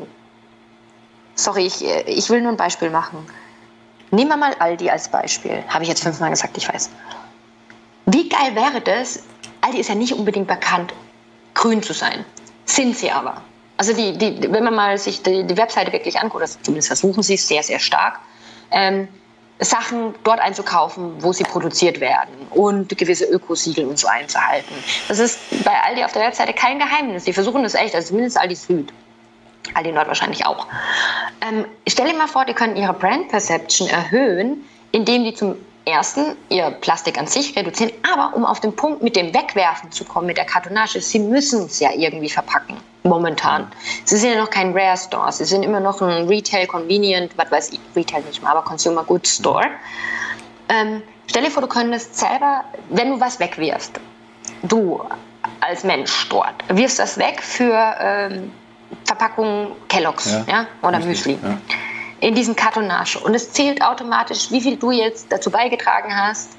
Sorry, 1.37 1.67
ich, 1.67 1.85
ich 1.85 2.29
will 2.31 2.41
nur 2.41 2.53
ein 2.53 2.57
Beispiel 2.57 2.91
machen 2.91 3.27
Nehmen 4.11 4.31
wir 4.31 4.37
mal 4.37 4.55
Aldi 4.59 4.89
als 4.89 5.09
Beispiel. 5.09 5.63
Habe 5.69 5.83
ich 5.83 5.89
jetzt 5.89 6.03
fünfmal 6.03 6.31
gesagt, 6.31 6.57
ich 6.57 6.69
weiß. 6.69 6.91
Wie 8.07 8.29
geil 8.29 8.55
wäre 8.55 8.81
das? 8.81 9.25
Aldi 9.63 9.81
ist 9.81 9.89
ja 9.89 9.95
nicht 9.95 10.13
unbedingt 10.13 10.47
bekannt, 10.47 10.95
grün 11.55 11.83
zu 11.83 11.93
sein. 11.93 12.25
Sind 12.67 12.97
sie 12.97 13.11
aber. 13.11 13.43
Also 13.77 13.93
die, 13.93 14.17
die, 14.17 14.53
wenn 14.53 14.65
man 14.65 14.75
mal 14.75 14.97
sich 14.97 15.23
die, 15.23 15.45
die 15.45 15.57
Webseite 15.57 15.93
wirklich 15.93 16.19
anguckt, 16.21 16.43
also 16.43 16.59
zumindest 16.63 16.89
versuchen 16.89 17.23
sie 17.23 17.35
es 17.35 17.47
sehr, 17.47 17.63
sehr 17.63 17.79
stark, 17.79 18.21
ähm, 18.71 19.09
Sachen 19.59 20.15
dort 20.23 20.39
einzukaufen, 20.39 21.23
wo 21.23 21.33
sie 21.33 21.45
produziert 21.45 22.01
werden 22.01 22.35
und 22.51 22.97
gewisse 22.97 23.25
Ökosiegel 23.25 23.87
und 23.87 23.99
so 23.99 24.07
einzuhalten. 24.07 24.75
Das 25.09 25.19
ist 25.19 25.39
bei 25.65 25.73
Aldi 25.83 26.05
auf 26.05 26.13
der 26.13 26.23
Webseite 26.23 26.53
kein 26.53 26.79
Geheimnis. 26.79 27.25
Die 27.25 27.33
versuchen 27.33 27.63
das 27.63 27.75
echt, 27.75 27.95
also 27.95 28.09
zumindest 28.09 28.39
Aldi 28.39 28.55
Süd. 28.55 28.93
Aldi 29.75 29.93
Nord 29.93 30.09
wahrscheinlich 30.09 30.47
auch. 30.47 30.67
Ähm, 31.41 31.65
stell 31.89 32.09
dir 32.09 32.17
mal 32.17 32.29
vor, 32.29 32.45
die 32.45 32.55
können 32.55 32.77
ihre 32.77 32.93
Brand 32.93 33.29
Perception 33.29 33.89
erhöhen, 33.89 34.65
indem 34.93 35.25
die 35.25 35.35
zum 35.35 35.57
ersten 35.87 36.37
ihr 36.49 36.71
Plastik 36.71 37.19
an 37.19 37.27
sich 37.27 37.57
reduzieren, 37.57 37.93
aber 38.13 38.37
um 38.37 38.45
auf 38.45 38.61
den 38.61 38.75
Punkt 38.75 39.03
mit 39.03 39.15
dem 39.15 39.33
Wegwerfen 39.33 39.93
zu 39.93 40.05
kommen, 40.05 40.27
mit 40.27 40.37
der 40.37 40.45
Kartonage, 40.45 41.01
sie 41.01 41.21
müssen 41.21 41.67
es 41.67 41.79
ja 41.79 41.91
irgendwie 41.93 42.29
verpacken, 42.29 42.77
momentan. 43.05 43.71
Sie 44.05 44.17
sind 44.17 44.33
ja 44.33 44.39
noch 44.39 44.51
kein 44.51 44.77
Rare 44.77 44.97
Store, 44.97 45.31
sie 45.31 45.45
sind 45.45 45.63
immer 45.63 45.81
noch 45.81 46.03
ein 46.03 46.27
Retail, 46.27 46.67
Convenient, 46.67 47.33
was 47.39 47.51
weiß 47.51 47.73
ich, 47.73 47.81
Retail 47.95 48.23
nicht 48.23 48.43
mal, 48.43 48.51
aber 48.51 48.63
Consumer 48.63 49.05
Goods 49.05 49.37
Store. 49.37 49.69
Ähm, 50.69 51.03
stell 51.29 51.45
dir 51.45 51.51
vor, 51.51 51.63
du 51.63 51.69
könntest 51.69 52.17
selber, 52.17 52.65
wenn 52.91 53.11
du 53.11 53.21
was 53.21 53.39
wegwirfst, 53.39 54.01
du 54.65 55.01
als 55.61 55.85
Mensch 55.85 56.29
dort, 56.29 56.55
wirfst 56.69 56.99
das 56.99 57.17
weg 57.17 57.41
für 57.41 57.95
ähm, 58.01 58.51
Verpackung 59.05 59.73
Kelloggs 59.89 60.31
ja, 60.31 60.45
ja 60.49 60.67
oder 60.83 61.01
Müsli. 61.01 61.39
Ja. 61.43 61.59
In 62.21 62.35
diesen 62.35 62.57
Kartonage. 62.57 63.19
Und 63.19 63.35
es 63.35 63.53
zählt 63.53 63.83
automatisch, 63.83 64.51
wie 64.51 64.61
viel 64.61 64.77
du 64.77 64.91
jetzt 64.91 65.31
dazu 65.31 65.51
beigetragen 65.51 66.17
hast, 66.17 66.57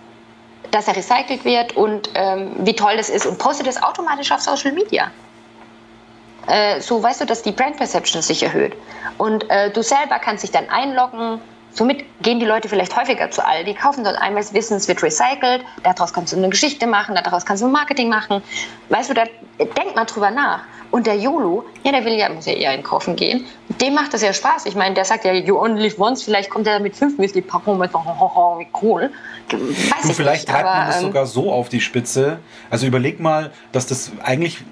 dass 0.71 0.88
er 0.88 0.95
recycelt 0.95 1.45
wird 1.45 1.75
und 1.75 2.09
ähm, 2.13 2.51
wie 2.59 2.75
toll 2.75 2.97
das 2.97 3.09
ist 3.09 3.25
und 3.25 3.38
postet 3.38 3.67
es 3.67 3.82
automatisch 3.82 4.32
auf 4.32 4.41
Social 4.41 4.71
Media. 4.71 5.11
Äh, 6.47 6.80
so 6.80 7.01
weißt 7.01 7.21
du, 7.21 7.25
dass 7.25 7.41
die 7.41 7.51
Brand 7.51 7.78
Perception 7.78 8.21
sich 8.21 8.43
erhöht. 8.43 8.73
Und 9.17 9.49
äh, 9.49 9.71
du 9.71 9.84
selber 9.84 10.19
kannst 10.19 10.43
dich 10.43 10.51
dann 10.51 10.69
einloggen. 10.69 11.41
Somit 11.78 12.03
gehen 12.23 12.39
die 12.39 12.45
Leute 12.45 12.67
vielleicht 12.69 12.97
häufiger 12.99 13.30
zu 13.30 13.45
Aldi, 13.45 13.75
kaufen 13.75 14.03
dort 14.03 14.17
einmal, 14.17 14.43
wissen, 14.51 14.78
es 14.78 14.88
wird 14.88 15.03
recycelt, 15.03 15.63
daraus 15.84 16.11
kannst 16.11 16.34
du 16.34 16.38
eine 16.38 16.49
Geschichte 16.49 16.88
machen, 16.88 17.13
daraus 17.13 17.45
kannst 17.45 17.61
du 17.61 17.67
Marketing 17.67 18.09
machen. 18.09 18.41
Weißt 18.89 19.11
du, 19.11 19.13
da, 19.13 19.25
denk 19.59 19.95
mal 19.95 20.05
drüber 20.05 20.32
nach. 20.32 20.61
Und 20.89 21.05
der 21.05 21.17
YOLO, 21.17 21.65
ja, 21.84 21.91
der 21.91 22.03
will 22.03 22.13
ja, 22.13 22.30
muss 22.30 22.47
ja 22.47 22.53
eher 22.53 22.71
einkaufen 22.71 23.15
gehen. 23.15 23.45
Dem 23.80 23.93
macht 23.93 24.11
das 24.13 24.23
ja 24.23 24.34
Spaß. 24.34 24.65
Ich 24.65 24.75
meine, 24.75 24.95
der 24.95 25.05
sagt 25.05 25.23
ja, 25.25 25.34
you 25.34 25.59
only 25.59 25.84
live 25.84 25.99
once, 25.99 26.23
vielleicht 26.23 26.49
kommt 26.49 26.65
er 26.65 26.80
mit 26.80 26.95
fünf 26.95 27.19
Müsli-Packungen 27.19 27.78
mit, 27.78 27.93
wie 27.93 28.67
cool. 28.82 29.11
Weiß 29.51 30.05
Und 30.05 30.13
vielleicht 30.15 30.47
treibt 30.47 30.65
man 30.65 30.88
das 30.88 30.97
ähm, 30.97 31.03
sogar 31.03 31.28
so 31.28 31.51
auf 31.51 31.69
die 31.69 31.82
Spitze. 31.82 32.39
Also 32.71 32.88
überleg 32.88 33.19
mal, 33.19 33.51
dass 33.71 33.86
das 33.86 34.11
eigentlich 34.23 34.63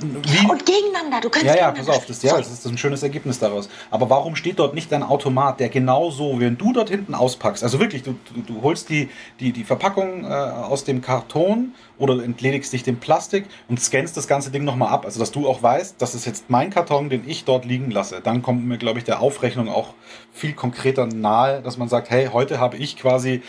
wie, 0.00 0.50
und 0.50 0.66
gegeneinander, 0.66 1.20
du 1.20 1.30
kannst 1.30 1.46
ja, 1.46 1.56
ja, 1.56 1.70
pass 1.70 1.88
auf, 1.88 2.06
das, 2.06 2.22
ja, 2.22 2.36
das 2.36 2.50
ist 2.50 2.66
ein 2.66 2.78
schönes 2.78 3.02
Ergebnis 3.02 3.38
daraus. 3.38 3.68
Aber 3.90 4.10
warum 4.10 4.36
steht 4.36 4.58
dort 4.58 4.74
nicht 4.74 4.92
ein 4.92 5.02
Automat, 5.02 5.60
der 5.60 5.68
genauso, 5.68 6.40
wenn 6.40 6.56
du 6.56 6.72
dort 6.72 6.90
hinten 6.90 7.14
auspackst, 7.14 7.62
also 7.62 7.80
wirklich, 7.80 8.02
du, 8.02 8.14
du, 8.34 8.40
du 8.40 8.62
holst 8.62 8.88
die, 8.88 9.08
die, 9.40 9.52
die 9.52 9.64
Verpackung 9.64 10.24
äh, 10.24 10.28
aus 10.28 10.84
dem 10.84 11.00
Karton 11.00 11.74
oder 11.98 12.22
entledigst 12.22 12.72
dich 12.72 12.82
dem 12.82 12.98
Plastik 12.98 13.46
und 13.68 13.80
scannst 13.80 14.16
das 14.16 14.26
ganze 14.26 14.50
Ding 14.50 14.64
nochmal 14.64 14.88
ab, 14.88 15.04
also 15.04 15.20
dass 15.20 15.32
du 15.32 15.48
auch 15.48 15.62
weißt, 15.62 15.96
das 15.98 16.14
ist 16.14 16.26
jetzt 16.26 16.50
mein 16.50 16.70
Karton, 16.70 17.08
den 17.08 17.28
ich 17.28 17.44
dort 17.44 17.64
liegen 17.64 17.90
lasse. 17.90 18.20
Dann 18.22 18.42
kommt 18.42 18.66
mir, 18.66 18.78
glaube 18.78 18.98
ich, 18.98 19.04
der 19.04 19.20
Aufrechnung 19.20 19.68
auch 19.68 19.94
viel 20.32 20.52
konkreter 20.52 21.06
nahe, 21.06 21.62
dass 21.62 21.76
man 21.76 21.88
sagt, 21.88 22.10
hey, 22.10 22.30
heute 22.32 22.58
habe 22.58 22.76
ich 22.76 22.96
quasi 22.96 23.42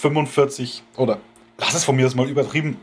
45 0.00 0.82
oder 0.96 1.18
lass 1.58 1.74
es 1.74 1.84
von 1.84 1.96
mir 1.96 2.04
das 2.04 2.14
mal 2.14 2.28
übertrieben, 2.28 2.76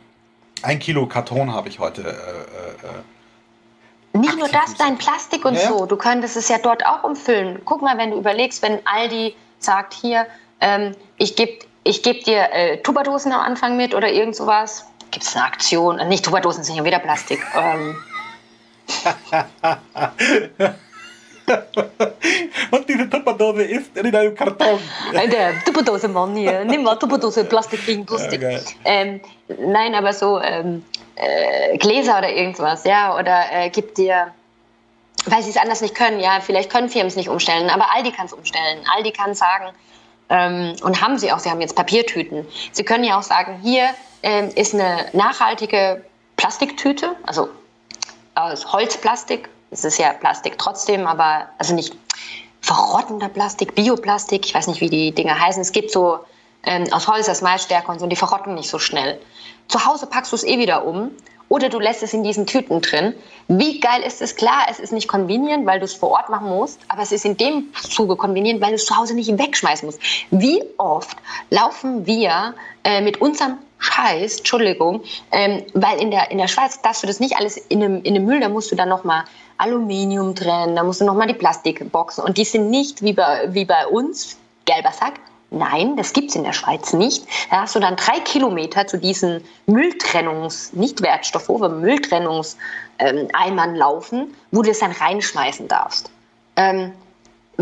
ein 0.64 0.80
Kilo 0.80 1.06
Karton 1.06 1.54
habe 1.54 1.70
ich 1.70 1.80
heute. 1.80 2.02
Äh, 2.04 4.16
äh, 4.16 4.18
Nicht 4.18 4.38
nur 4.38 4.48
das, 4.48 4.76
dein 4.76 4.98
Plastik 4.98 5.46
und 5.46 5.56
ja, 5.56 5.68
so. 5.68 5.86
Du 5.86 5.96
könntest 5.96 6.38
es 6.38 6.50
ja 6.50 6.58
dort 6.58 6.86
auch 6.86 7.04
umfüllen. 7.04 7.62
Guck 7.66 7.82
mal, 7.82 7.98
wenn 7.98 8.12
du 8.12 8.18
überlegst, 8.18 8.62
wenn 8.62 8.80
Aldi 8.86 9.36
sagt, 9.60 9.94
hier, 9.94 10.28
ähm, 10.60 10.96
ich 11.18 11.36
gebe 11.36 11.66
ich 11.84 12.04
geb 12.04 12.24
dir 12.26 12.54
äh, 12.54 12.78
Tupperdosen 12.78 13.32
am 13.32 13.42
Anfang 13.42 13.76
mit 13.76 13.96
oder 13.96 14.12
irgend 14.12 14.36
sowas. 14.36 14.86
Gibt 15.10 15.26
es 15.26 15.36
eine 15.36 15.46
Aktion? 15.46 16.00
Äh, 16.00 16.06
nicht 16.06 16.24
Tupperdosen 16.24 16.64
sind 16.64 16.76
ja 16.76 16.84
wieder 16.84 17.00
Plastik. 17.00 17.40
Ähm. 17.56 17.96
Und 22.72 22.88
diese 22.88 23.10
Tupperdose 23.10 23.64
ist 23.64 23.98
in 23.98 24.16
einem 24.16 24.36
Karton. 24.36 24.80
Der 25.14 25.64
Tupperdose, 25.66 26.08
Mann, 26.08 26.36
hier. 26.36 26.64
Nimm 26.66 26.84
mal 26.84 26.96
Tupperdose, 26.96 27.46
Plastik 27.46 27.86
gegen 27.86 28.06
Plastik. 28.06 28.42
Ja, 28.42 28.60
ähm, 28.86 29.22
nein, 29.60 29.96
aber 29.96 30.14
so 30.14 30.40
ähm, 30.40 30.84
äh, 31.16 31.78
Gläser 31.78 32.18
oder 32.20 32.32
irgendwas, 32.32 32.84
ja, 32.86 33.18
oder 33.18 33.46
äh, 33.52 33.70
gibt 33.70 33.98
dir 33.98 34.34
weil 35.26 35.44
sie 35.44 35.52
es 35.52 35.58
anders 35.58 35.82
nicht 35.82 35.96
können. 35.96 36.20
Ja, 36.20 36.40
vielleicht 36.42 36.72
können 36.72 36.90
Firmen 36.90 37.08
es 37.08 37.16
nicht 37.16 37.30
umstellen, 37.30 37.70
aber 37.70 37.94
Aldi 37.94 38.12
kann 38.12 38.26
es 38.26 38.34
umstellen. 38.34 38.84
Aldi 38.96 39.12
kann 39.12 39.36
sagen, 39.36 39.72
ähm, 40.30 40.76
und 40.82 41.02
haben 41.02 41.18
sie 41.18 41.32
auch, 41.32 41.40
sie 41.40 41.50
haben 41.50 41.62
jetzt 41.62 41.76
Papiertüten. 41.76 42.48
Sie 42.72 42.84
können 42.84 43.04
ja 43.04 43.20
auch 43.20 43.24
sagen, 43.24 43.60
hier 43.62 43.90
ähm, 44.24 44.50
ist 44.56 44.74
eine 44.74 45.06
nachhaltige 45.14 46.04
Plastiktüte, 46.38 47.16
also 47.24 47.50
aus 48.34 48.72
Holzplastik 48.72 49.50
es 49.72 49.86
ist 49.86 49.98
ja 49.98 50.14
Plastik 50.14 50.58
trotzdem, 50.58 51.08
aber 51.08 51.48
also 51.58 51.74
nicht 51.74 51.96
verrottender 52.60 53.30
Plastik, 53.30 53.74
Bioplastik, 53.74 54.46
ich 54.46 54.54
weiß 54.54 54.68
nicht, 54.68 54.82
wie 54.82 54.90
die 54.90 55.14
Dinge 55.14 55.40
heißen. 55.40 55.62
Es 55.62 55.72
gibt 55.72 55.92
so 55.92 56.20
ähm, 56.64 56.86
aus 56.92 57.08
Holz 57.08 57.26
das 57.26 57.42
Malstärke 57.42 57.92
und 57.92 58.00
so, 58.00 58.04
und 58.04 58.10
die 58.10 58.16
verrotten 58.16 58.54
nicht 58.54 58.70
so 58.70 58.78
schnell. 58.78 59.20
Zu 59.68 59.86
Hause 59.86 60.06
packst 60.06 60.32
du 60.32 60.36
es 60.36 60.44
eh 60.44 60.60
wieder 60.60 60.86
um 60.86 61.12
oder 61.50 61.70
du 61.70 61.80
lässt 61.80 62.04
es 62.04 62.14
in 62.14 62.24
diesen 62.24 62.46
Tüten 62.46 62.82
drin. 62.82 63.14
Wie 63.48 63.80
geil 63.80 64.04
ist 64.04 64.22
es? 64.22 64.36
Klar, 64.36 64.68
es 64.70 64.80
ist 64.80 64.94
nicht 64.94 65.08
convenient, 65.08 65.66
weil 65.66 65.80
du 65.80 65.86
es 65.86 65.94
vor 65.94 66.12
Ort 66.12 66.30
machen 66.30 66.48
musst, 66.48 66.80
aber 66.88 67.02
es 67.02 67.12
ist 67.12 67.26
in 67.26 67.36
dem 67.38 67.74
Zuge 67.74 68.16
convenient, 68.16 68.62
weil 68.62 68.70
du 68.70 68.76
es 68.76 68.86
zu 68.86 68.96
Hause 68.96 69.16
nicht 69.16 69.38
wegschmeißen 69.38 69.86
musst. 69.86 70.00
Wie 70.30 70.64
oft 70.78 71.18
laufen 71.50 72.06
wir 72.06 72.54
äh, 72.84 73.02
mit 73.02 73.20
unserem 73.20 73.58
Scheiß, 73.82 74.38
Entschuldigung, 74.38 75.02
ähm, 75.32 75.64
weil 75.74 76.00
in 76.00 76.12
der, 76.12 76.32
in 76.32 76.38
der 76.38 76.48
Schweiz 76.48 76.82
darfst 76.82 77.02
du 77.04 77.08
das 77.08 77.20
nicht 77.20 77.36
alles 77.36 77.58
in 77.58 77.84
einem, 77.84 78.04
in 78.04 78.16
einem 78.16 78.26
Müll, 78.26 78.40
da 78.40 78.48
musst 78.48 78.72
du 78.72 78.76
dann 78.76 78.90
nochmal 78.90 79.24
Aluminium 79.58 80.36
trennen, 80.36 80.76
da 80.76 80.84
musst 80.84 81.02
du 81.02 81.06
nochmal 81.06 81.28
die 81.28 81.34
Plastikboxen 81.34 82.24
und 82.24 82.38
die 82.38 82.46
sind 82.46 82.70
nicht 82.70 83.02
wie 83.02 83.14
bei, 83.14 83.48
wie 83.50 83.66
bei 83.66 83.88
uns, 83.88 84.38
gelber 84.66 84.92
Sack, 84.92 85.16
Nein, 85.54 85.98
das 85.98 86.14
gibt 86.14 86.30
es 86.30 86.38
in 86.38 86.46
der 86.46 86.54
Schweiz 86.54 86.94
nicht. 86.94 87.26
Da 87.50 87.64
hast 87.64 87.76
du 87.76 87.82
dann 87.82 87.98
drei 87.98 88.22
Kilometer 88.22 88.88
zu 88.88 88.98
diesen 88.98 89.44
Mülltrennungs-, 89.68 90.74
nicht 90.74 91.02
Wertstoff, 91.02 91.50
aber 91.50 91.68
Mülltrennungseimern 91.68 92.56
ähm, 93.00 93.76
laufen, 93.76 94.34
wo 94.52 94.62
du 94.62 94.70
das 94.70 94.80
dann 94.80 94.94
reinschmeißen 94.94 95.68
darfst. 95.68 96.10
Ähm, 96.56 96.94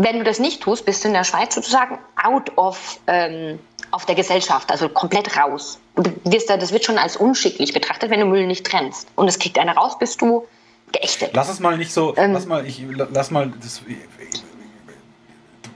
wenn 0.04 0.18
du 0.18 0.24
das 0.24 0.38
nicht 0.38 0.62
tust, 0.62 0.84
bist 0.84 1.04
du 1.04 1.08
in 1.08 1.14
der 1.14 1.24
Schweiz 1.24 1.54
sozusagen 1.54 1.98
out 2.22 2.56
of 2.56 2.98
ähm, 3.06 3.58
auf 3.90 4.06
der 4.06 4.14
Gesellschaft, 4.14 4.70
also 4.70 4.88
komplett 4.88 5.36
raus. 5.36 5.78
Du 5.96 6.12
wirst 6.24 6.48
da, 6.48 6.56
das 6.56 6.72
wird 6.72 6.84
schon 6.84 6.96
als 6.96 7.16
unschicklich 7.16 7.72
betrachtet, 7.72 8.10
wenn 8.10 8.20
du 8.20 8.26
Müll 8.26 8.46
nicht 8.46 8.64
trennst. 8.64 9.08
Und 9.16 9.26
es 9.26 9.38
kriegt 9.38 9.58
einer 9.58 9.74
raus, 9.74 9.98
bist 9.98 10.20
du 10.22 10.46
geächtet. 10.92 11.30
Lass 11.34 11.48
es 11.48 11.58
mal 11.58 11.76
nicht 11.76 11.92
so, 11.92 12.16
ähm, 12.16 12.32
lass 12.32 12.46
mal, 12.46 12.64
ich, 12.66 12.84
lass 13.12 13.30
mal, 13.32 13.52
das, 13.60 13.82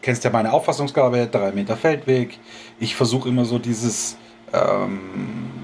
kennst 0.01 0.23
ja 0.23 0.31
meine 0.31 0.53
Auffassungsgabe, 0.53 1.27
drei 1.27 1.51
Meter 1.53 1.77
Feldweg. 1.77 2.39
Ich 2.79 2.95
versuche 2.95 3.29
immer 3.29 3.45
so 3.45 3.59
dieses. 3.59 4.17
Ähm, 4.53 5.64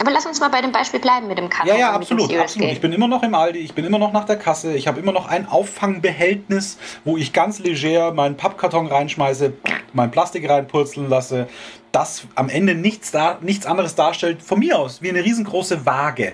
aber 0.00 0.10
lass 0.10 0.26
uns 0.26 0.40
mal 0.40 0.48
bei 0.48 0.60
dem 0.60 0.72
Beispiel 0.72 1.00
bleiben 1.00 1.28
mit 1.28 1.38
dem 1.38 1.48
Karton. 1.48 1.68
Ja, 1.68 1.78
ja, 1.78 1.92
absolut, 1.92 2.34
absolut. 2.34 2.70
Ich 2.70 2.80
bin 2.80 2.92
immer 2.92 3.08
noch 3.08 3.22
im 3.22 3.34
Aldi, 3.34 3.58
ich 3.58 3.74
bin 3.74 3.84
immer 3.84 3.98
noch 3.98 4.12
nach 4.12 4.24
der 4.24 4.36
Kasse, 4.36 4.74
ich 4.74 4.86
habe 4.88 5.00
immer 5.00 5.12
noch 5.12 5.28
ein 5.28 5.46
Auffangbehältnis, 5.46 6.78
wo 7.04 7.16
ich 7.16 7.32
ganz 7.32 7.58
leger 7.58 8.12
meinen 8.12 8.36
Pappkarton 8.36 8.86
reinschmeiße, 8.86 9.52
mein 9.92 10.10
Plastik 10.10 10.48
reinpurzeln 10.48 11.08
lasse, 11.08 11.48
das 11.92 12.26
am 12.34 12.48
Ende 12.48 12.74
nichts, 12.74 13.10
da, 13.10 13.38
nichts 13.40 13.66
anderes 13.66 13.94
darstellt, 13.94 14.42
von 14.42 14.58
mir 14.58 14.78
aus, 14.78 15.02
wie 15.02 15.10
eine 15.10 15.24
riesengroße 15.24 15.86
Waage. 15.86 16.32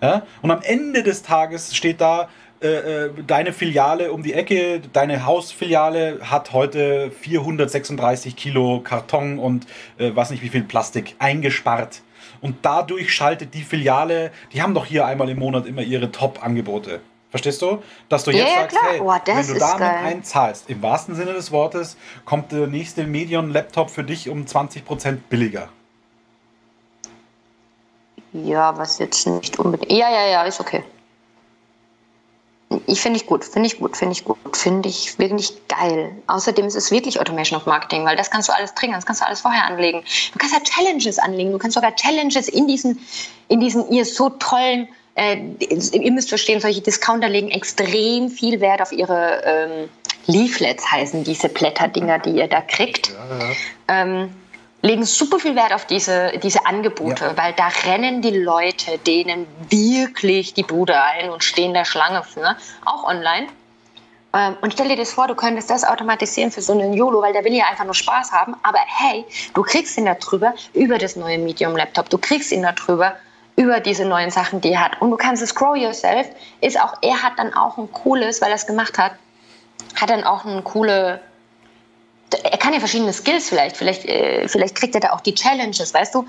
Ja? 0.00 0.22
Und 0.42 0.50
am 0.50 0.62
Ende 0.62 1.02
des 1.02 1.22
Tages 1.22 1.74
steht 1.74 2.00
da, 2.00 2.28
äh, 2.62 3.06
äh, 3.06 3.10
deine 3.26 3.54
Filiale 3.54 4.12
um 4.12 4.22
die 4.22 4.34
Ecke, 4.34 4.82
deine 4.92 5.24
Hausfiliale 5.24 6.18
hat 6.22 6.52
heute 6.52 7.10
436 7.10 8.36
Kilo 8.36 8.80
Karton 8.80 9.38
und 9.38 9.66
äh, 9.96 10.10
was 10.14 10.30
nicht 10.30 10.42
wie 10.42 10.50
viel 10.50 10.64
Plastik 10.64 11.16
eingespart. 11.18 12.02
Und 12.40 12.56
dadurch 12.62 13.12
schaltet 13.12 13.54
die 13.54 13.62
Filiale, 13.62 14.32
die 14.52 14.62
haben 14.62 14.74
doch 14.74 14.86
hier 14.86 15.06
einmal 15.06 15.28
im 15.28 15.38
Monat 15.38 15.66
immer 15.66 15.82
ihre 15.82 16.10
Top-Angebote. 16.10 17.00
Verstehst 17.30 17.62
du? 17.62 17.82
Dass 18.08 18.24
du 18.24 18.32
jetzt 18.32 18.48
ja, 18.48 18.62
sagst, 18.62 18.78
hey, 18.82 19.00
oh, 19.00 19.06
wenn 19.08 19.46
du 19.46 19.54
damit 19.58 19.78
geil. 19.78 20.04
einzahlst, 20.04 20.68
im 20.68 20.82
wahrsten 20.82 21.14
Sinne 21.14 21.32
des 21.32 21.52
Wortes, 21.52 21.96
kommt 22.24 22.50
der 22.50 22.66
nächste 22.66 23.04
Medion-Laptop 23.04 23.90
für 23.90 24.02
dich 24.02 24.28
um 24.28 24.44
20% 24.44 25.18
billiger. 25.28 25.68
Ja, 28.32 28.76
was 28.76 28.98
jetzt 28.98 29.26
nicht 29.26 29.58
unbedingt. 29.58 29.92
Ja, 29.92 30.10
ja, 30.10 30.26
ja, 30.26 30.42
ist 30.42 30.60
okay. 30.60 30.82
Ich 32.86 33.00
finde 33.00 33.18
ich 33.18 33.26
gut, 33.26 33.44
finde 33.44 33.66
ich 33.66 33.78
gut, 33.78 33.96
finde 33.96 34.12
ich 34.12 34.24
gut, 34.24 34.38
finde 34.56 34.88
ich 34.88 35.18
wirklich 35.18 35.54
geil. 35.66 36.12
Außerdem 36.28 36.66
ist 36.66 36.76
es 36.76 36.92
wirklich 36.92 37.18
Automation 37.18 37.58
of 37.58 37.66
Marketing, 37.66 38.04
weil 38.04 38.16
das 38.16 38.30
kannst 38.30 38.48
du 38.48 38.54
alles 38.54 38.74
triggern, 38.74 38.94
das 38.94 39.06
kannst 39.06 39.22
du 39.22 39.26
alles 39.26 39.40
vorher 39.40 39.64
anlegen. 39.64 40.04
Du 40.32 40.38
kannst 40.38 40.54
ja 40.54 40.60
Challenges 40.60 41.18
anlegen, 41.18 41.50
du 41.50 41.58
kannst 41.58 41.74
sogar 41.74 41.94
Challenges 41.96 42.48
in 42.48 42.68
diesen, 42.68 43.00
in 43.48 43.58
diesen 43.58 43.90
ihr 43.90 44.04
so 44.04 44.28
tollen, 44.30 44.88
äh, 45.16 45.38
ihr 45.58 46.12
müsst 46.12 46.28
verstehen, 46.28 46.60
solche 46.60 46.80
Discounter 46.80 47.28
legen 47.28 47.50
extrem 47.50 48.30
viel 48.30 48.60
Wert 48.60 48.80
auf 48.80 48.92
ihre 48.92 49.42
ähm, 49.44 49.88
Leaflets, 50.26 50.92
heißen 50.92 51.24
diese 51.24 51.48
Blätterdinger, 51.48 52.20
die 52.20 52.30
ihr 52.30 52.46
da 52.46 52.60
kriegt. 52.60 53.08
Ja, 53.08 53.38
ja. 53.38 53.52
Ähm, 53.88 54.30
legen 54.82 55.04
super 55.04 55.38
viel 55.38 55.56
Wert 55.56 55.72
auf 55.72 55.86
diese, 55.86 56.32
diese 56.42 56.66
Angebote, 56.66 57.24
ja. 57.24 57.36
weil 57.36 57.52
da 57.54 57.68
rennen 57.86 58.22
die 58.22 58.30
Leute 58.30 58.98
denen 58.98 59.46
wirklich 59.68 60.54
die 60.54 60.62
Bude 60.62 61.00
ein 61.00 61.30
und 61.30 61.44
stehen 61.44 61.74
der 61.74 61.84
Schlange 61.84 62.22
für, 62.22 62.56
auch 62.84 63.04
online. 63.04 63.46
Ähm, 64.32 64.56
und 64.60 64.72
stell 64.72 64.88
dir 64.88 64.96
das 64.96 65.12
vor, 65.12 65.26
du 65.26 65.34
könntest 65.34 65.70
das 65.70 65.84
automatisieren 65.84 66.50
für 66.50 66.62
so 66.62 66.72
einen 66.72 66.92
YOLO, 66.92 67.20
weil 67.20 67.32
der 67.32 67.44
will 67.44 67.54
ja 67.54 67.66
einfach 67.66 67.84
nur 67.84 67.94
Spaß 67.94 68.32
haben. 68.32 68.54
Aber 68.62 68.78
hey, 68.86 69.24
du 69.54 69.62
kriegst 69.62 69.98
ihn 69.98 70.06
da 70.06 70.14
drüber 70.14 70.54
über 70.72 70.98
das 70.98 71.16
neue 71.16 71.38
Medium-Laptop. 71.38 72.08
Du 72.08 72.18
kriegst 72.18 72.52
ihn 72.52 72.62
da 72.62 72.72
drüber 72.72 73.16
über 73.56 73.80
diese 73.80 74.04
neuen 74.04 74.30
Sachen, 74.30 74.60
die 74.60 74.72
er 74.72 74.84
hat. 74.84 75.02
Und 75.02 75.10
du 75.10 75.16
kannst 75.16 75.42
es 75.42 75.54
grow 75.54 75.76
yourself. 75.76 76.28
Ist 76.60 76.80
auch, 76.80 76.94
er 77.02 77.22
hat 77.22 77.32
dann 77.38 77.52
auch 77.54 77.76
ein 77.76 77.90
cooles, 77.92 78.40
weil 78.40 78.50
er 78.50 78.54
es 78.54 78.66
gemacht 78.66 78.96
hat, 78.98 79.12
hat 80.00 80.10
dann 80.10 80.24
auch 80.24 80.44
eine 80.44 80.62
coole 80.62 81.20
er 82.34 82.58
kann 82.58 82.72
ja 82.72 82.78
verschiedene 82.78 83.12
Skills 83.12 83.48
vielleicht, 83.48 83.76
vielleicht, 83.76 84.04
äh, 84.04 84.48
vielleicht 84.48 84.74
kriegt 84.74 84.94
er 84.94 85.00
da 85.00 85.12
auch 85.12 85.20
die 85.20 85.34
Challenges, 85.34 85.92
weißt 85.92 86.14
du? 86.14 86.26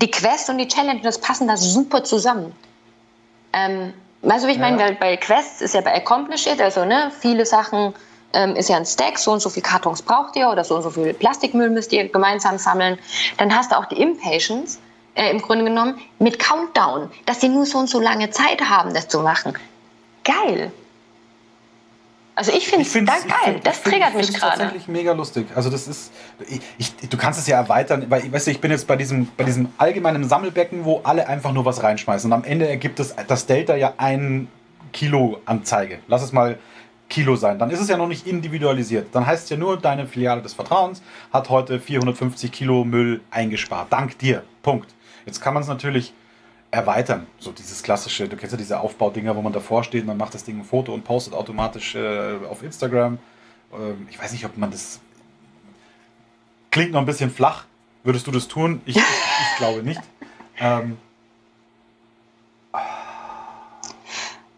Die 0.00 0.10
Quest 0.10 0.50
und 0.50 0.58
die 0.58 0.68
Challenges 0.68 1.18
passen 1.18 1.48
da 1.48 1.56
super 1.56 2.02
zusammen. 2.04 2.54
Ähm, 3.52 3.94
weißt 4.22 4.44
du, 4.44 4.48
wie 4.48 4.52
ich 4.52 4.58
ja. 4.58 4.70
meine? 4.70 4.78
Weil 4.78 4.94
bei 4.94 5.16
Quests 5.16 5.60
ist 5.60 5.74
ja 5.74 5.80
bei 5.80 5.94
Accomplished, 5.94 6.60
also 6.60 6.84
ne, 6.84 7.12
viele 7.20 7.46
Sachen 7.46 7.94
ähm, 8.32 8.56
ist 8.56 8.68
ja 8.68 8.76
ein 8.76 8.86
Stack, 8.86 9.18
so 9.18 9.32
und 9.32 9.40
so 9.40 9.48
viel 9.48 9.62
Kartons 9.62 10.02
braucht 10.02 10.36
ihr 10.36 10.48
oder 10.48 10.64
so 10.64 10.76
und 10.76 10.82
so 10.82 10.90
viel 10.90 11.14
Plastikmüll 11.14 11.70
müsst 11.70 11.92
ihr 11.92 12.08
gemeinsam 12.08 12.58
sammeln. 12.58 12.98
Dann 13.38 13.54
hast 13.54 13.70
du 13.70 13.78
auch 13.78 13.86
die 13.86 14.00
Impatience, 14.00 14.80
äh, 15.14 15.30
im 15.30 15.40
Grunde 15.40 15.64
genommen, 15.64 16.00
mit 16.18 16.38
Countdown, 16.38 17.10
dass 17.26 17.38
die 17.38 17.48
nur 17.48 17.64
so 17.66 17.78
und 17.78 17.88
so 17.88 18.00
lange 18.00 18.30
Zeit 18.30 18.60
haben, 18.68 18.92
das 18.92 19.08
zu 19.08 19.20
machen. 19.20 19.56
Geil. 20.24 20.72
Also 22.36 22.52
ich 22.52 22.66
finde 22.66 22.84
es 22.84 22.92
da 22.92 23.00
geil. 23.00 23.54
Find, 23.54 23.66
das 23.66 23.82
triggert 23.82 24.10
find, 24.10 24.16
mich 24.16 24.28
gerade. 24.28 24.40
Das 24.40 24.54
ist 24.54 24.58
tatsächlich 24.58 24.88
mega 24.88 25.12
lustig. 25.12 25.46
Also 25.54 25.70
das 25.70 25.86
ist, 25.86 26.12
ich, 26.48 26.60
ich, 26.78 27.08
du 27.08 27.16
kannst 27.16 27.38
es 27.38 27.46
ja 27.46 27.58
erweitern, 27.58 28.06
weil 28.08 28.32
weißt 28.32 28.48
du, 28.48 28.50
ich 28.50 28.60
bin 28.60 28.70
jetzt 28.72 28.86
bei 28.86 28.96
diesem, 28.96 29.28
bei 29.36 29.44
diesem 29.44 29.68
allgemeinen 29.78 30.28
Sammelbecken, 30.28 30.84
wo 30.84 31.00
alle 31.04 31.28
einfach 31.28 31.52
nur 31.52 31.64
was 31.64 31.82
reinschmeißen. 31.82 32.30
Und 32.30 32.36
am 32.36 32.44
Ende 32.44 32.68
ergibt 32.68 32.98
es 32.98 33.14
das 33.28 33.46
Delta 33.46 33.76
ja 33.76 33.94
ein 33.98 34.48
Kilo 34.92 35.40
Anzeige. 35.44 35.98
Lass 36.08 36.22
es 36.22 36.32
mal 36.32 36.58
Kilo 37.08 37.36
sein. 37.36 37.58
Dann 37.58 37.70
ist 37.70 37.80
es 37.80 37.88
ja 37.88 37.96
noch 37.96 38.08
nicht 38.08 38.26
individualisiert. 38.26 39.08
Dann 39.12 39.26
heißt 39.26 39.44
es 39.44 39.50
ja 39.50 39.56
nur, 39.56 39.76
deine 39.76 40.06
Filiale 40.06 40.42
des 40.42 40.54
Vertrauens 40.54 41.02
hat 41.32 41.50
heute 41.50 41.78
450 41.78 42.50
Kilo 42.50 42.84
Müll 42.84 43.20
eingespart. 43.30 43.92
Dank 43.92 44.18
dir. 44.18 44.42
Punkt. 44.62 44.92
Jetzt 45.26 45.40
kann 45.40 45.54
man 45.54 45.62
es 45.62 45.68
natürlich 45.68 46.12
erweitern. 46.74 47.26
So 47.38 47.52
dieses 47.52 47.82
klassische, 47.82 48.28
du 48.28 48.36
kennst 48.36 48.52
ja 48.52 48.58
diese 48.58 48.80
Aufbaudinger, 48.80 49.36
wo 49.36 49.42
man 49.42 49.52
davor 49.52 49.84
steht, 49.84 50.04
man 50.04 50.16
macht 50.16 50.34
das 50.34 50.44
Ding 50.44 50.58
ein 50.58 50.64
Foto 50.64 50.92
und 50.92 51.04
postet 51.04 51.32
automatisch 51.32 51.94
äh, 51.94 52.36
auf 52.50 52.62
Instagram. 52.62 53.18
Ähm, 53.72 54.08
ich 54.10 54.20
weiß 54.20 54.32
nicht, 54.32 54.44
ob 54.44 54.56
man 54.56 54.70
das. 54.70 55.00
Klingt 56.70 56.92
noch 56.92 57.00
ein 57.00 57.06
bisschen 57.06 57.30
flach. 57.30 57.66
Würdest 58.02 58.26
du 58.26 58.32
das 58.32 58.48
tun? 58.48 58.82
Ich, 58.84 58.96
ich, 58.96 59.02
ich 59.02 59.56
glaube 59.58 59.82
nicht. 59.82 60.00
Ähm, 60.56 60.98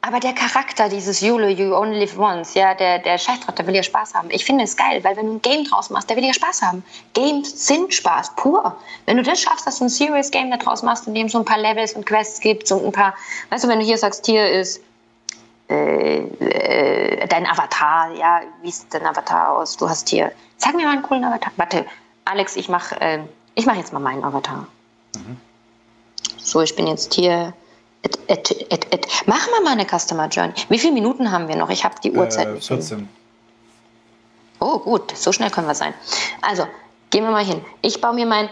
Aber 0.07 0.21
der 0.21 0.35
Charakter 0.35 0.89
dieses 0.89 1.21
YOLO, 1.21 1.49
You 1.49 1.75
Only 1.75 1.99
Live 1.99 2.17
Once, 2.17 2.55
ja, 2.55 2.75
der, 2.75 3.01
der 3.01 3.19
Scheißdraht, 3.19 3.59
der 3.59 3.67
will 3.67 3.75
ja 3.75 3.83
Spaß 3.83 4.15
haben. 4.15 4.31
Ich 4.31 4.45
finde 4.45 4.63
es 4.63 4.77
geil, 4.77 5.03
weil 5.03 5.17
wenn 5.17 5.27
du 5.27 5.33
ein 5.33 5.43
Game 5.43 5.65
draus 5.65 5.91
machst, 5.91 6.09
der 6.09 6.17
will 6.17 6.25
ja 6.25 6.33
Spaß 6.33 6.63
haben. 6.63 6.85
Games 7.13 7.67
sind 7.67 7.93
Spaß, 7.93 8.37
pur. 8.37 8.77
Wenn 9.07 9.17
du 9.17 9.25
das 9.25 9.41
schaffst, 9.41 9.67
dass 9.67 9.79
du 9.79 9.87
ein 9.87 9.89
Serious 9.89 10.31
Game 10.31 10.49
da 10.53 10.59
draus 10.59 10.85
machst, 10.85 11.09
in 11.09 11.15
dem 11.15 11.29
so 11.29 11.39
ein 11.39 11.45
paar 11.45 11.59
Levels 11.59 11.95
und 11.95 12.07
Quests 12.07 12.39
gibt 12.39 12.71
und 12.71 12.85
ein 12.85 12.93
paar, 12.93 13.15
weißt 13.51 13.65
du, 13.65 13.69
wenn 13.69 13.81
du 13.81 13.85
hier 13.85 13.99
sagst, 13.99 14.25
hier 14.27 14.49
ist 14.49 14.81
äh, 15.69 16.19
äh, 16.19 17.27
dein 17.27 17.45
Avatar, 17.45 18.13
ja, 18.15 18.43
wie 18.63 18.71
sieht 18.71 18.95
dein 18.95 19.07
Avatar 19.07 19.57
aus? 19.57 19.77
Du 19.77 19.89
hast 19.89 20.09
hier, 20.09 20.31
sag 20.57 20.77
mir 20.77 20.87
mal 20.87 20.93
einen 20.93 21.03
coolen 21.03 21.25
Avatar. 21.25 21.51
Warte, 21.57 21.85
Alex, 22.27 22.55
ich 22.55 22.69
mach, 22.69 22.93
äh, 22.93 23.25
ich 23.57 23.67
mach 23.67 23.75
jetzt 23.75 23.93
mal 23.93 23.99
meinen 23.99 24.23
Avatar. 24.23 24.69
Mhm. 25.17 25.37
So, 26.39 26.61
ich 26.61 26.77
bin 26.77 26.87
jetzt 26.87 27.13
hier 27.13 27.55
Et, 28.29 28.73
et, 28.73 28.93
et. 28.93 29.07
Machen 29.27 29.51
wir 29.55 29.63
mal 29.63 29.73
eine 29.73 29.87
Customer 29.87 30.29
Journey. 30.29 30.53
Wie 30.69 30.79
viele 30.79 30.93
Minuten 30.93 31.31
haben 31.31 31.49
wir 31.49 31.57
noch? 31.57 31.71
Ich 31.71 31.85
habe 31.85 31.95
die 32.03 32.13
Uhrzeit 32.13 32.49
äh, 32.49 32.53
nicht. 32.53 32.67
14. 32.67 33.09
Oh, 34.59 34.79
gut, 34.79 35.17
so 35.17 35.33
schnell 35.33 35.51
können 35.51 35.67
wir 35.67 35.75
sein. 35.75 35.95
Also, 36.43 36.67
gehen 37.11 37.25
wir 37.25 37.31
mal 37.31 37.45
hin. 37.45 37.61
Ich 37.83 38.01
baue 38.01 38.15
mir 38.15 38.27
mein. 38.27 38.49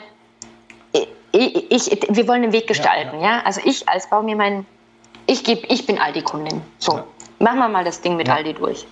Ich, 1.33 1.91
ich, 1.91 2.07
wir 2.09 2.29
wollen 2.29 2.43
den 2.43 2.53
Weg 2.53 2.69
gestalten, 2.69 3.17
ja, 3.17 3.23
ja. 3.23 3.37
ja? 3.39 3.43
Also, 3.45 3.61
ich 3.65 3.89
als 3.89 4.09
baue 4.09 4.23
mir 4.23 4.37
mein. 4.37 4.67
Ich, 5.27 5.43
geb, 5.43 5.65
ich 5.71 5.87
bin 5.87 5.99
Aldi-Kundin. 5.99 6.61
So, 6.79 6.99
ja. 6.99 7.05
machen 7.39 7.59
wir 7.59 7.69
mal 7.69 7.85
das 7.85 8.01
Ding 8.01 8.17
mit 8.17 8.29
Aldi 8.29 8.55
durch. 8.55 8.87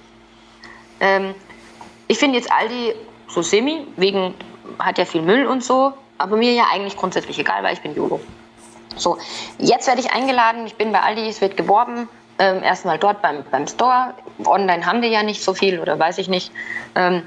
Ähm, 1.01 1.35
ich 2.09 2.19
finde 2.19 2.39
jetzt 2.39 2.51
Aldi 2.51 2.95
so 3.29 3.43
semi, 3.43 3.87
wegen 3.97 4.35
hat 4.79 4.99
ja 4.99 5.05
viel 5.05 5.23
Müll 5.23 5.47
und 5.47 5.63
so, 5.63 5.93
aber 6.19 6.37
mir 6.37 6.53
ja 6.53 6.65
eigentlich 6.73 6.97
grundsätzlich 6.97 7.39
egal, 7.39 7.63
weil 7.63 7.75
ich 7.75 7.83
bin 7.83 7.95
YOLO. 7.95 8.21
So, 8.97 9.19
jetzt 9.59 9.87
werde 9.87 10.01
ich 10.01 10.13
eingeladen, 10.13 10.67
ich 10.67 10.77
bin 10.77 10.93
bei 10.93 11.01
Aldi, 11.01 11.29
es 11.29 11.41
wird 11.41 11.57
geworben. 11.57 12.09
Ähm, 12.39 12.63
erstmal 12.63 12.99
dort 12.99 13.23
beim, 13.23 13.45
beim 13.51 13.67
Store. 13.67 14.15
Online 14.45 14.87
haben 14.87 15.03
wir 15.03 15.09
ja 15.09 15.23
nicht 15.23 15.43
so 15.43 15.55
viel 15.55 15.81
oder 15.81 15.99
weiß 15.99 16.19
ich 16.19 16.29
nicht. 16.29 16.51
Ähm, 16.95 17.23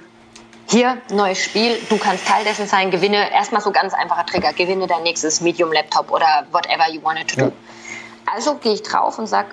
hier, 0.68 0.97
neues 1.11 1.43
Spiel, 1.43 1.78
du 1.89 1.97
kannst 1.97 2.28
Teil 2.28 2.43
dessen 2.43 2.68
sein, 2.68 2.89
gewinne, 2.89 3.32
erstmal 3.32 3.61
so 3.61 3.72
ganz 3.72 3.93
einfacher 3.93 4.26
Trigger, 4.26 4.51
gewinne 4.51 4.88
dein 4.88 5.03
nächstes 5.03 5.41
Medium-Laptop 5.41 6.11
oder 6.11 6.47
whatever 6.51 6.89
you 6.91 7.01
wanted 7.03 7.28
to 7.28 7.45
do. 7.45 7.51
Also 8.26 8.55
gehe 8.55 8.74
ich 8.74 8.82
drauf 8.82 9.20
und 9.20 9.28
sage, 9.28 9.49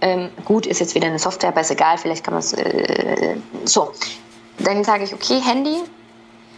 ähm, 0.00 0.30
gut, 0.44 0.66
ist 0.66 0.78
jetzt 0.78 0.94
wieder 0.94 1.08
eine 1.08 1.18
Software, 1.18 1.48
aber 1.48 1.60
ist 1.60 1.72
egal, 1.72 1.98
vielleicht 1.98 2.22
kann 2.22 2.34
man 2.34 2.40
es, 2.40 2.52
äh, 2.52 3.36
so. 3.64 3.92
Dann 4.60 4.84
sage 4.84 5.04
ich, 5.04 5.12
okay, 5.12 5.40
Handy, 5.40 5.82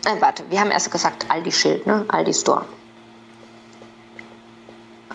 äh, 0.05 0.21
warte, 0.21 0.45
wir 0.51 0.61
haben 0.61 0.71
erst 0.71 0.91
gesagt 0.91 1.27
Aldi-Schild, 1.31 1.87
ne? 1.87 2.05
Aldi-Store. 2.09 2.67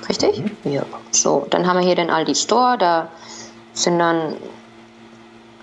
Richtig? 0.10 0.40
Mhm. 0.40 0.72
Ja. 0.72 0.84
So, 1.12 1.48
dann 1.50 1.68
haben 1.68 1.80
wir 1.80 1.86
hier 1.86 1.96
den 1.96 2.10
Aldi 2.10 2.36
Store, 2.36 2.78
da 2.78 3.10
sind 3.74 4.00
dann 4.00 4.36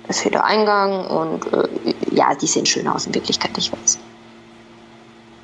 ist 0.08 0.20
hier 0.20 0.32
der 0.32 0.44
Eingang 0.44 1.06
und 1.06 1.52
äh, 1.52 1.94
ja, 2.10 2.34
die 2.34 2.46
sehen 2.46 2.66
schön 2.66 2.88
aus 2.88 3.06
in 3.06 3.14
Wirklichkeit, 3.14 3.56
ich 3.56 3.72
weiß. 3.72 3.98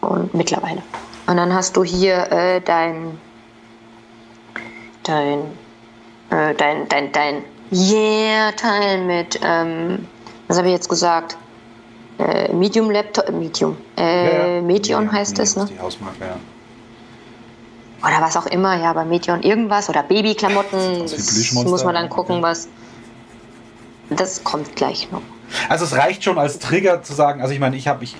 Und 0.00 0.34
mittlerweile. 0.34 0.82
Und 1.26 1.36
dann 1.36 1.54
hast 1.54 1.76
du 1.76 1.84
hier 1.84 2.30
äh, 2.32 2.60
dein 2.60 3.18
dein 5.04 5.40
äh, 6.30 6.54
dein 6.54 6.88
dein 6.88 7.12
dein 7.12 7.44
Yeah 7.70 8.52
Teil 8.52 9.04
mit 9.04 9.38
ähm, 9.42 10.06
was 10.48 10.58
habe 10.58 10.68
ich 10.68 10.74
jetzt 10.74 10.88
gesagt? 10.88 11.36
Äh, 12.18 12.52
Medium 12.52 12.90
Laptop, 12.90 13.30
Medium, 13.30 13.76
äh, 13.96 14.02
ja, 14.02 14.46
ja. 14.56 14.62
Medion 14.62 15.06
ja, 15.06 15.12
heißt 15.12 15.38
es, 15.38 15.56
ne? 15.56 15.68
Die 15.70 15.78
Hausmarke, 15.78 16.24
ja 16.24 16.36
oder 18.02 18.20
was 18.20 18.36
auch 18.36 18.46
immer, 18.46 18.76
ja, 18.76 18.92
bei 18.92 19.04
Medion 19.04 19.42
irgendwas 19.42 19.88
oder 19.88 20.02
Babyklamotten. 20.02 21.00
Das, 21.00 21.12
das 21.12 21.52
muss 21.52 21.84
man 21.84 21.94
dann 21.94 22.08
gucken, 22.08 22.42
was. 22.42 22.68
Das 24.10 24.42
kommt 24.42 24.74
gleich 24.76 25.10
noch. 25.10 25.22
Also 25.68 25.84
es 25.84 25.96
reicht 25.96 26.24
schon 26.24 26.38
als 26.38 26.58
Trigger 26.58 27.02
zu 27.02 27.14
sagen, 27.14 27.40
also 27.40 27.52
ich 27.52 27.60
meine, 27.60 27.76
ich 27.76 27.88
habe, 27.88 28.04
ich, 28.04 28.16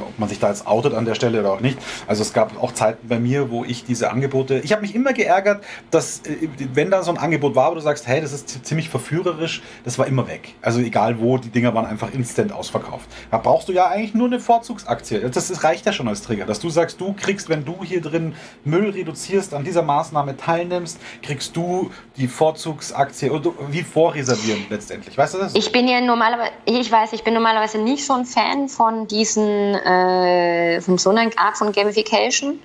ob 0.00 0.18
man 0.18 0.28
sich 0.28 0.38
da 0.38 0.48
jetzt 0.48 0.66
outet 0.66 0.94
an 0.94 1.04
der 1.04 1.14
Stelle 1.14 1.40
oder 1.40 1.52
auch 1.52 1.60
nicht, 1.60 1.78
also 2.06 2.22
es 2.22 2.32
gab 2.32 2.60
auch 2.62 2.72
Zeiten 2.72 3.08
bei 3.08 3.18
mir, 3.18 3.50
wo 3.50 3.64
ich 3.64 3.84
diese 3.84 4.10
Angebote, 4.10 4.60
ich 4.60 4.72
habe 4.72 4.82
mich 4.82 4.94
immer 4.94 5.12
geärgert, 5.12 5.64
dass 5.90 6.20
äh, 6.20 6.48
wenn 6.74 6.90
da 6.90 7.02
so 7.02 7.10
ein 7.10 7.18
Angebot 7.18 7.54
war, 7.54 7.70
wo 7.70 7.74
du 7.74 7.80
sagst, 7.80 8.06
hey, 8.06 8.20
das 8.20 8.32
ist 8.32 8.66
ziemlich 8.66 8.88
verführerisch, 8.88 9.62
das 9.84 9.98
war 9.98 10.06
immer 10.06 10.28
weg. 10.28 10.54
Also 10.62 10.80
egal 10.80 11.20
wo, 11.20 11.38
die 11.38 11.50
Dinger 11.50 11.74
waren 11.74 11.86
einfach 11.86 12.12
instant 12.12 12.52
ausverkauft. 12.52 13.08
Da 13.30 13.38
brauchst 13.38 13.68
du 13.68 13.72
ja 13.72 13.86
eigentlich 13.86 14.14
nur 14.14 14.26
eine 14.26 14.40
Vorzugsaktie. 14.40 15.20
Das 15.30 15.64
reicht 15.64 15.86
ja 15.86 15.92
schon 15.92 16.08
als 16.08 16.22
Trigger, 16.22 16.46
dass 16.46 16.60
du 16.60 16.70
sagst, 16.70 17.00
du 17.00 17.14
kriegst, 17.14 17.48
wenn 17.48 17.64
du 17.64 17.82
hier 17.82 18.00
drin 18.00 18.34
Müll 18.64 18.90
reduzierst, 18.90 19.54
an 19.54 19.64
dieser 19.64 19.82
Maßnahme 19.82 20.36
teilnimmst, 20.36 20.98
kriegst 21.22 21.56
du 21.56 21.90
die 22.16 22.28
Vorzugsaktie 22.28 23.30
oder 23.30 23.50
wie 23.70 23.82
vorreservieren 23.82 24.66
letztendlich. 24.68 25.16
Weißt 25.16 25.34
du 25.34 25.38
das? 25.38 25.54
Ich 25.54 25.72
bin 25.72 25.88
ja 25.88 26.00
normal 26.00 26.29
normalerweise, 26.30 26.52
ich 26.66 26.90
weiß, 26.90 27.12
ich 27.12 27.24
bin 27.24 27.34
normalerweise 27.34 27.78
nicht 27.78 28.04
so 28.04 28.14
ein 28.14 28.24
Fan 28.24 28.68
von 28.68 29.06
diesen, 29.06 29.74
äh, 29.74 30.80
von 30.80 30.98
so 30.98 31.10
einer 31.10 31.30
Art 31.36 31.56
von 31.56 31.72
Gamification. 31.72 32.60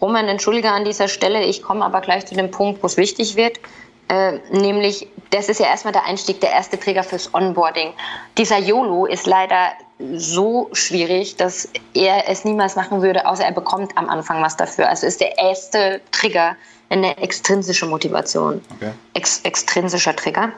Roman, 0.00 0.28
entschuldige 0.28 0.70
an 0.70 0.84
dieser 0.84 1.08
Stelle, 1.08 1.44
ich 1.44 1.62
komme 1.62 1.84
aber 1.84 2.00
gleich 2.00 2.26
zu 2.26 2.34
dem 2.34 2.50
Punkt, 2.50 2.82
wo 2.82 2.86
es 2.86 2.96
wichtig 2.96 3.36
wird. 3.36 3.60
Äh, 4.08 4.38
nämlich, 4.50 5.06
das 5.30 5.48
ist 5.48 5.60
ja 5.60 5.66
erstmal 5.66 5.92
der 5.92 6.04
Einstieg, 6.04 6.40
der 6.40 6.50
erste 6.50 6.78
Trigger 6.78 7.04
fürs 7.04 7.32
Onboarding. 7.32 7.92
Dieser 8.36 8.58
YOLO 8.58 9.06
ist 9.06 9.26
leider 9.26 9.72
so 10.14 10.68
schwierig, 10.72 11.36
dass 11.36 11.68
er 11.94 12.28
es 12.28 12.44
niemals 12.44 12.74
machen 12.74 13.02
würde, 13.02 13.26
außer 13.26 13.44
er 13.44 13.52
bekommt 13.52 13.96
am 13.96 14.08
Anfang 14.08 14.42
was 14.42 14.56
dafür. 14.56 14.88
Also 14.88 15.06
ist 15.06 15.20
der 15.20 15.38
erste 15.38 16.00
Trigger 16.10 16.56
eine 16.88 17.16
extrinsische 17.18 17.86
Motivation. 17.86 18.60
Okay. 18.76 18.90
Ex 19.14 19.40
extrinsischer 19.44 20.16
Trigger. 20.16 20.52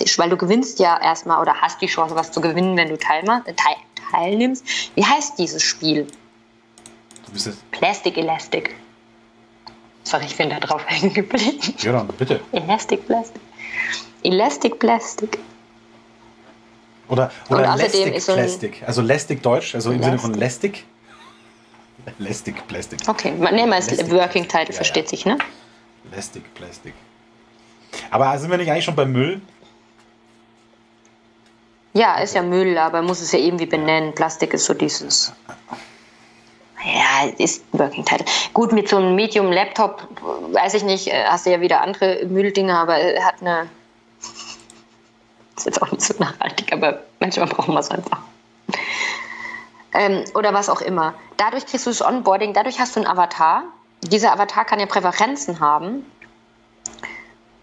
Extrinsisch, 0.00 0.18
weil 0.18 0.30
du 0.30 0.36
gewinnst 0.36 0.78
ja 0.78 1.00
erstmal 1.00 1.40
oder 1.40 1.54
hast 1.54 1.80
die 1.80 1.86
Chance, 1.86 2.14
was 2.14 2.32
zu 2.32 2.40
gewinnen, 2.40 2.76
wenn 2.76 2.88
du 2.88 2.98
teil 2.98 3.24
teil 3.24 3.76
teilnimmst. 4.10 4.64
Wie 4.94 5.04
heißt 5.04 5.38
dieses 5.38 5.62
Spiel? 5.62 6.06
Du 7.26 7.32
bist 7.32 7.46
es. 7.46 7.56
Plastic 7.70 8.16
Elastic. 8.16 8.74
Sorry, 10.04 10.24
ich 10.26 10.36
bin 10.36 10.50
da 10.50 10.60
drauf 10.60 10.82
hängen 10.86 11.12
geblieben. 11.12 11.74
Ja, 11.78 11.92
dann 11.92 12.08
bitte. 12.08 12.40
Elastic 12.52 13.06
Plastic. 13.06 13.40
Elastic 14.22 14.78
Plastic. 14.78 15.38
Oder, 17.08 17.30
oder 17.50 17.76
lästig 17.76 18.22
so 18.22 18.32
Plastik. 18.32 18.82
Also 18.86 19.02
lästig 19.02 19.42
Deutsch, 19.42 19.74
also 19.74 19.90
im 19.90 20.02
Sinne 20.02 20.18
von 20.18 20.34
lästig. 20.34 20.84
Lästig 22.18 22.66
Plastik. 22.68 23.00
Okay, 23.06 23.32
man 23.32 23.54
nehmen 23.54 23.72
als 23.72 23.88
Working 24.10 24.44
Title, 24.44 24.68
ja, 24.68 24.72
versteht 24.72 25.04
ja. 25.04 25.10
sich, 25.10 25.26
ne? 25.26 25.38
Lästig 26.10 26.42
Plastik. 26.54 26.94
Aber 28.10 28.36
sind 28.38 28.50
wir 28.50 28.58
nicht 28.58 28.70
eigentlich 28.70 28.84
schon 28.84 28.96
beim 28.96 29.12
Müll? 29.12 29.40
Ja, 31.94 32.16
ist 32.18 32.34
ja 32.34 32.42
Müll, 32.42 32.76
aber 32.76 33.02
muss 33.02 33.20
es 33.20 33.30
ja 33.30 33.38
irgendwie 33.38 33.66
benennen. 33.66 34.14
Plastik 34.14 34.52
ist 34.52 34.64
so 34.64 34.74
dieses. 34.74 35.32
Ja, 36.84 37.30
ist 37.38 37.64
Working 37.72 38.04
Title. 38.04 38.26
Gut, 38.52 38.72
mit 38.72 38.88
so 38.88 38.96
einem 38.96 39.14
Medium 39.14 39.50
Laptop, 39.50 40.06
weiß 40.52 40.74
ich 40.74 40.82
nicht, 40.82 41.06
äh, 41.06 41.24
hast 41.24 41.46
du 41.46 41.50
ja 41.50 41.60
wieder 41.60 41.80
andere 41.80 42.26
Mülldinger, 42.26 42.80
aber 42.80 42.96
er 42.96 43.24
hat 43.24 43.36
eine 43.40 43.68
ist 45.56 45.66
jetzt 45.66 45.80
auch 45.80 45.90
nicht 45.92 46.02
so 46.02 46.14
nachhaltig, 46.18 46.72
aber 46.72 47.00
manchmal 47.20 47.46
brauchen 47.46 47.74
wir 47.74 47.80
es 47.80 47.90
einfach. 47.90 48.18
Ähm, 49.92 50.24
oder 50.34 50.52
was 50.52 50.68
auch 50.68 50.80
immer. 50.80 51.14
Dadurch 51.36 51.64
kriegst 51.64 51.86
du 51.86 51.90
das 51.90 52.02
Onboarding, 52.02 52.52
dadurch 52.52 52.80
hast 52.80 52.96
du 52.96 53.00
einen 53.00 53.06
Avatar. 53.06 53.62
Dieser 54.02 54.32
Avatar 54.32 54.64
kann 54.64 54.80
ja 54.80 54.86
Präferenzen 54.86 55.60
haben. 55.60 56.04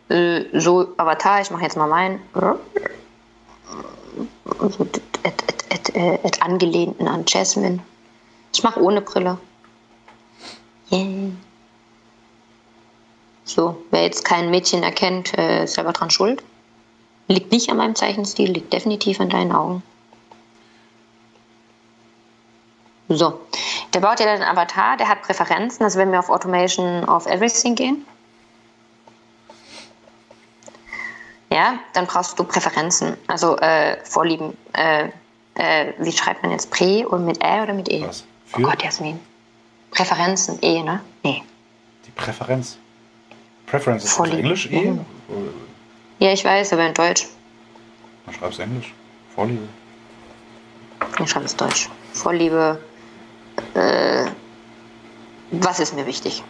Äh, 0.10 0.46
so, 0.54 0.94
Avatar, 0.98 1.42
ich 1.42 1.52
mache 1.52 1.64
jetzt 1.64 1.76
mal 1.76 1.88
meinen. 1.88 2.22
So, 4.60 4.86
et, 5.24 5.44
et, 5.70 5.96
et, 5.96 6.26
et, 6.26 6.42
angelehnten 6.42 7.08
an 7.08 7.24
Jasmine. 7.28 7.80
Ich 8.54 8.64
mache 8.64 8.82
ohne 8.82 9.02
Brille. 9.02 9.38
Yeah. 10.92 11.32
So, 13.46 13.78
wer 13.92 14.04
jetzt 14.04 14.24
kein 14.26 14.50
Mädchen 14.50 14.84
erkennt, 14.84 15.38
äh, 15.38 15.64
ist 15.64 15.76
selber 15.76 15.94
dran 15.94 16.10
schuld. 16.10 16.44
Liegt 17.28 17.52
nicht 17.52 17.70
an 17.70 17.78
meinem 17.78 17.96
Zeichenstil, 17.96 18.52
liegt 18.52 18.74
definitiv 18.74 19.20
an 19.20 19.30
deinen 19.30 19.52
Augen. 19.52 19.84
So, 23.10 23.40
der 23.94 24.00
baut 24.00 24.20
ja 24.20 24.28
einen 24.28 24.44
Avatar, 24.44 24.96
der 24.96 25.08
hat 25.08 25.22
Präferenzen. 25.22 25.84
Also 25.84 26.00
wenn 26.00 26.12
wir 26.12 26.20
auf 26.20 26.30
Automation 26.30 27.04
of 27.06 27.26
Everything 27.26 27.76
gehen, 27.76 28.06
ja, 31.52 31.80
dann 31.94 32.08
brauchst 32.08 32.38
du 32.40 32.44
Präferenzen, 32.44 33.18
also 33.28 33.58
äh, 33.58 33.98
Vorlieben. 34.04 34.58
Äh, 34.74 35.10
äh, 35.56 35.94
wie 36.00 36.12
schreibt 36.12 36.42
man 36.44 36.52
jetzt 36.52 36.72
Prä 36.72 37.06
und 37.06 37.26
mit 37.26 37.44
Ä 37.44 37.62
oder 37.64 37.74
mit 37.74 37.90
E? 37.90 38.04
Was? 38.08 38.24
Für? 38.46 38.60
Oh 38.62 38.64
Gott, 38.64 38.82
Jasmin. 38.82 39.20
Präferenzen, 39.92 40.58
E, 40.62 40.82
ne? 40.82 41.02
Nee. 41.24 41.44
Die 42.06 42.12
Präferenz. 42.12 42.78
Preference 43.68 44.06
ist 44.06 44.14
Vorliebe. 44.14 44.38
auf 44.38 44.44
Englisch 44.44 44.66
eh? 44.72 44.92
Mhm. 44.92 45.06
Ja, 46.20 46.32
ich 46.32 46.44
weiß, 46.44 46.74
aber 46.74 46.86
in 46.88 46.94
Deutsch. 46.94 47.28
Dann 48.26 48.36
schreibst 48.36 48.60
du 48.60 48.64
Englisch. 48.64 48.94
Vorliebe. 49.36 49.68
Ich 51.24 51.30
schreibe 51.30 51.46
es 51.46 51.56
Deutsch. 51.56 51.90
Vorliebe. 52.14 52.80
Äh, 53.74 54.26
was 55.52 55.80
ist 55.80 55.94
mir 55.96 56.06
wichtig? 56.06 56.44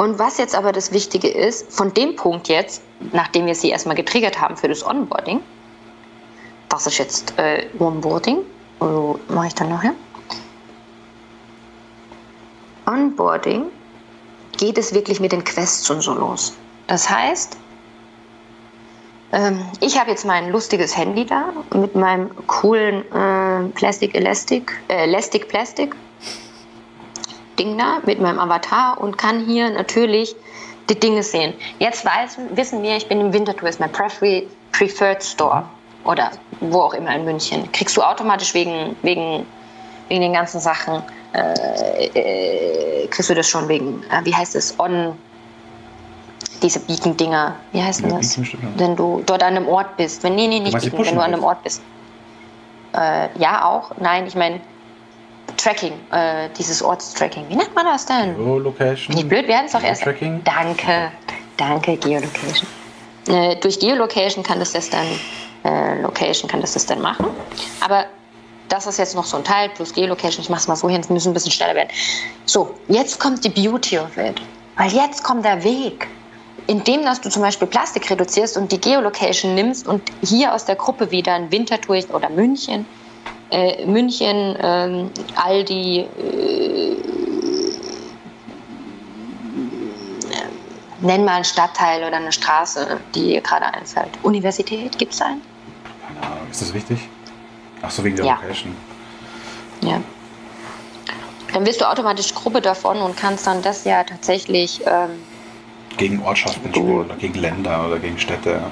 Und 0.00 0.18
was 0.18 0.38
jetzt 0.38 0.54
aber 0.54 0.72
das 0.72 0.92
Wichtige 0.92 1.28
ist, 1.28 1.70
von 1.70 1.92
dem 1.92 2.16
Punkt 2.16 2.48
jetzt, 2.48 2.80
nachdem 3.12 3.44
wir 3.44 3.54
sie 3.54 3.68
erstmal 3.68 3.94
getriggert 3.94 4.40
haben 4.40 4.56
für 4.56 4.66
das 4.66 4.82
Onboarding, 4.82 5.42
das 6.70 6.86
ist 6.86 6.96
jetzt 6.96 7.34
äh, 7.38 7.66
Onboarding, 7.78 8.38
also 8.78 9.20
mache 9.28 9.48
ich 9.48 9.54
dann 9.56 9.68
nachher. 9.68 9.92
Onboarding 12.86 13.66
geht 14.56 14.78
es 14.78 14.94
wirklich 14.94 15.20
mit 15.20 15.32
den 15.32 15.44
Quests 15.44 15.90
und 15.90 16.00
so 16.00 16.14
los. 16.14 16.54
Das 16.86 17.10
heißt, 17.10 17.58
ähm, 19.32 19.60
ich 19.80 20.00
habe 20.00 20.08
jetzt 20.08 20.24
mein 20.24 20.50
lustiges 20.50 20.96
Handy 20.96 21.26
da 21.26 21.52
mit 21.74 21.94
meinem 21.94 22.30
coolen 22.46 23.04
äh, 23.12 23.68
Plastic 23.74 24.14
Elastic, 24.14 24.80
äh, 24.88 25.04
Elastic 25.04 25.46
Plastic 25.48 25.94
Ding 27.60 27.76
da 27.76 28.00
mit 28.06 28.20
meinem 28.20 28.38
Avatar 28.38 28.98
und 28.98 29.18
kann 29.18 29.44
hier 29.44 29.68
natürlich 29.70 30.34
die 30.88 30.98
Dinge 30.98 31.22
sehen. 31.22 31.52
Jetzt 31.78 32.04
weiß, 32.06 32.38
wissen 32.54 32.82
wir, 32.82 32.96
ich 32.96 33.06
bin 33.06 33.20
im 33.20 33.32
Winterthur, 33.34 33.68
ist 33.68 33.80
mein 33.80 33.92
Prefer 33.92 34.42
Preferred 34.72 35.22
Store 35.22 35.64
oder 36.04 36.30
wo 36.60 36.80
auch 36.80 36.94
immer 36.94 37.14
in 37.14 37.24
München. 37.26 37.70
Kriegst 37.72 37.96
du 37.96 38.02
automatisch 38.02 38.54
wegen, 38.54 38.96
wegen, 39.02 39.46
wegen 40.08 40.20
den 40.22 40.32
ganzen 40.32 40.58
Sachen, 40.58 41.02
äh, 41.34 42.06
äh, 42.14 43.06
kriegst 43.08 43.28
du 43.28 43.34
das 43.34 43.48
schon 43.48 43.68
wegen, 43.68 44.02
äh, 44.04 44.24
wie 44.24 44.34
heißt 44.34 44.54
es, 44.56 44.78
on, 44.78 45.14
diese 46.62 46.80
Beacon-Dinger, 46.80 47.56
wie 47.72 47.82
heißt 47.82 48.02
denn 48.02 48.10
Ja, 48.10 48.16
das? 48.18 48.38
Wenn 48.76 48.96
du 48.96 49.22
dort 49.26 49.42
an 49.42 49.56
einem 49.56 49.68
Ort 49.68 49.96
bist. 49.96 50.22
Wenn, 50.22 50.34
nee, 50.34 50.48
nee, 50.48 50.60
nicht 50.60 50.80
Beacon, 50.80 51.04
wenn 51.04 51.14
du 51.14 51.20
an 51.20 51.34
einem? 51.34 51.44
Ort 51.44 51.62
bist. 51.62 51.82
Äh, 52.94 53.28
ja, 53.38 53.64
auch. 53.66 53.92
Nein, 53.98 54.26
ich 54.26 54.34
meine 54.34 54.60
Tracking, 55.56 55.92
äh, 56.10 56.48
dieses 56.58 56.82
Ortstracking. 56.82 57.48
Wie 57.48 57.56
nennt 57.56 57.74
man 57.74 57.86
das 57.86 58.06
denn? 58.06 58.36
Geolocation. 58.36 59.14
Bin 59.14 59.18
ich 59.18 59.28
blöd? 59.28 59.46
Wir 59.46 59.56
hatten 59.56 59.66
es 59.66 59.72
doch 59.72 59.82
erst. 59.82 60.02
Geotracking? 60.02 60.42
Danke, 60.44 61.12
danke, 61.56 61.96
Geolocation. 61.96 62.68
Äh, 63.28 63.56
durch 63.56 63.78
Geolocation 63.78 64.42
kann 64.42 64.58
das 64.58 64.72
das 64.72 64.90
dann, 64.90 65.06
äh, 65.64 66.00
Location 66.00 66.50
kann 66.50 66.60
das 66.60 66.72
das 66.72 66.86
dann 66.86 67.00
machen. 67.00 67.26
Aber 67.80 68.06
das 68.68 68.86
ist 68.86 68.98
jetzt 68.98 69.14
noch 69.14 69.24
so 69.24 69.36
ein 69.36 69.44
Teil 69.44 69.68
plus 69.70 69.92
Geolocation. 69.92 70.42
Ich 70.42 70.48
mache 70.48 70.60
es 70.60 70.68
mal 70.68 70.76
so 70.76 70.88
hin, 70.88 71.02
wir 71.06 71.12
müssen 71.12 71.30
ein 71.30 71.34
bisschen 71.34 71.52
schneller 71.52 71.74
werden. 71.74 71.90
So, 72.46 72.74
jetzt 72.88 73.18
kommt 73.18 73.44
die 73.44 73.48
Beauty 73.48 73.98
of 73.98 74.16
it. 74.16 74.40
Weil 74.76 74.92
jetzt 74.92 75.22
kommt 75.22 75.44
der 75.44 75.62
Weg. 75.62 76.06
Indem, 76.66 77.04
dass 77.04 77.20
du 77.20 77.28
zum 77.28 77.42
Beispiel 77.42 77.66
Plastik 77.66 78.08
reduzierst 78.10 78.56
und 78.56 78.70
die 78.70 78.80
Geolocation 78.80 79.54
nimmst 79.54 79.88
und 79.88 80.02
hier 80.22 80.54
aus 80.54 80.64
der 80.64 80.76
Gruppe 80.76 81.10
wieder 81.10 81.34
ein 81.34 81.50
Winterthur 81.50 81.98
oder 82.12 82.30
München, 82.30 82.86
äh, 83.50 83.84
München, 83.86 84.56
ähm, 84.60 85.10
Aldi, 85.34 86.06
nenn 91.00 91.24
mal 91.24 91.36
einen 91.36 91.44
Stadtteil 91.44 92.04
oder 92.04 92.16
eine 92.16 92.32
Straße, 92.32 93.00
die 93.14 93.28
dir 93.28 93.40
gerade 93.40 93.66
einfällt. 93.66 94.10
Universität, 94.22 94.98
gibt 94.98 95.14
es 95.14 95.20
einen? 95.20 95.40
Keine 96.06 96.26
Ahnung, 96.26 96.46
ist 96.50 96.60
das 96.60 96.74
wichtig? 96.74 97.08
Ach 97.82 97.90
so, 97.90 98.04
wegen 98.04 98.16
der 98.16 98.26
Ja. 98.26 98.34
Location. 98.34 98.76
Ja. 99.82 100.00
Dann 101.52 101.66
wirst 101.66 101.80
du 101.80 101.88
automatisch 101.90 102.34
Gruppe 102.34 102.60
davon 102.60 102.98
und 102.98 103.16
kannst 103.16 103.46
dann 103.46 103.62
das 103.62 103.84
ja 103.84 104.04
tatsächlich, 104.04 104.80
ähm, 104.86 105.10
Gegen 105.96 106.22
Ortschaften 106.22 106.72
spielen 106.72 107.04
oder 107.04 107.16
gegen 107.16 107.34
Länder 107.34 107.86
oder 107.86 107.98
gegen 107.98 108.18
Städte. 108.18 108.62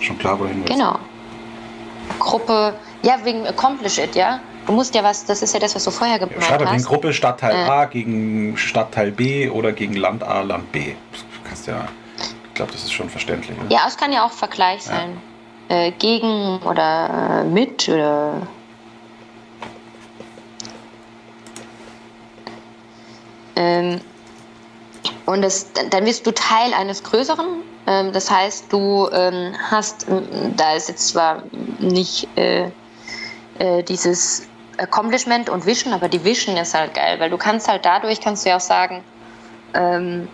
Schon 0.00 0.18
klar, 0.18 0.38
wohin 0.38 0.64
du 0.64 0.72
genau. 0.72 0.98
Gruppe, 2.18 2.74
ja, 3.04 3.18
wegen 3.24 3.46
Accomplish 3.46 3.98
It, 3.98 4.14
ja. 4.16 4.40
Du 4.66 4.72
musst 4.72 4.94
ja 4.94 5.02
was, 5.04 5.24
das 5.24 5.42
ist 5.42 5.52
ja 5.52 5.60
das, 5.60 5.74
was 5.74 5.84
du 5.84 5.90
vorher 5.90 6.16
Ja, 6.18 6.24
gemeint 6.26 6.42
Schreib 6.44 6.64
hast. 6.64 6.70
gegen 6.72 6.82
Gruppe 6.84 7.12
Stadtteil 7.12 7.54
Äh. 7.54 7.68
A 7.68 7.84
gegen 7.84 8.56
Stadtteil 8.56 9.10
B 9.12 9.48
oder 9.50 9.72
gegen 9.72 9.94
Land 9.94 10.22
A, 10.22 10.40
Land 10.40 10.72
B. 10.72 10.92
Du 11.12 11.48
kannst 11.48 11.66
ja, 11.66 11.86
ich 12.48 12.54
glaube, 12.54 12.72
das 12.72 12.82
ist 12.82 12.92
schon 12.92 13.10
verständlich. 13.10 13.56
oder? 13.58 13.70
Ja, 13.70 13.82
es 13.86 13.96
kann 13.96 14.10
ja 14.12 14.24
auch 14.24 14.32
Vergleich 14.32 14.84
Ja. 14.86 14.92
sein. 14.92 15.20
Äh, 15.68 15.92
gegen 15.92 16.58
oder 16.62 17.42
äh, 17.42 17.44
mit 17.44 17.88
oder. 17.88 18.46
Ähm, 23.56 24.00
und 25.26 25.42
das, 25.42 25.70
dann 25.90 26.04
wirst 26.06 26.26
du 26.26 26.32
Teil 26.32 26.72
eines 26.74 27.02
Größeren. 27.02 27.46
Ähm, 27.86 28.12
das 28.12 28.30
heißt, 28.30 28.72
du 28.72 29.08
ähm, 29.12 29.54
hast, 29.70 30.06
da 30.56 30.72
ist 30.74 30.88
jetzt 30.88 31.08
zwar 31.08 31.42
nicht 31.78 32.26
äh, 32.36 32.70
äh, 33.58 33.82
dieses 33.82 34.46
Accomplishment 34.78 35.48
und 35.48 35.66
Vision, 35.66 35.92
aber 35.92 36.08
die 36.08 36.24
Vision 36.24 36.56
ist 36.56 36.74
halt 36.74 36.94
geil, 36.94 37.20
weil 37.20 37.30
du 37.30 37.36
kannst 37.36 37.68
halt 37.68 37.84
dadurch, 37.84 38.20
kannst 38.20 38.44
du 38.44 38.50
ja 38.50 38.56
auch 38.56 38.60
sagen, 38.60 39.04
ähm, 39.74 40.28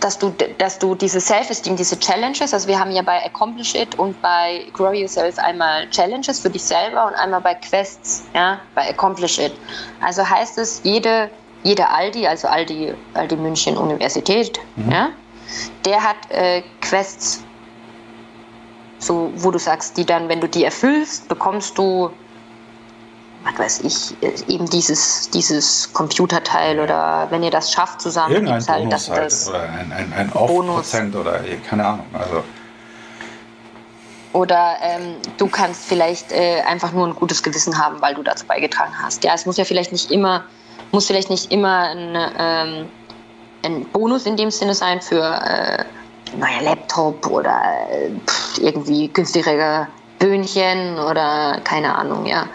dass 0.00 0.18
du, 0.18 0.34
dass 0.58 0.78
du 0.78 0.94
diese 0.94 1.20
Self-Esteem, 1.20 1.76
diese 1.76 1.98
Challenges, 1.98 2.52
also 2.54 2.66
wir 2.68 2.78
haben 2.78 2.90
ja 2.90 3.02
bei 3.02 3.24
Accomplish 3.24 3.74
It 3.74 3.98
und 3.98 4.20
bei 4.22 4.66
Grow 4.72 4.94
Yourself 4.94 5.38
einmal 5.38 5.88
Challenges 5.90 6.40
für 6.40 6.50
dich 6.50 6.62
selber 6.62 7.06
und 7.06 7.14
einmal 7.14 7.40
bei 7.40 7.54
Quests, 7.54 8.24
ja, 8.34 8.60
bei 8.74 8.88
Accomplish 8.88 9.38
It. 9.38 9.52
Also 10.00 10.28
heißt 10.28 10.58
es, 10.58 10.80
jede, 10.82 11.30
jede 11.62 11.88
Aldi, 11.88 12.26
also 12.26 12.48
Aldi, 12.48 12.94
Aldi 13.14 13.36
München 13.36 13.76
Universität, 13.76 14.58
ja, 14.90 15.10
der 15.84 16.02
hat 16.02 16.16
äh, 16.30 16.62
Quests, 16.80 17.44
so, 19.02 19.32
wo 19.36 19.50
du 19.50 19.58
sagst, 19.58 19.96
die 19.96 20.06
dann, 20.06 20.28
wenn 20.28 20.40
du 20.40 20.48
die 20.48 20.64
erfüllst, 20.64 21.28
bekommst 21.28 21.76
du 21.76 22.10
was 23.44 23.58
weiß 23.58 23.80
ich, 23.80 24.22
äh, 24.22 24.52
eben 24.52 24.68
dieses, 24.68 25.30
dieses 25.30 25.92
Computerteil 25.92 26.78
oder 26.78 27.26
wenn 27.30 27.42
ihr 27.42 27.50
das 27.50 27.72
schafft 27.72 28.00
zusammen, 28.00 28.34
Irgendein 28.34 28.58
gibt's 28.58 28.68
halt 28.68 28.84
Bonus 28.84 29.06
das, 29.06 29.10
halt. 29.10 29.26
das 29.26 29.48
Oder 29.48 29.62
ein, 29.62 29.92
ein, 29.92 30.12
ein. 30.12 30.32
Off-Prozent 30.32 31.16
oder 31.16 31.40
keine 31.68 31.84
Ahnung. 31.84 32.06
Also, 32.12 32.44
Oder 34.32 34.76
ähm, 34.80 35.16
du 35.38 35.48
kannst 35.48 35.84
vielleicht 35.86 36.32
äh, 36.32 36.62
einfach 36.62 36.92
nur 36.92 37.06
ein 37.06 37.14
gutes 37.14 37.42
Gewissen 37.42 37.76
haben, 37.76 38.00
weil 38.00 38.14
du 38.14 38.22
dazu 38.22 38.46
beigetragen 38.46 38.94
hast. 39.02 39.24
Ja, 39.24 39.34
es 39.34 39.44
muss 39.44 39.56
ja 39.56 39.64
vielleicht 39.64 39.92
nicht 39.92 40.10
immer, 40.10 40.44
muss 40.92 41.06
vielleicht 41.06 41.30
nicht 41.30 41.50
immer 41.50 41.90
ein, 41.90 42.16
ähm, 42.38 42.88
ein 43.64 43.84
Bonus 43.86 44.26
in 44.26 44.36
dem 44.36 44.50
Sinne 44.50 44.74
sein 44.74 45.00
für 45.00 45.22
äh, 45.22 45.84
neuer 46.38 46.62
Laptop 46.62 47.26
oder 47.26 47.60
pff, 48.26 48.58
irgendwie 48.58 49.08
günstigere 49.08 49.88
Böhnchen 50.18 50.98
oder 50.98 51.60
keine 51.64 51.94
Ahnung, 51.94 52.26
ja. 52.26 52.46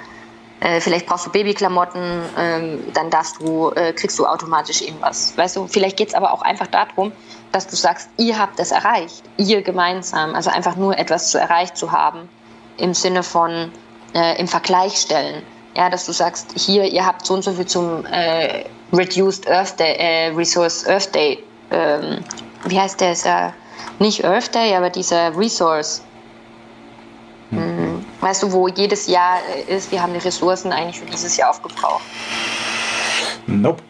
Äh, 0.60 0.82
vielleicht 0.82 1.06
brauchst 1.06 1.28
du 1.28 1.30
Babyklamotten, 1.30 2.24
ähm, 2.38 2.80
dann 2.94 3.12
darfst 3.12 3.40
du, 3.40 3.70
äh, 3.76 3.94
kriegst 3.94 4.18
du 4.18 4.26
automatisch 4.26 4.82
irgendwas. 4.82 5.38
Weißt 5.38 5.56
du, 5.56 5.68
vielleicht 5.68 5.98
geht 5.98 6.10
es 6.10 6.14
aber 6.16 6.34
auch 6.34 6.42
einfach 6.42 6.68
darum, 6.68 7.12
dass 7.52 7.68
du 7.68 7.76
sagst, 7.76 8.10
ihr 8.18 8.40
habt 8.40 8.60
es 8.60 8.72
erreicht, 8.72 9.24
ihr 9.38 9.62
gemeinsam. 9.62 10.34
Also 10.34 10.50
einfach 10.50 10.76
nur 10.76 10.98
etwas 10.98 11.30
zu 11.30 11.40
erreicht 11.40 11.78
zu 11.78 11.92
haben 11.92 12.28
im 12.78 12.94
Sinne 12.94 13.22
von 13.22 13.72
äh, 14.16 14.40
im 14.40 14.48
Vergleich 14.48 14.98
stellen. 14.98 15.44
Ja, 15.76 15.92
dass 15.92 16.08
du 16.08 16.12
sagst, 16.12 16.54
hier, 16.56 16.86
ihr 16.86 17.06
habt 17.06 17.26
so 17.26 17.36
und 17.36 17.44
so 17.44 17.54
viel 17.54 17.68
zum 17.68 18.04
äh, 18.08 18.64
Reduced 18.92 19.48
Earth 19.48 19.80
Day, 19.80 19.94
äh, 19.94 20.28
Resource 20.36 20.88
Earth 20.88 21.14
Day. 21.14 21.44
Ähm, 21.70 22.24
wie 22.66 22.80
heißt 22.80 23.00
der? 23.00 23.12
Ist 23.12 23.26
ja 23.26 23.54
nicht 24.00 24.24
Earth 24.26 24.54
Day, 24.54 24.76
aber 24.76 24.90
dieser 24.90 25.36
Resource. 25.38 26.04
Hm. 27.50 28.06
Weißt 28.22 28.44
du, 28.44 28.52
wo 28.52 28.68
jedes 28.68 29.08
Jahr 29.08 29.40
äh, 29.56 29.76
ist, 29.76 29.92
wir 29.92 30.02
haben 30.02 30.14
die 30.14 30.20
Ressourcen 30.20 30.72
eigentlich 30.72 31.00
für 31.00 31.06
dieses 31.06 31.38
Jahr 31.38 31.50
aufgebraucht. 31.50 32.04
nope. 33.46 33.82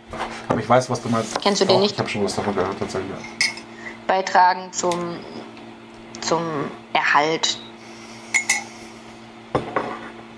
Aber 0.49 0.59
ich 0.59 0.69
weiß, 0.69 0.89
was 0.89 1.01
du 1.01 1.09
meinst. 1.09 1.41
Kennst 1.41 1.61
du 1.61 1.65
den 1.65 1.75
Doch, 1.75 1.81
nicht? 1.81 1.93
Ich 1.93 1.99
habe 1.99 2.09
schon 2.09 2.23
was 2.23 2.35
davon 2.35 2.55
gehört, 2.55 2.79
tatsächlich. 2.79 3.11
Beitragen 4.05 4.71
zum, 4.71 5.17
zum 6.21 6.41
Erhalt 6.93 7.59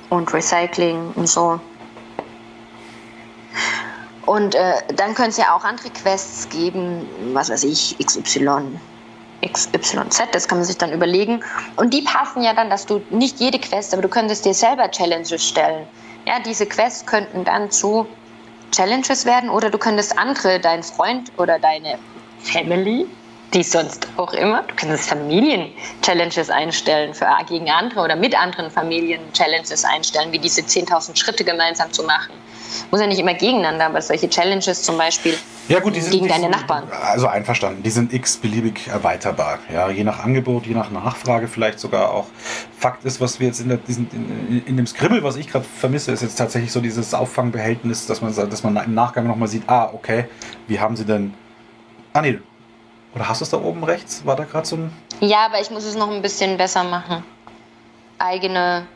und 0.09 0.33
Recycling 0.33 1.11
und 1.15 1.27
so. 1.27 1.59
Und 4.25 4.55
äh, 4.55 4.73
dann 4.95 5.15
können 5.15 5.29
es 5.29 5.37
ja 5.37 5.55
auch 5.55 5.63
andere 5.63 5.89
Quests 5.89 6.49
geben, 6.49 7.07
was 7.33 7.49
weiß 7.49 7.63
ich, 7.63 7.97
XY, 7.97 8.79
XYZ, 9.45 10.23
das 10.31 10.47
kann 10.47 10.57
man 10.57 10.65
sich 10.65 10.77
dann 10.77 10.91
überlegen. 10.91 11.41
Und 11.75 11.93
die 11.93 12.01
passen 12.01 12.43
ja 12.43 12.53
dann, 12.53 12.69
dass 12.69 12.85
du 12.85 13.01
nicht 13.09 13.39
jede 13.39 13.59
Quest, 13.59 13.93
aber 13.93 14.01
du 14.01 14.09
könntest 14.09 14.45
dir 14.45 14.53
selber 14.53 14.89
Challenges 14.91 15.47
stellen. 15.47 15.87
Ja, 16.25 16.39
diese 16.39 16.65
Quests 16.65 17.05
könnten 17.05 17.43
dann 17.45 17.71
zu 17.71 18.05
Challenges 18.71 19.25
werden 19.25 19.49
oder 19.49 19.69
du 19.69 19.77
könntest 19.77 20.17
andere, 20.17 20.59
deinen 20.59 20.83
Freund 20.83 21.31
oder 21.37 21.57
deine 21.57 21.97
Family, 22.39 23.07
die 23.53 23.63
sonst 23.63 24.07
auch 24.17 24.33
immer. 24.33 24.63
Du 24.63 24.75
kannst 24.75 25.09
Familien-Challenges 25.09 26.49
einstellen 26.49 27.13
für 27.13 27.27
gegen 27.47 27.69
andere 27.69 28.01
oder 28.01 28.15
mit 28.15 28.39
anderen 28.39 28.69
Familien-Challenges 28.69 29.83
einstellen, 29.85 30.31
wie 30.31 30.39
diese 30.39 30.61
10.000 30.61 31.17
Schritte 31.17 31.43
gemeinsam 31.43 31.91
zu 31.91 32.03
machen. 32.03 32.33
Muss 32.91 33.01
ja 33.01 33.07
nicht 33.07 33.19
immer 33.19 33.33
gegeneinander, 33.33 33.85
aber 33.85 34.01
solche 34.01 34.29
Challenges 34.29 34.83
zum 34.83 34.97
Beispiel 34.97 35.35
ja, 35.67 35.79
gut, 35.79 35.95
sind, 35.95 36.11
gegen 36.11 36.27
deine 36.27 36.43
sind, 36.43 36.51
Nachbarn. 36.51 36.87
Also 36.91 37.27
einverstanden, 37.27 37.83
die 37.83 37.89
sind 37.89 38.13
x-beliebig 38.13 38.87
erweiterbar. 38.87 39.59
Ja, 39.71 39.89
je 39.89 40.03
nach 40.03 40.23
Angebot, 40.23 40.65
je 40.65 40.73
nach 40.73 40.89
Nachfrage 40.89 41.47
vielleicht 41.47 41.79
sogar 41.79 42.11
auch. 42.11 42.25
Fakt 42.77 43.05
ist, 43.05 43.21
was 43.21 43.39
wir 43.39 43.47
jetzt 43.47 43.59
in, 43.59 43.69
der, 43.69 43.77
diesen, 43.77 44.09
in, 44.11 44.65
in 44.65 44.77
dem 44.77 44.87
Skribbel, 44.87 45.23
was 45.23 45.35
ich 45.35 45.47
gerade 45.47 45.65
vermisse, 45.65 46.11
ist 46.11 46.21
jetzt 46.21 46.35
tatsächlich 46.35 46.71
so 46.71 46.81
dieses 46.81 47.13
Auffangbehältnis, 47.13 48.07
dass 48.07 48.21
man, 48.21 48.33
dass 48.33 48.63
man 48.63 48.77
im 48.77 48.93
Nachgang 48.93 49.27
nochmal 49.27 49.47
sieht, 49.47 49.63
ah, 49.67 49.91
okay, 49.93 50.25
wie 50.67 50.79
haben 50.79 50.95
sie 50.95 51.05
denn... 51.05 51.33
Ah, 52.13 52.21
nee, 52.21 52.39
oder 53.15 53.27
hast 53.27 53.41
du 53.41 53.43
es 53.43 53.51
da 53.51 53.57
oben 53.57 53.83
rechts? 53.83 54.25
War 54.25 54.35
da 54.35 54.43
gerade 54.43 54.67
so 54.67 54.75
ein... 54.75 54.91
Ja, 55.19 55.45
aber 55.45 55.59
ich 55.59 55.71
muss 55.71 55.83
es 55.83 55.95
noch 55.95 56.09
ein 56.09 56.21
bisschen 56.21 56.57
besser 56.57 56.83
machen. 56.83 57.23
Eigene, 58.17 58.87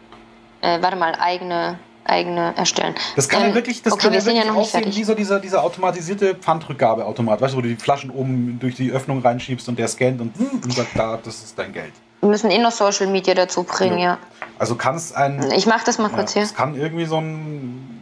äh, 0.62 0.82
warte 0.82 0.98
mal, 0.98 1.16
eigene 1.16 1.80
eigene 2.06 2.54
erstellen. 2.56 2.96
Das 3.16 3.30
kann 3.30 3.44
ähm, 3.44 3.50
ja 3.50 3.56
wirklich, 3.56 3.82
das 3.82 3.94
okay, 3.94 4.04
kann 4.04 4.12
wir 4.14 4.20
ja 4.20 4.26
wirklich 4.26 4.46
ja 4.46 4.54
aussehen 4.54 4.84
fertig. 4.84 4.98
wie 4.98 5.04
so 5.04 5.16
dieser, 5.16 5.40
dieser 5.40 5.64
automatisierte 5.64 6.36
Pfandrückgabeautomat, 6.36 7.42
weißt 7.42 7.54
du, 7.54 7.58
wo 7.58 7.62
du 7.62 7.70
die 7.70 7.76
Flaschen 7.76 8.10
oben 8.10 8.58
durch 8.60 8.76
die 8.76 8.92
Öffnung 8.92 9.22
reinschiebst 9.22 9.68
und 9.70 9.80
der 9.80 9.88
scannt 9.88 10.22
und, 10.22 10.34
und 10.38 10.74
sagt, 10.74 10.90
da, 10.96 11.18
das 11.24 11.44
ist 11.44 11.58
dein 11.58 11.74
Geld. 11.74 11.94
Wir 12.22 12.30
müssen 12.30 12.52
eh 12.52 12.58
noch 12.58 12.72
Social 12.72 13.08
Media 13.08 13.34
dazu 13.34 13.64
bringen, 13.64 14.00
ja. 14.00 14.18
Also 14.58 14.76
kann 14.76 14.96
es 14.96 15.14
ein... 15.14 15.52
Ich 15.52 15.66
mache 15.66 15.86
das 15.86 15.98
mal 15.98 16.10
Ja, 16.10 16.16
kurz 16.16 16.34
hier. 16.34 16.44
Es 16.44 16.54
kann 16.56 16.76
irgendwie 16.76 17.06
so 17.06 17.18
ein, 17.20 18.02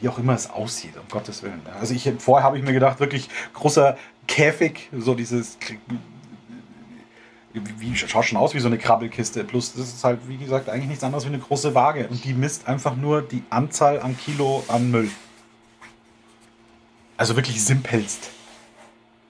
wie 0.00 0.08
auch 0.08 0.18
immer 0.18 0.34
es 0.34 0.50
aussieht, 0.50 0.94
um 0.96 1.08
Gottes 1.10 1.42
Willen. 1.42 1.60
Ja, 1.66 1.80
Also 1.80 1.94
ich 1.94 2.10
vorher 2.18 2.44
habe 2.44 2.58
ich 2.58 2.64
mir 2.64 2.72
gedacht, 2.72 3.00
wirklich 3.00 3.28
großer 3.54 3.96
Käfig, 4.28 4.88
so 4.96 5.14
dieses 5.14 5.58
wie 7.54 7.96
schaut 7.96 8.24
schon 8.24 8.38
aus 8.38 8.52
wie 8.54 8.58
so 8.60 8.66
eine 8.66 8.78
Krabbelkiste. 8.78 9.44
Plus 9.44 9.74
das 9.74 9.88
ist 9.88 10.04
halt, 10.04 10.28
wie 10.28 10.36
gesagt, 10.36 10.68
eigentlich 10.68 10.88
nichts 10.88 11.04
anderes 11.04 11.24
wie 11.24 11.28
eine 11.28 11.38
große 11.38 11.74
Waage. 11.74 12.08
Und 12.08 12.24
die 12.24 12.34
misst 12.34 12.66
einfach 12.66 12.96
nur 12.96 13.22
die 13.22 13.42
Anzahl 13.50 14.00
an 14.00 14.16
Kilo 14.18 14.64
an 14.68 14.90
Müll. 14.90 15.10
Also 17.16 17.36
wirklich 17.36 17.64
simpelst. 17.64 18.30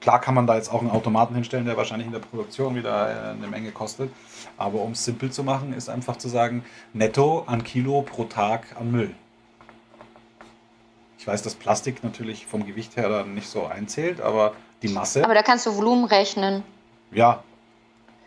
Klar 0.01 0.21
kann 0.21 0.35
man 0.35 0.47
da 0.47 0.57
jetzt 0.57 0.71
auch 0.71 0.81
einen 0.81 0.91
Automaten 0.91 1.35
hinstellen, 1.35 1.67
der 1.67 1.77
wahrscheinlich 1.77 2.07
in 2.07 2.13
der 2.13 2.21
Produktion 2.21 2.75
wieder 2.77 3.09
äh, 3.09 3.31
eine 3.31 3.47
Menge 3.47 3.73
kostet. 3.73 4.11
Aber 4.59 4.81
um 4.81 4.93
es 4.93 5.05
simpel 5.05 5.31
zu 5.31 5.45
machen, 5.45 5.73
ist 5.73 5.89
einfach 5.89 6.17
zu 6.17 6.29
sagen, 6.29 6.65
netto 6.93 7.45
an 7.47 7.65
Kilo 7.65 8.03
pro 8.03 8.25
Tag 8.25 8.77
an 8.79 8.91
Müll. 8.91 9.15
Ich 11.19 11.27
weiß, 11.27 11.43
dass 11.43 11.55
Plastik 11.55 12.05
natürlich 12.05 12.45
vom 12.45 12.67
Gewicht 12.67 12.97
her 12.97 13.09
dann 13.09 13.35
nicht 13.35 13.49
so 13.49 13.65
einzählt, 13.65 14.21
aber 14.21 14.53
die 14.83 14.89
Masse, 14.89 15.25
Aber 15.25 15.33
da 15.33 15.43
kannst 15.43 15.65
du 15.65 15.75
Volumen 15.75 16.05
rechnen. 16.05 16.63
ja. 17.11 17.43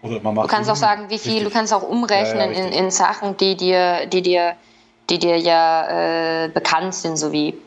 Du 0.02 0.48
kannst 0.48 0.70
auch 0.70 0.76
sagen, 0.76 1.10
wie 1.10 1.18
viel, 1.18 1.32
du 1.34 1.38
Richtig. 1.46 1.54
kannst 1.54 1.74
auch 1.74 1.84
umrechnen 1.84 2.52
Ja, 2.52 2.58
ja, 2.60 2.66
in, 2.68 2.72
in 2.72 2.92
Sachen, 2.92 3.36
die 3.38 3.58
dir, 3.58 4.06
die 4.06 4.22
dir, 4.22 4.56
die 5.10 5.18
dir 5.20 5.38
ja 5.38 6.44
äh, 6.46 6.50
bekannt 6.50 6.94
sind, 6.94 7.18
so 7.18 7.32
wie, 7.32 7.58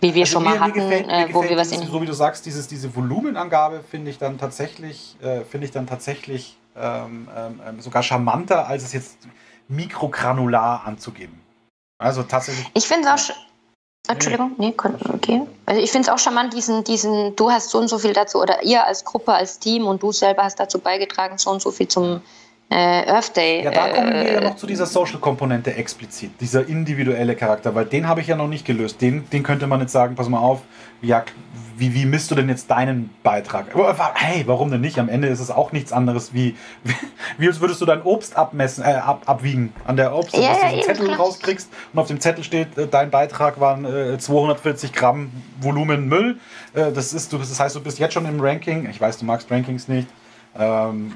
wie 0.00 0.14
wir 0.14 0.22
Also 0.22 0.32
schon 0.32 0.44
mal 0.44 0.50
mir- 0.52 0.56
mir 0.56 0.60
hatten, 0.64 0.72
gefällt- 0.74 1.08
äh, 1.08 1.34
wo 1.34 1.42
wir 1.42 1.56
was 1.56 1.72
in. 1.72 1.86
So 1.86 2.00
wie 2.00 2.06
du 2.06 2.14
sagst, 2.14 2.46
dieses, 2.46 2.66
diese 2.66 2.94
Volumenangabe 2.96 3.82
finde 3.88 4.10
ich 4.10 4.18
dann 4.18 4.38
tatsächlich, 4.38 5.16
äh, 5.22 5.42
finde 5.42 5.66
ich 5.66 5.72
dann 5.72 5.86
tatsächlich 5.86 6.56
ähm, 6.76 7.28
ähm, 7.36 7.60
ähm, 7.66 7.80
sogar 7.80 8.02
charmanter, 8.02 8.66
als 8.66 8.82
es 8.82 8.92
jetzt 8.92 9.18
mikrogranular 9.68 10.82
anzugeben. 10.86 11.40
Also 11.98 12.22
tatsächlich. 12.22 12.66
Ich 12.74 12.86
finde 12.86 13.08
es 13.14 13.30
auch. 13.30 13.34
Sch- 14.06 14.12
Entschuldigung, 14.12 14.52
nee, 14.58 14.72
kon- 14.72 14.94
okay. 15.14 15.42
Also 15.66 15.80
ich 15.80 15.90
finde 15.90 16.08
es 16.08 16.14
auch 16.14 16.18
charmant, 16.18 16.52
diesen, 16.54 16.84
diesen, 16.84 17.34
du 17.36 17.50
hast 17.50 17.70
so 17.70 17.78
und 17.78 17.88
so 17.88 17.98
viel 17.98 18.12
dazu, 18.12 18.40
oder 18.40 18.62
ihr 18.62 18.84
als 18.86 19.04
Gruppe, 19.04 19.32
als 19.32 19.58
Team 19.58 19.86
und 19.86 20.02
du 20.02 20.12
selber 20.12 20.42
hast 20.44 20.58
dazu 20.60 20.78
beigetragen, 20.78 21.38
so 21.38 21.50
und 21.50 21.60
so 21.62 21.70
viel 21.70 21.88
zum 21.88 22.20
äh, 22.68 22.74
Earth 22.74 23.36
Day. 23.36 23.64
Ja, 23.64 23.70
da 23.70 23.88
kommen 23.88 24.12
wir 24.12 24.32
ja 24.32 24.40
äh, 24.40 24.44
noch 24.44 24.56
zu 24.56 24.66
dieser 24.66 24.86
Social-Komponente 24.86 25.74
explizit, 25.74 26.32
dieser 26.40 26.66
individuelle 26.68 27.36
Charakter, 27.36 27.74
weil 27.74 27.84
den 27.84 28.08
habe 28.08 28.20
ich 28.20 28.26
ja 28.26 28.36
noch 28.36 28.48
nicht 28.48 28.64
gelöst. 28.64 29.00
Den, 29.00 29.28
den 29.30 29.42
könnte 29.42 29.66
man 29.66 29.80
jetzt 29.80 29.92
sagen, 29.92 30.16
pass 30.16 30.28
mal 30.28 30.40
auf, 30.40 30.62
ja, 31.00 31.24
wie, 31.78 31.94
wie 31.94 32.06
misst 32.06 32.30
du 32.30 32.34
denn 32.34 32.48
jetzt 32.48 32.70
deinen 32.70 33.10
Beitrag? 33.22 33.66
Hey, 34.14 34.44
warum 34.46 34.70
denn 34.70 34.80
nicht? 34.80 34.98
Am 34.98 35.08
Ende 35.08 35.28
ist 35.28 35.40
es 35.40 35.50
auch 35.50 35.72
nichts 35.72 35.92
anderes 35.92 36.32
wie, 36.32 36.56
wie 37.38 37.46
als 37.46 37.60
würdest 37.60 37.80
du 37.80 37.84
dein 37.84 38.02
Obst 38.02 38.36
abmessen, 38.36 38.82
äh, 38.82 38.94
ab, 38.94 39.22
abwiegen 39.26 39.72
an 39.84 39.96
der 39.96 40.14
Obst, 40.14 40.34
Ja, 40.34 40.48
dass 40.48 40.58
du 40.58 40.64
ja, 40.64 40.72
einen 40.72 40.82
Zettel 40.82 41.06
klar. 41.06 41.18
rauskriegst 41.18 41.70
und 41.92 41.98
auf 41.98 42.08
dem 42.08 42.18
Zettel 42.18 42.42
steht, 42.42 42.76
äh, 42.78 42.88
dein 42.88 43.10
Beitrag 43.10 43.60
waren 43.60 43.84
äh, 43.84 44.18
240 44.18 44.92
Gramm 44.92 45.30
Volumen 45.60 46.08
Müll. 46.08 46.38
Äh, 46.74 46.92
das, 46.92 47.12
ist, 47.12 47.32
du, 47.32 47.38
das 47.38 47.60
heißt, 47.60 47.76
du 47.76 47.80
bist 47.80 47.98
jetzt 47.98 48.14
schon 48.14 48.26
im 48.26 48.40
Ranking. 48.40 48.88
Ich 48.90 49.00
weiß, 49.00 49.18
du 49.18 49.24
magst 49.24 49.50
Rankings 49.50 49.86
nicht. 49.86 50.08
Ähm, 50.58 51.12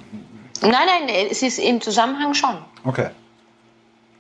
Nein, 0.62 0.72
nein, 0.72 1.08
es 1.30 1.42
ist 1.42 1.58
im 1.58 1.80
Zusammenhang 1.80 2.34
schon. 2.34 2.58
Okay. 2.84 3.10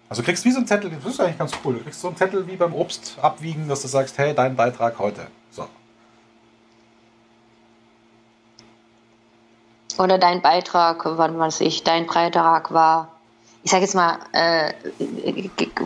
Also 0.08 0.22
du 0.22 0.26
kriegst 0.26 0.44
wie 0.44 0.50
so 0.50 0.58
einen 0.58 0.66
Zettel, 0.66 0.90
das 0.90 1.04
ist 1.04 1.20
eigentlich 1.20 1.38
ganz 1.38 1.52
cool. 1.64 1.74
Du 1.74 1.84
kriegst 1.84 2.00
so 2.00 2.08
einen 2.08 2.16
Zettel 2.16 2.46
wie 2.46 2.56
beim 2.56 2.74
Obst 2.74 3.16
abwiegen, 3.22 3.68
dass 3.68 3.82
du 3.82 3.88
sagst, 3.88 4.18
hey, 4.18 4.34
dein 4.34 4.56
Beitrag 4.56 4.98
heute. 4.98 5.28
So. 5.50 5.68
Oder 9.98 10.18
dein 10.18 10.42
Beitrag, 10.42 11.02
wann 11.04 11.38
weiß 11.38 11.60
ich, 11.60 11.84
dein 11.84 12.06
Beitrag 12.06 12.72
war, 12.72 13.08
ich 13.62 13.70
sage 13.70 13.82
jetzt 13.82 13.94
mal, 13.94 14.18
äh, 14.32 14.72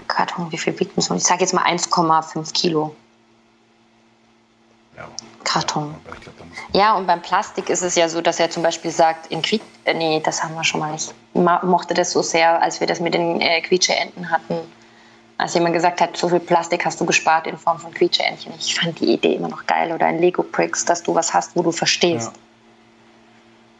Karton, 0.06 0.50
wie 0.52 0.58
viel 0.58 0.78
wiegt? 0.78 0.96
Ich 0.96 1.04
sage 1.04 1.40
jetzt 1.40 1.52
mal 1.52 1.64
1,5 1.64 2.52
Kilo 2.52 2.94
Ja. 4.96 5.08
Karton. 5.44 5.94
Ja, 6.72 6.94
und 6.94 7.06
beim 7.06 7.22
Plastik 7.22 7.68
ist 7.68 7.82
es 7.82 7.94
ja 7.94 8.08
so, 8.08 8.20
dass 8.20 8.40
er 8.40 8.50
zum 8.50 8.62
Beispiel 8.62 8.90
sagt, 8.90 9.26
in 9.30 9.42
Quiet, 9.42 9.62
äh, 9.84 9.94
nee, 9.94 10.20
das 10.24 10.42
haben 10.42 10.54
wir 10.54 10.64
schon 10.64 10.80
mal 10.80 10.92
nicht. 10.92 11.14
Ma 11.34 11.64
mochte 11.64 11.94
das 11.94 12.10
so 12.10 12.22
sehr, 12.22 12.60
als 12.60 12.80
wir 12.80 12.86
das 12.86 13.00
mit 13.00 13.14
den 13.14 13.40
äh, 13.40 13.60
Quietscheenten 13.60 14.30
hatten. 14.30 14.56
Als 15.36 15.54
jemand 15.54 15.74
gesagt 15.74 16.00
hat, 16.00 16.16
so 16.16 16.28
viel 16.28 16.40
Plastik 16.40 16.84
hast 16.84 17.00
du 17.00 17.04
gespart 17.04 17.46
in 17.46 17.58
Form 17.58 17.78
von 17.78 17.92
Quietscheentchen. 17.92 18.52
Ich 18.58 18.74
fand 18.74 18.98
die 19.00 19.12
Idee 19.14 19.34
immer 19.34 19.48
noch 19.48 19.66
geil. 19.66 19.92
Oder 19.92 20.06
ein 20.06 20.20
Lego-Bricks, 20.20 20.84
dass 20.84 21.02
du 21.02 21.14
was 21.14 21.34
hast, 21.34 21.56
wo 21.56 21.62
du 21.62 21.72
verstehst. 21.72 22.32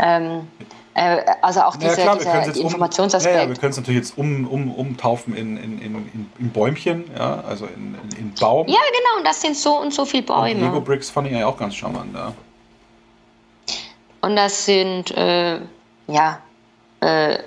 Ähm, 0.01 0.49
äh, 0.59 0.65
also 0.95 1.61
auch 1.63 1.75
Ja, 1.75 1.89
dieser, 1.89 2.03
klar, 2.03 2.17
dieser 2.17 2.41
es 2.41 2.47
jetzt 2.47 2.59
um, 2.59 2.67
Informationsaspekt. 2.67 3.35
ja, 3.35 3.43
ja, 3.43 3.49
wir 3.49 3.57
können 3.57 3.73
es 3.73 3.77
natürlich 3.77 4.01
jetzt 4.01 4.17
um, 4.17 4.47
um, 4.47 4.73
umtaufen 4.73 5.35
in, 5.35 5.57
in, 5.57 5.79
in, 5.81 6.31
in, 6.39 6.51
Bäumchen, 6.51 7.05
ja, 7.17 7.41
also 7.41 7.67
in, 7.67 7.97
in, 8.11 8.17
in 8.19 8.35
Baum. 8.35 8.69
Ja, 8.69 8.75
genau, 8.75 9.19
und 9.19 9.25
das 9.25 9.41
sind 9.41 9.57
so 9.57 9.81
und 9.81 9.93
so 9.93 10.05
viele 10.05 10.25
Und 10.33 10.47
Lego 10.47 10.71
Bäume. 10.71 10.81
Bricks 10.83 11.11
fand 11.11 11.27
ich 11.27 11.33
eigentlich 11.33 11.47
auch 11.47 11.59
ganz 11.59 11.75
charmant. 11.75 12.15
Ja. 12.15 12.33
Und 14.21 14.37
das 14.37 14.65
sind, 14.65 15.11
äh, 15.17 15.59
ja, 16.07 16.39
äh, 17.01 17.39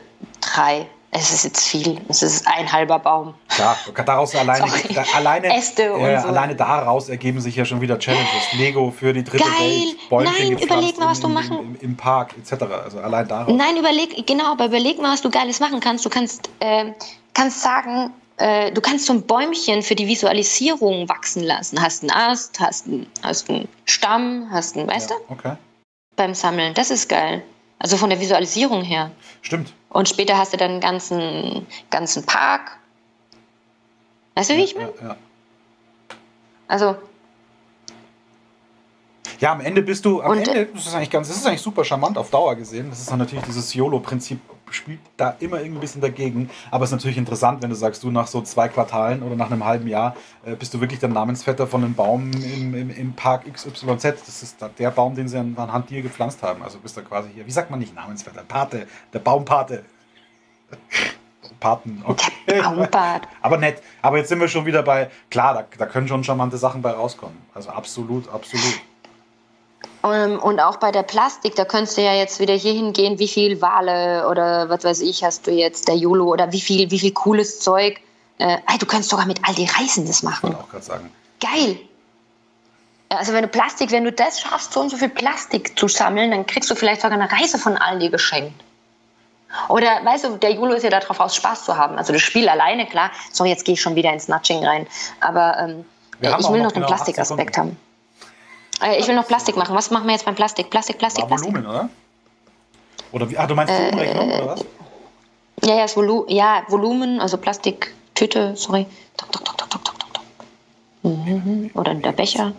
drei. 0.42 0.88
Es 1.10 1.32
ist 1.34 1.46
jetzt 1.46 1.66
viel. 1.68 2.00
Es 2.10 2.22
ist 2.22 2.46
ein 2.48 2.72
halber 2.72 3.00
Baum. 3.00 3.34
Klar, 3.48 3.78
daraus 4.06 4.36
alleine, 4.36 4.66
da, 4.94 5.04
alleine, 5.16 5.56
Äste 5.58 5.94
und 5.94 6.02
äh, 6.02 6.20
so. 6.20 6.28
alleine 6.28 6.56
daraus 6.56 7.08
ergeben 7.10 7.40
sich 7.40 7.56
ja 7.56 7.64
schon 7.66 7.80
wieder 7.82 7.98
Challenges. 7.98 8.54
Lego 8.58 8.92
für 8.92 9.14
die 9.14 9.24
dritte 9.24 9.44
Geil. 9.44 9.52
Welt, 9.60 10.10
Bäumchen 10.10 10.34
Nein, 10.50 10.58
überleg 10.58 11.00
mal, 11.00 11.08
was 11.08 11.20
du 11.22 11.28
im, 11.28 11.34
machen- 11.34 11.60
Im, 11.60 11.76
im 11.80 11.98
Park 11.98 12.36
etc. 12.38 12.64
Also 12.84 13.00
allein 13.00 13.28
daraus. 13.28 13.54
Nein, 13.56 13.78
überleg, 13.78 14.28
genau, 14.28 14.52
aber 14.52 14.66
überleg 14.66 15.02
mal, 15.02 15.14
was 15.14 15.22
du 15.22 15.30
Geiles 15.32 15.60
machen 15.60 15.80
kannst. 15.80 16.06
Du 16.06 16.10
kannst, 16.10 16.50
äh, 16.60 16.92
kannst 17.34 17.62
sagen, 17.62 18.12
äh, 18.36 18.72
du 18.72 18.82
kannst 18.82 19.06
so 19.06 19.14
ein 19.14 19.22
Bäumchen 19.22 19.82
für 19.82 19.96
die 19.96 20.08
Visualisierung 20.08 21.08
wachsen 21.08 21.42
lassen. 21.44 21.82
Hast 21.82 22.04
einen 22.04 22.12
Ast, 22.12 22.60
hast 22.60 22.86
einen, 22.86 23.08
hast 23.24 23.50
einen 23.50 23.68
Stamm, 23.86 24.48
hast 24.52 24.76
einen, 24.78 24.88
weißt 24.88 25.10
ja, 25.10 25.16
du, 25.28 25.34
okay. 25.34 25.54
beim 26.18 26.34
Sammeln. 26.34 26.74
Das 26.74 26.92
ist 26.92 27.08
geil. 27.08 27.42
Also 27.80 27.96
von 27.96 28.10
der 28.10 28.20
Visualisierung 28.20 28.84
her. 28.84 29.10
Stimmt. 29.42 29.74
Und 29.98 30.08
später 30.08 30.38
hast 30.38 30.54
du 30.54 30.58
dann 30.58 30.74
einen 30.74 30.80
ganzen, 30.80 31.66
ganzen 31.90 32.24
Park. 32.24 32.78
Weißt 34.36 34.52
du, 34.52 34.54
wie 34.54 34.64
ich 34.64 34.76
meine? 34.76 34.94
Ja, 35.02 35.08
ja. 35.08 35.16
Also, 36.68 36.96
Ja, 39.40 39.54
am 39.54 39.60
Ende 39.62 39.82
bist 39.82 40.06
du, 40.06 40.22
am 40.22 40.34
Und, 40.34 40.48
Ende, 40.48 40.68
das 40.68 40.86
ist 40.86 40.94
eigentlich 40.94 41.10
ganz, 41.10 41.30
das 41.30 41.38
ist 41.38 41.48
eigentlich 41.48 41.64
super 41.64 41.84
charmant 41.84 42.16
auf 42.20 42.30
Dauer 42.30 42.56
gesehen. 42.56 42.92
Das 42.92 43.00
ist 43.00 43.10
dann 43.10 43.18
natürlich 43.18 43.46
dieses 43.46 43.74
YOLO-Prinzip 43.74 44.40
spielt 44.72 45.00
da 45.18 45.36
immer 45.40 45.60
irgendwie 45.60 45.78
ein 45.78 45.82
bisschen 45.82 46.02
dagegen. 46.02 46.50
Aber 46.72 46.84
es 46.84 46.90
ist 46.90 46.96
natürlich 46.96 47.18
interessant, 47.18 47.62
wenn 47.62 47.70
du 47.70 47.76
sagst, 47.76 48.04
du 48.04 48.12
nach 48.12 48.28
so 48.28 48.42
zwei 48.42 48.68
Quartalen 48.68 49.24
oder 49.24 49.36
nach 49.36 49.52
einem 49.52 49.64
halben 49.66 49.88
Jahr 49.88 50.16
äh, 50.46 50.56
bist 50.56 50.74
du 50.74 50.82
wirklich 50.82 51.00
der 51.00 51.10
Namensvetter 51.10 51.68
von 51.68 51.84
einem 51.84 51.94
Baum 51.94 52.32
im, 52.32 52.74
im, 52.74 52.90
im 52.90 53.14
Park 53.14 53.52
XYZ. 53.52 54.04
Das 54.26 54.44
ist 54.44 54.58
der 54.80 54.92
Baum, 54.92 55.16
den 55.16 55.28
sie 55.28 55.38
an- 55.38 55.56
anhand 55.58 55.90
dir 55.90 56.02
gepflanzt 56.02 56.44
haben. 56.44 56.64
Also 56.64 56.80
bist 56.80 56.98
du 56.98 57.02
quasi 57.02 57.30
hier, 57.34 57.46
wie 57.46 57.52
sagt 57.52 57.70
man 57.72 57.80
nicht 57.80 57.96
Namensvetter? 57.96 58.44
Pate, 58.48 58.88
der 59.14 59.20
Baumpate. 59.20 59.84
Paten. 61.60 62.04
Baumbart. 62.04 63.28
Aber 63.42 63.58
nett. 63.58 63.82
Aber 64.02 64.18
jetzt 64.18 64.30
sind 64.30 64.40
wir 64.40 64.48
schon 64.48 64.66
wieder 64.66 64.84
bei, 64.84 65.10
klar, 65.32 65.54
da, 65.54 65.66
da 65.78 65.86
können 65.86 66.08
schon 66.08 66.24
charmante 66.24 66.58
Sachen 66.58 66.82
bei 66.82 66.92
rauskommen. 66.92 67.38
Also 67.54 67.70
absolut, 67.70 68.28
absolut. 68.30 68.80
Ähm, 70.04 70.40
und 70.40 70.60
auch 70.60 70.78
bei 70.78 70.92
der 70.92 71.04
Plastik, 71.04 71.56
da 71.56 71.66
könntest 71.66 71.98
du 71.98 72.02
ja 72.02 72.14
jetzt 72.14 72.40
wieder 72.40 72.54
hier 72.54 72.74
hingehen, 72.74 73.20
wie 73.20 73.28
viel 73.28 73.62
Wale 73.62 74.28
oder 74.30 74.70
was 74.70 74.84
weiß 74.84 75.02
ich 75.02 75.24
hast 75.24 75.48
du 75.48 75.52
jetzt, 75.52 75.88
der 75.88 75.96
YOLO 75.96 76.26
oder 76.26 76.52
wie 76.52 76.62
viel, 76.62 76.90
wie 76.92 77.00
viel 77.00 77.14
cooles 77.14 77.60
Zeug. 77.60 78.00
Äh, 78.38 78.58
du 78.80 78.86
könntest 78.86 79.10
sogar 79.10 79.26
mit 79.26 79.40
all 79.48 79.56
die 79.56 79.66
Reisen 79.66 80.06
das 80.06 80.18
Ich 80.18 80.24
machen. 80.24 80.50
wollte 80.50 80.60
auch 80.60 80.70
gerade 80.70 80.86
sagen. 80.86 81.12
Geil. 81.40 81.80
Also 83.10 83.34
wenn 83.34 83.44
du 83.44 83.48
Plastik, 83.48 83.92
wenn 83.92 84.04
du 84.04 84.12
das 84.12 84.42
schaffst, 84.42 84.74
so 84.74 84.82
und 84.82 84.90
so 84.90 84.98
viel 84.98 85.10
Plastik 85.10 85.78
zu 85.80 85.88
sammeln, 85.88 86.32
dann 86.32 86.46
kriegst 86.46 86.70
du 86.70 86.76
vielleicht 86.76 87.02
sogar 87.02 87.20
eine 87.20 87.32
Reise 87.32 87.58
von 87.58 87.78
Aldi 87.78 88.10
geschenkt. 88.10 88.64
Oder 89.70 90.04
weißt 90.04 90.26
du, 90.26 90.38
der 90.38 90.52
Julo 90.52 90.74
ist 90.74 90.84
ja 90.84 90.90
darauf 90.90 91.20
aus, 91.20 91.36
Spaß 91.36 91.66
zu 91.66 91.78
haben. 91.78 91.98
Also 91.98 92.12
das 92.12 92.22
Spiel 92.22 92.50
alleine, 92.50 92.86
klar. 92.86 93.12
So, 93.32 93.46
jetzt 93.46 93.64
gehe 93.64 93.74
ich 93.74 93.82
schon 93.82 93.96
wieder 93.96 94.12
ins 94.12 94.28
Nudging 94.28 94.64
rein. 94.66 94.86
Aber 95.22 95.58
ähm, 95.58 95.86
ich 96.20 96.28
will 96.28 96.58
noch, 96.58 96.66
noch 96.66 96.72
den 96.72 96.82
genau 96.82 96.88
Plastikaspekt 96.88 97.58
haben. 97.58 97.78
Äh, 98.82 99.00
ich 99.00 99.08
will 99.08 99.16
noch 99.16 99.28
Plastik 99.28 99.58
machen. 99.58 99.76
Was 99.76 99.92
machen 99.92 100.06
wir 100.06 100.14
jetzt 100.14 100.26
beim 100.26 100.36
Plastik? 100.36 100.70
Plastik, 100.70 100.98
Plastik, 100.98 101.24
War 101.24 101.30
Plastik. 101.30 101.54
Volumen, 101.54 101.70
oder? 101.70 101.90
Oder 103.12 103.30
wie? 103.30 103.38
Ah, 103.38 103.48
du 103.48 103.56
meinst 103.56 103.74
die 103.74 103.82
äh, 103.82 103.92
Umrechnung, 103.92 104.32
oder 104.32 104.48
was? 104.48 104.66
Ja, 105.64 105.76
ja, 105.76 105.88
Volu 105.88 106.26
ja, 106.28 106.64
Volumen, 106.68 107.20
also 107.20 107.38
Plastiktüte, 107.38 108.56
sorry. 108.56 108.86
Tok, 109.18 109.32
tok, 109.32 109.46
tok, 109.46 109.58
tok, 109.58 109.70
tok, 109.70 109.84
tok, 109.84 110.14
tok. 110.14 110.24
Mhm. 111.04 111.72
Oder 111.74 111.96
der 111.96 112.12
Becher. 112.12 112.54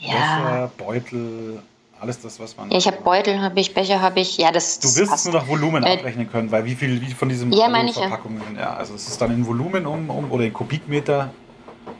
Ja. 0.00 0.14
Becher, 0.14 0.70
Beutel, 0.76 1.62
alles 2.00 2.20
das, 2.20 2.40
was 2.40 2.56
man. 2.56 2.70
Ja, 2.70 2.78
ich 2.78 2.86
habe 2.86 2.96
Beutel, 3.02 3.40
habe 3.40 3.60
ich, 3.60 3.74
Becher 3.74 4.00
habe 4.00 4.20
ich. 4.20 4.38
Ja, 4.38 4.50
das. 4.50 4.80
Du 4.80 4.88
wirst 4.96 5.14
es 5.14 5.24
nur 5.24 5.34
nach 5.34 5.46
Volumen 5.46 5.84
äh, 5.84 5.92
abrechnen 5.92 6.30
können, 6.30 6.50
weil 6.50 6.64
wie 6.64 6.74
viel 6.74 7.00
wie 7.00 7.12
von 7.12 7.28
diesem 7.28 7.52
ja, 7.52 7.68
meine 7.68 7.90
ich, 7.90 7.96
ja. 7.96 8.18
ja, 8.56 8.74
also 8.74 8.94
es 8.94 9.06
ist 9.06 9.20
dann 9.20 9.30
in 9.32 9.46
Volumen 9.46 9.86
um, 9.86 10.10
um 10.10 10.30
oder 10.32 10.44
in 10.44 10.52
Kubikmeter. 10.52 11.30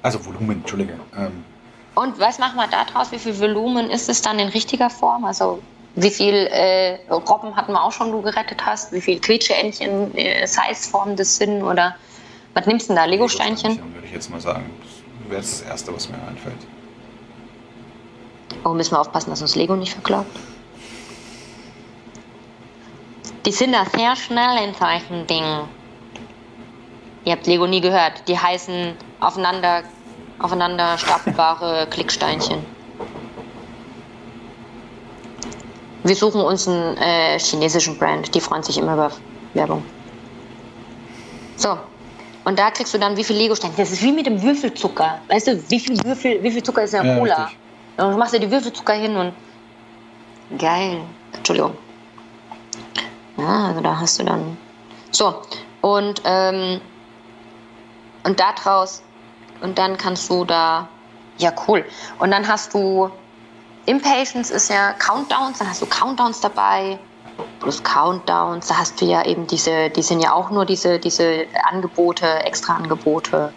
Also 0.02 0.24
Volumen, 0.24 0.58
Entschuldige. 0.58 0.94
Ähm, 1.16 1.44
und 1.98 2.18
was 2.20 2.38
machen 2.38 2.56
wir 2.56 2.68
da 2.68 2.84
draus? 2.84 3.10
Wie 3.10 3.18
viel 3.18 3.38
Volumen 3.40 3.90
ist 3.90 4.08
es 4.08 4.22
dann 4.22 4.38
in 4.38 4.48
richtiger 4.48 4.88
Form? 4.88 5.24
Also 5.24 5.60
wie 5.96 6.10
viel 6.10 6.34
äh, 6.34 6.98
Robben 7.10 7.56
hatten 7.56 7.72
wir 7.72 7.82
auch 7.82 7.90
schon, 7.90 8.12
du 8.12 8.22
gerettet 8.22 8.64
hast? 8.64 8.92
Wie 8.92 9.00
viel 9.00 9.20
Quietscheentchen, 9.20 10.16
äh, 10.16 10.46
Sizeform 10.46 11.16
das 11.16 11.36
sind? 11.36 11.62
Oder 11.62 11.96
was 12.54 12.66
nimmst 12.66 12.88
du 12.88 12.94
denn 12.94 13.02
da? 13.02 13.04
Lego-Steinchen? 13.04 13.72
Lego 13.72 13.94
würde 13.94 14.06
ich 14.06 14.12
jetzt 14.12 14.30
mal 14.30 14.40
sagen. 14.40 14.70
Das 15.22 15.30
wäre 15.30 15.40
das 15.40 15.62
Erste, 15.62 15.94
was 15.94 16.08
mir 16.08 16.16
einfällt. 16.16 16.66
Oh, 18.64 18.70
müssen 18.70 18.92
wir 18.92 19.00
aufpassen, 19.00 19.30
dass 19.30 19.42
uns 19.42 19.56
Lego 19.56 19.74
nicht 19.74 19.92
verklaut. 19.92 20.26
Die 23.44 23.52
sind 23.52 23.72
da 23.72 23.84
sehr 23.84 24.14
schnell 24.14 24.68
in 24.68 24.74
solchen 24.74 25.26
Dingen. 25.26 25.68
Ihr 27.24 27.32
habt 27.32 27.46
Lego 27.46 27.66
nie 27.66 27.80
gehört. 27.80 28.22
Die 28.28 28.38
heißen 28.38 28.94
aufeinander, 29.20 29.82
aufeinander 30.38 30.96
stapelbare 30.98 31.86
Klicksteinchen. 31.90 32.64
Wir 36.04 36.14
suchen 36.14 36.40
uns 36.40 36.68
einen 36.68 36.96
äh, 36.96 37.38
chinesischen 37.38 37.98
Brand. 37.98 38.34
Die 38.34 38.40
freuen 38.40 38.62
sich 38.62 38.78
immer 38.78 38.94
über 38.94 39.10
Werbung. 39.54 39.84
So. 41.56 41.76
Und 42.44 42.58
da 42.58 42.70
kriegst 42.70 42.94
du 42.94 42.98
dann 42.98 43.16
wie 43.16 43.24
viel 43.24 43.36
Lego-Steine. 43.36 43.74
Das 43.76 43.90
ist 43.90 44.02
wie 44.02 44.12
mit 44.12 44.24
dem 44.24 44.40
Würfelzucker. 44.42 45.20
Weißt 45.28 45.48
du, 45.48 45.70
wie 45.70 45.80
viel 45.80 46.02
Würfel, 46.02 46.42
wie 46.42 46.50
viel 46.50 46.62
Zucker 46.62 46.84
ist 46.84 46.94
in 46.94 47.02
der 47.02 47.12
ja, 47.12 47.18
Cola? 47.18 47.34
Richtig. 47.34 47.58
Und 47.98 48.12
du 48.12 48.16
machst 48.16 48.32
dir 48.32 48.40
die 48.40 48.50
Würfelzucker 48.50 48.94
hin 48.94 49.16
und 49.16 49.32
geil. 50.56 51.00
Entschuldigung. 51.34 51.76
Ja, 53.36 53.66
also 53.66 53.80
da 53.80 54.00
hast 54.00 54.18
du 54.18 54.24
dann. 54.24 54.56
So, 55.10 55.42
und, 55.82 56.22
ähm, 56.24 56.80
und 58.24 58.40
da 58.40 58.52
draus, 58.52 59.02
und 59.60 59.78
dann 59.78 59.96
kannst 59.96 60.30
du 60.30 60.44
da, 60.44 60.88
ja 61.38 61.52
cool. 61.66 61.84
Und 62.18 62.30
dann 62.30 62.46
hast 62.46 62.74
du, 62.74 63.10
Impatience 63.86 64.50
ist 64.50 64.70
ja 64.70 64.92
Countdowns, 64.94 65.58
dann 65.58 65.68
hast 65.68 65.82
du 65.82 65.86
Countdowns 65.86 66.40
dabei, 66.40 66.98
plus 67.60 67.82
Countdowns, 67.82 68.66
da 68.68 68.78
hast 68.78 69.00
du 69.00 69.04
ja 69.04 69.24
eben 69.24 69.46
diese, 69.46 69.90
die 69.90 70.02
sind 70.02 70.20
ja 70.20 70.32
auch 70.32 70.50
nur 70.50 70.64
diese, 70.64 70.98
diese 70.98 71.46
Angebote, 71.70 72.26
extra 72.44 72.74
Angebote. 72.74 73.52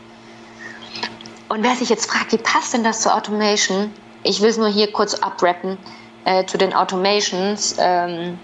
Und 1.49 1.63
wer 1.63 1.75
sich 1.75 1.89
jetzt 1.89 2.09
fragt, 2.09 2.31
wie 2.31 2.37
passt 2.37 2.73
denn 2.73 2.83
das 2.83 3.01
zur 3.01 3.13
Automation? 3.13 3.91
ich 4.23 4.41
will 4.41 4.49
es 4.49 4.57
nur 4.57 4.67
hier 4.67 4.91
kurz 4.91 5.15
abrappen 5.15 5.77
äh, 6.25 6.45
zu 6.45 6.57
den 6.57 6.73
Automations. 6.73 7.75
Ähm, 7.79 8.39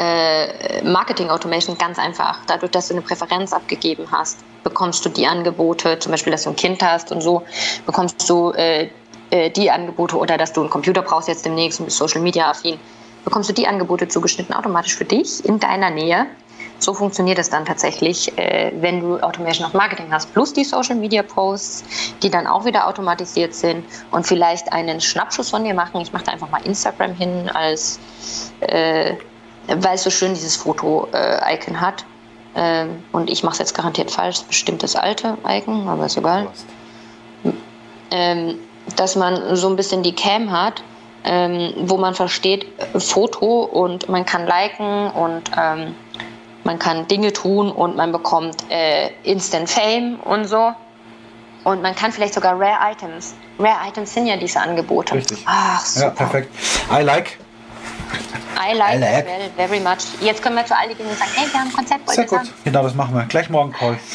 äh, 0.00 0.82
Marketing 0.82 1.28
Automation 1.28 1.76
ganz 1.76 1.98
einfach. 1.98 2.38
Dadurch, 2.46 2.72
dass 2.72 2.88
du 2.88 2.94
eine 2.94 3.02
Präferenz 3.02 3.52
abgegeben 3.52 4.06
hast, 4.10 4.38
bekommst 4.64 5.04
du 5.04 5.10
die 5.10 5.26
Angebote, 5.26 5.98
zum 5.98 6.12
Beispiel, 6.12 6.30
dass 6.30 6.44
du 6.44 6.50
ein 6.50 6.56
Kind 6.56 6.82
hast 6.82 7.12
und 7.12 7.20
so, 7.20 7.42
bekommst 7.84 8.28
du 8.28 8.52
äh, 8.52 8.88
äh 9.30 9.50
die 9.50 9.70
Angebote 9.70 10.16
oder 10.16 10.38
dass 10.38 10.52
du 10.54 10.62
einen 10.62 10.70
Computer 10.70 11.02
brauchst 11.02 11.28
jetzt 11.28 11.44
demnächst 11.44 11.80
und 11.80 11.86
bist 11.86 11.98
Social 11.98 12.22
Media 12.22 12.48
affin, 12.50 12.78
bekommst 13.24 13.50
du 13.50 13.52
die 13.52 13.66
Angebote 13.66 14.08
zugeschnitten 14.08 14.54
automatisch 14.54 14.96
für 14.96 15.04
dich 15.04 15.44
in 15.44 15.60
deiner 15.60 15.90
Nähe 15.90 16.26
so 16.78 16.94
funktioniert 16.94 17.38
es 17.38 17.50
dann 17.50 17.66
tatsächlich, 17.66 18.36
äh, 18.38 18.72
wenn 18.80 19.00
du 19.00 19.18
Automation 19.20 19.66
of 19.66 19.74
Marketing 19.74 20.06
hast, 20.10 20.32
plus 20.32 20.52
die 20.54 20.64
Social 20.64 20.96
Media 20.96 21.22
Posts, 21.22 21.84
die 22.22 22.30
dann 22.30 22.46
auch 22.46 22.64
wieder 22.64 22.86
automatisiert 22.86 23.54
sind 23.54 23.84
und 24.10 24.26
vielleicht 24.26 24.72
einen 24.72 25.00
Schnappschuss 25.00 25.50
von 25.50 25.62
dir 25.62 25.74
machen. 25.74 26.00
Ich 26.00 26.12
mache 26.12 26.24
da 26.24 26.32
einfach 26.32 26.50
mal 26.50 26.62
Instagram 26.64 27.12
hin, 27.14 27.50
als 27.52 28.00
äh, 28.60 29.14
weil 29.76 29.94
es 29.94 30.02
so 30.02 30.10
schön 30.10 30.34
dieses 30.34 30.56
Foto-Icon 30.56 31.74
äh, 31.74 31.78
hat. 31.78 32.04
Ähm, 32.54 33.02
und 33.12 33.30
ich 33.30 33.42
mache 33.42 33.52
es 33.52 33.58
jetzt 33.58 33.74
garantiert 33.74 34.10
falsch, 34.10 34.42
bestimmt 34.42 34.82
das 34.82 34.96
alte 34.96 35.38
Icon, 35.46 35.88
aber 35.88 36.06
ist 36.06 36.16
egal. 36.16 36.48
Ähm, 38.10 38.58
dass 38.96 39.14
man 39.14 39.54
so 39.54 39.68
ein 39.68 39.76
bisschen 39.76 40.02
die 40.02 40.14
Cam 40.14 40.50
hat, 40.50 40.82
ähm, 41.24 41.72
wo 41.82 41.96
man 41.96 42.14
versteht, 42.14 42.66
äh, 42.94 42.98
Foto 42.98 43.62
und 43.62 44.08
man 44.08 44.24
kann 44.24 44.46
liken 44.46 45.10
und 45.12 45.50
ähm, 45.56 45.94
man 46.64 46.78
kann 46.78 47.06
Dinge 47.08 47.32
tun 47.32 47.70
und 47.70 47.96
man 47.96 48.10
bekommt 48.12 48.56
äh, 48.70 49.10
Instant 49.22 49.70
Fame 49.70 50.18
und 50.24 50.46
so. 50.46 50.72
Und 51.62 51.82
man 51.82 51.94
kann 51.94 52.10
vielleicht 52.10 52.34
sogar 52.34 52.58
Rare 52.58 52.92
Items. 52.92 53.34
Rare 53.58 53.88
Items 53.88 54.14
sind 54.14 54.26
ja 54.26 54.36
diese 54.36 54.60
Angebote. 54.60 55.14
Richtig. 55.14 55.42
Ach, 55.46 55.84
super. 55.84 56.06
Ja, 56.06 56.10
perfekt. 56.12 56.54
I 56.90 57.02
like. 57.02 57.38
I 58.56 58.74
like, 58.74 58.96
I 58.96 58.98
like. 58.98 59.26
Well, 59.26 59.50
very 59.56 59.80
much. 59.80 60.20
Jetzt 60.20 60.42
können 60.42 60.56
wir 60.56 60.66
zu 60.66 60.76
Aldi 60.76 60.94
gehen 60.94 61.06
und 61.06 61.18
sagen, 61.18 61.30
hey, 61.34 61.46
wir 61.50 61.60
haben 61.60 61.68
ein 61.68 61.72
Konzept. 61.72 62.10
Sehr 62.10 62.24
gut. 62.24 62.38
Sagen. 62.38 62.48
Genau, 62.64 62.82
das 62.82 62.94
machen 62.94 63.14
wir. 63.14 63.24
Gleich 63.24 63.48
morgen 63.48 63.72
Call. 63.72 63.98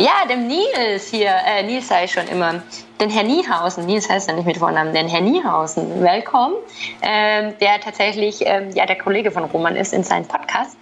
Ja, 0.00 0.26
dem 0.26 0.46
Nils 0.46 1.08
hier, 1.10 1.30
äh, 1.46 1.62
Nils 1.62 1.88
sei 1.88 2.04
ich 2.04 2.12
schon 2.12 2.26
immer, 2.28 2.62
den 3.02 3.10
Herr 3.10 3.22
Niehausen, 3.22 3.84
Nils 3.84 4.08
heißt 4.08 4.30
ja 4.30 4.34
nicht 4.34 4.46
mit 4.46 4.56
Vornamen, 4.56 4.94
den 4.94 5.08
Herr 5.08 5.20
Niehausen, 5.20 6.00
willkommen, 6.00 6.54
ähm, 7.02 7.52
der 7.60 7.82
tatsächlich 7.82 8.38
ähm, 8.46 8.70
ja, 8.70 8.86
der 8.86 8.96
Kollege 8.96 9.30
von 9.30 9.44
Roman 9.44 9.76
ist 9.76 9.92
in 9.92 10.02
seinem 10.02 10.26
Podcast. 10.26 10.78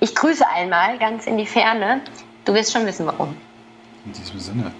Ich 0.00 0.14
grüße 0.14 0.48
einmal 0.48 0.96
ganz 0.96 1.26
in 1.26 1.36
die 1.36 1.44
Ferne. 1.44 2.00
Du 2.46 2.54
wirst 2.54 2.72
schon 2.72 2.86
wissen, 2.86 3.06
warum. 3.06 3.36
In 4.06 4.12
diesem 4.14 4.40
Sinne. 4.40 4.72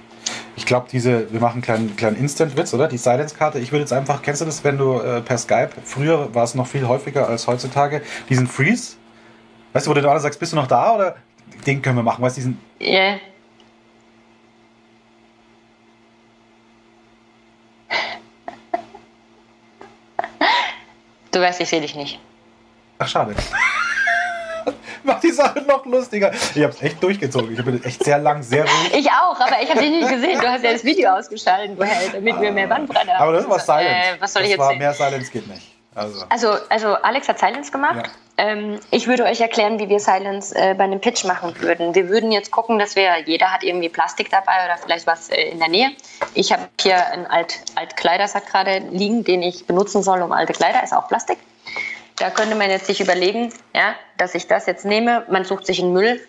Ich 0.64 0.68
glaube, 0.68 0.86
diese, 0.90 1.30
wir 1.30 1.40
machen 1.40 1.56
einen 1.56 1.62
kleinen, 1.62 1.94
kleinen 1.94 2.16
Instant-Witz, 2.16 2.72
oder? 2.72 2.88
Die 2.88 2.96
Silence-Karte. 2.96 3.58
Ich 3.58 3.70
würde 3.70 3.82
jetzt 3.82 3.92
einfach, 3.92 4.22
kennst 4.22 4.40
du 4.40 4.46
das, 4.46 4.64
wenn 4.64 4.78
du 4.78 4.98
äh, 4.98 5.20
per 5.20 5.36
Skype, 5.36 5.68
früher 5.84 6.34
war 6.34 6.44
es 6.44 6.54
noch 6.54 6.66
viel 6.66 6.88
häufiger 6.88 7.28
als 7.28 7.46
heutzutage, 7.46 8.00
diesen 8.30 8.46
Freeze, 8.46 8.96
weißt 9.74 9.86
du, 9.86 9.90
wo 9.90 9.94
du 9.94 10.08
alle 10.08 10.20
sagst, 10.20 10.40
bist 10.40 10.52
du 10.52 10.56
noch 10.56 10.66
da 10.66 10.94
oder 10.94 11.16
den 11.66 11.82
können 11.82 11.96
wir 11.96 12.02
machen, 12.02 12.22
weißt 12.22 12.38
du, 12.38 12.40
diesen. 12.40 12.60
Ja. 12.80 12.88
Yeah. 12.88 13.20
Du 21.30 21.40
weißt, 21.40 21.60
ich 21.60 21.68
sehe 21.68 21.82
dich 21.82 21.94
nicht. 21.94 22.18
Ach, 22.98 23.08
schade. 23.08 23.34
Macht 25.06 25.22
die 25.22 25.30
Sache 25.30 25.60
noch 25.62 25.84
lustiger. 25.84 26.32
Ich 26.32 26.62
habe 26.62 26.72
es 26.72 26.82
echt 26.82 27.02
durchgezogen. 27.02 27.52
Ich 27.52 27.64
bin 27.64 27.82
echt 27.84 28.02
sehr 28.02 28.18
lang, 28.18 28.42
sehr 28.42 28.62
ruhig. 28.62 28.94
Ich 28.94 29.10
auch, 29.10 29.38
aber 29.38 29.62
ich 29.62 29.68
habe 29.68 29.80
dich 29.80 29.90
nicht 29.90 30.08
gesehen. 30.08 30.40
Du 30.40 30.48
hast 30.48 30.64
ja 30.64 30.72
das 30.72 30.84
Video 30.84 31.10
ausgeschaltet, 31.10 31.78
damit 32.12 32.40
wir 32.40 32.52
mehr 32.52 32.66
Bandbreite 32.66 33.12
haben. 33.12 33.22
Aber 33.22 33.32
das 33.32 33.48
war 33.48 33.58
Silence. 33.58 33.88
Äh, 33.88 34.20
was 34.20 34.32
soll 34.32 34.42
das 34.42 34.50
ich 34.50 34.56
jetzt 34.56 34.60
war, 34.60 34.74
Mehr 34.74 34.94
Silence 34.94 35.30
geht 35.30 35.46
nicht. 35.46 35.74
Also, 35.94 36.24
also, 36.28 36.56
also 36.70 36.94
Alex 36.94 37.28
hat 37.28 37.38
Silence 37.38 37.70
gemacht. 37.70 38.06
Ja. 38.06 38.12
Ähm, 38.36 38.80
ich 38.90 39.06
würde 39.06 39.24
euch 39.24 39.40
erklären, 39.40 39.78
wie 39.78 39.88
wir 39.88 40.00
Silence 40.00 40.52
äh, 40.56 40.74
bei 40.74 40.84
einem 40.84 41.00
Pitch 41.00 41.24
machen 41.24 41.54
würden. 41.60 41.94
Wir 41.94 42.08
würden 42.08 42.32
jetzt 42.32 42.50
gucken, 42.50 42.80
dass 42.80 42.96
wir, 42.96 43.20
jeder 43.26 43.52
hat 43.52 43.62
irgendwie 43.62 43.88
Plastik 43.88 44.28
dabei 44.30 44.64
oder 44.64 44.76
vielleicht 44.76 45.06
was 45.06 45.28
äh, 45.28 45.50
in 45.50 45.60
der 45.60 45.68
Nähe. 45.68 45.90
Ich 46.34 46.52
habe 46.52 46.62
hier 46.80 47.06
einen 47.12 47.26
Alt, 47.26 47.60
Altkleidersack 47.76 48.46
gerade 48.46 48.78
liegen, 48.90 49.22
den 49.22 49.42
ich 49.42 49.66
benutzen 49.66 50.02
soll, 50.02 50.20
um 50.20 50.32
alte 50.32 50.52
Kleider, 50.52 50.82
ist 50.82 50.92
auch 50.92 51.06
Plastik. 51.06 51.38
Da 52.16 52.30
könnte 52.30 52.54
man 52.54 52.70
jetzt 52.70 52.86
sich 52.86 53.00
überlegen, 53.00 53.52
ja, 53.74 53.94
dass 54.18 54.34
ich 54.34 54.46
das 54.46 54.66
jetzt 54.66 54.84
nehme. 54.84 55.24
Man 55.28 55.44
sucht 55.44 55.66
sich 55.66 55.80
einen 55.80 55.92
Müll 55.92 56.20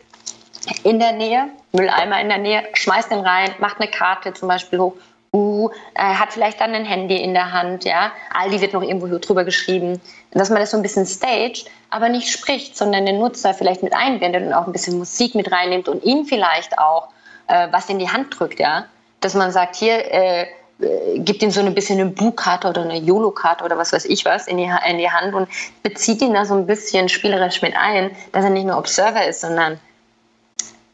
in 0.84 1.00
der 1.00 1.12
Nähe, 1.12 1.50
Mülleimer 1.74 2.20
in 2.20 2.30
der 2.30 2.40
Nähe, 2.40 2.64
schmeißt 2.74 3.12
den 3.12 3.20
rein, 3.20 3.54
macht 3.60 3.80
eine 3.80 3.90
Karte 3.90 4.34
zum 4.34 4.48
Beispiel 4.48 4.80
hoch 4.80 4.96
uh, 5.36 5.70
hat 5.96 6.34
vielleicht 6.34 6.62
dann 6.62 6.74
ein 6.74 6.86
Handy 6.86 7.18
in 7.18 7.34
der 7.34 7.52
Hand, 7.52 7.84
ja. 7.84 8.12
Aldi 8.34 8.62
wird 8.62 8.74
noch 8.74 8.82
irgendwo 8.82 9.08
drüber 9.18 9.44
geschrieben. 9.44 10.02
Dass 10.32 10.50
man 10.50 10.60
das 10.60 10.72
so 10.72 10.78
ein 10.78 10.84
bisschen 10.84 11.06
staged, 11.06 11.66
aber 11.90 12.10
nicht 12.10 12.30
spricht, 12.30 12.78
sondern 12.78 13.06
den 13.06 13.20
Nutzer 13.20 13.54
vielleicht 13.54 13.84
mit 13.84 13.94
einbindet 13.94 14.44
und 14.44 14.54
auch 14.54 14.66
ein 14.66 14.74
bisschen 14.74 14.98
Musik 14.98 15.36
mit 15.36 15.52
reinnimmt 15.52 15.88
und 15.88 16.04
ihn 16.04 16.26
vielleicht 16.26 16.78
auch 16.78 17.10
äh, 17.48 17.68
was 17.72 17.90
in 17.90 18.00
die 18.00 18.10
Hand 18.10 18.38
drückt, 18.38 18.60
ja. 18.60 18.86
Dass 19.22 19.34
man 19.34 19.52
sagt, 19.52 19.76
hier, 19.76 20.12
äh, 20.12 20.48
äh 20.82 21.20
gibt 21.20 21.42
ihm 21.42 21.52
so 21.52 21.62
ein 21.62 21.74
bisschen 21.74 22.00
eine 22.00 22.10
Bu-Karte 22.10 22.68
oder 22.70 22.82
eine 22.82 22.98
YOLO-Karte 22.98 23.64
oder 23.64 23.78
was 23.78 23.94
weiß 23.94 24.06
ich 24.06 24.26
was 24.26 24.48
in 24.48 24.58
die, 24.58 24.70
in 24.88 24.98
die 24.98 25.10
Hand 25.10 25.34
und 25.34 25.48
bezieht 25.84 26.22
ihn 26.22 26.34
da 26.34 26.46
so 26.46 26.54
ein 26.54 26.68
bisschen 26.68 27.10
spielerisch 27.10 27.62
mit 27.62 27.76
ein, 27.76 28.12
dass 28.32 28.44
er 28.44 28.50
nicht 28.50 28.66
nur 28.66 28.78
Observer 28.78 29.26
ist, 29.26 29.42
sondern 29.42 29.80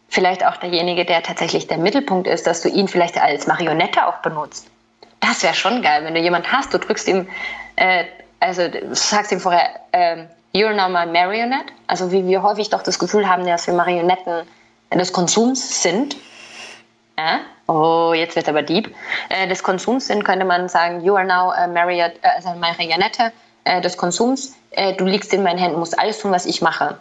vielleicht 0.10 0.46
auch 0.46 0.58
derjenige, 0.58 1.06
der 1.06 1.24
tatsächlich 1.24 1.68
der 1.68 1.78
Mittelpunkt 1.78 2.28
ist, 2.28 2.46
dass 2.46 2.62
du 2.62 2.70
ihn 2.70 2.88
vielleicht 2.88 3.20
als 3.20 3.48
Marionette 3.48 4.06
auch 4.06 4.18
benutzt. 4.18 4.68
Das 5.22 5.42
wäre 5.42 5.54
schon 5.54 5.82
geil, 5.82 6.04
wenn 6.04 6.14
du 6.14 6.20
jemanden 6.20 6.52
hast, 6.52 6.74
du 6.74 6.80
drückst 6.80 7.08
ihm, 7.08 7.28
äh, 7.78 8.06
also 8.40 8.64
sagst 8.92 9.32
ihm 9.32 9.40
vorher, 9.40 9.70
äh, 9.92 10.26
you're 10.54 10.74
now 10.74 10.90
my 10.90 11.06
marionette. 11.06 11.72
Also 11.88 12.12
wie 12.12 12.26
wir 12.28 12.44
häufig 12.44 12.70
doch 12.70 12.84
das 12.84 13.00
Gefühl 13.00 13.28
haben, 13.28 13.46
dass 13.46 13.68
wir 13.68 13.74
Marionetten 13.74 14.44
des 14.94 15.14
Konsums 15.14 15.82
sind. 15.82 16.18
Ja? 17.18 17.40
Oh, 17.72 18.14
jetzt 18.14 18.36
wird 18.36 18.50
aber 18.50 18.64
deep. 18.64 18.94
Äh, 19.30 19.48
des 19.48 19.64
Konsums 19.64 20.08
sind, 20.08 20.26
könnte 20.26 20.44
man 20.44 20.68
sagen, 20.68 21.06
you 21.06 21.16
are 21.16 21.26
now 21.26 21.52
a 21.52 21.68
Marionette, 21.68 22.20
äh, 22.22 22.28
also 22.36 22.50
Marionette 22.60 23.32
äh, 23.64 23.80
des 23.80 23.96
Konsums. 23.96 24.58
Äh, 24.72 24.94
du 24.96 25.06
liegst 25.06 25.34
in 25.34 25.42
meinen 25.42 25.58
Händen, 25.58 25.80
musst 25.80 25.98
alles 25.98 26.20
tun, 26.20 26.32
was 26.32 26.46
ich 26.46 26.62
mache 26.62 26.98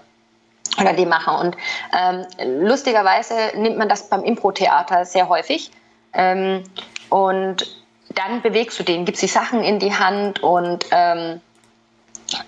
oder 0.80 0.92
die 0.92 1.06
machen. 1.06 1.34
Und 1.34 1.56
ähm, 1.92 2.24
lustigerweise 2.64 3.34
nimmt 3.56 3.78
man 3.78 3.88
das 3.88 4.08
beim 4.08 4.22
Impro-Theater 4.22 5.04
sehr 5.04 5.28
häufig. 5.28 5.72
Ähm, 6.12 6.62
und 7.08 7.66
dann 8.10 8.40
bewegst 8.40 8.78
du 8.78 8.84
den, 8.84 9.04
gibst 9.04 9.22
die 9.22 9.26
Sachen 9.26 9.64
in 9.64 9.80
die 9.80 9.92
Hand 9.92 10.40
und, 10.40 10.86
ähm, 10.92 11.40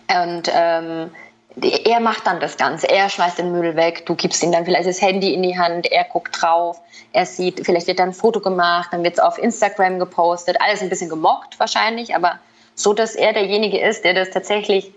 und 0.09 0.49
ähm, 0.55 1.11
er 1.57 2.01
macht 2.01 2.27
dann 2.27 2.41
das 2.41 2.57
Ganze. 2.57 2.89
Er 2.89 3.09
schmeißt 3.09 3.39
den 3.39 3.53
Müll 3.53 3.77
weg, 3.77 4.07
du 4.07 4.15
gibst 4.15 4.43
ihm 4.43 4.53
dann 4.53 4.65
vielleicht 4.65 4.89
das 4.89 5.03
Handy 5.03 5.35
in 5.35 5.43
die 5.43 5.59
Hand, 5.59 5.91
er 5.91 6.05
guckt 6.05 6.41
drauf, 6.41 6.81
er 7.13 7.27
sieht, 7.27 7.65
vielleicht 7.65 7.87
wird 7.87 7.99
dann 7.99 8.11
ein 8.11 8.15
Foto 8.15 8.41
gemacht, 8.41 8.89
dann 8.93 9.05
wird 9.05 9.15
es 9.15 9.21
auf 9.21 9.39
Instagram 9.39 9.99
gepostet, 9.99 10.57
alles 10.61 10.83
ein 10.83 10.89
bisschen 10.89 11.11
gemockt 11.11 11.61
wahrscheinlich, 11.61 12.15
aber 12.15 12.39
so, 12.75 12.95
dass 12.95 13.15
er 13.15 13.33
derjenige 13.33 13.81
ist, 13.81 14.05
der 14.05 14.15
das 14.15 14.31
tatsächlich, 14.31 14.93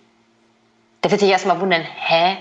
der 1.04 1.12
wird 1.12 1.20
sich 1.20 1.30
erstmal 1.30 1.60
wundern, 1.60 1.82
hä, 1.82 2.38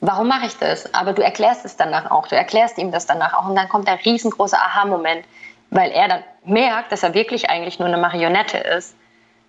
warum 0.00 0.28
mache 0.28 0.46
ich 0.46 0.56
das? 0.56 0.92
Aber 0.94 1.12
du 1.12 1.22
erklärst 1.22 1.64
es 1.64 1.76
danach 1.76 2.10
auch, 2.10 2.26
du 2.26 2.36
erklärst 2.36 2.78
ihm 2.78 2.90
das 2.90 3.06
danach 3.06 3.34
auch. 3.34 3.48
Und 3.48 3.54
dann 3.54 3.68
kommt 3.68 3.86
der 3.86 4.02
riesengroße 4.04 4.56
Aha-Moment, 4.56 5.24
weil 5.70 5.90
er 5.90 6.08
dann 6.08 6.24
merkt, 6.44 6.92
dass 6.92 7.02
er 7.02 7.14
wirklich 7.14 7.50
eigentlich 7.50 7.78
nur 7.78 7.88
eine 7.88 7.98
Marionette 7.98 8.58
ist. 8.58 8.94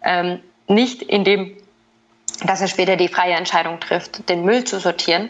Ähm, 0.03 0.41
nicht 0.68 1.01
in 1.01 1.24
dem, 1.24 1.56
dass 2.45 2.61
er 2.61 2.67
später 2.67 2.95
die 2.95 3.07
freie 3.07 3.34
Entscheidung 3.34 3.80
trifft, 3.80 4.28
den 4.30 4.43
Müll 4.43 4.63
zu 4.63 4.80
sortieren, 4.80 5.30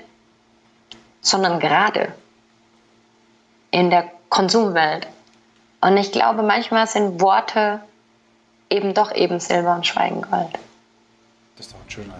sondern 1.21 1.59
gerade 1.59 2.13
in 3.71 3.89
der 3.89 4.11
Konsumwelt. 4.29 5.07
Und 5.81 5.97
ich 5.97 6.11
glaube, 6.11 6.43
manchmal 6.43 6.87
sind 6.87 7.21
Worte 7.21 7.81
eben 8.69 8.93
doch 8.93 9.13
eben 9.13 9.39
Silber 9.39 9.75
und 9.75 9.85
Schweigen 9.85 10.21
Gold. 10.21 10.53
Das 11.57 11.67
ist 11.67 11.73
doch 11.73 11.79
ein 11.85 11.89
schöner, 11.89 12.19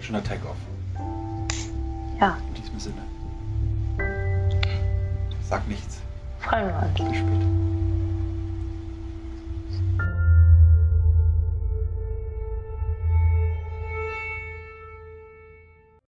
schöner 0.00 0.22
Take-off. 0.22 0.56
Ja. 2.20 2.38
In 2.48 2.54
diesem 2.54 2.78
Sinne. 2.78 3.02
Sag 5.48 5.66
nichts. 5.68 5.98
Freuen 6.40 6.68
wir 6.68 6.76
uns. 6.76 7.10
Bis 7.10 7.18
später. 7.18 7.63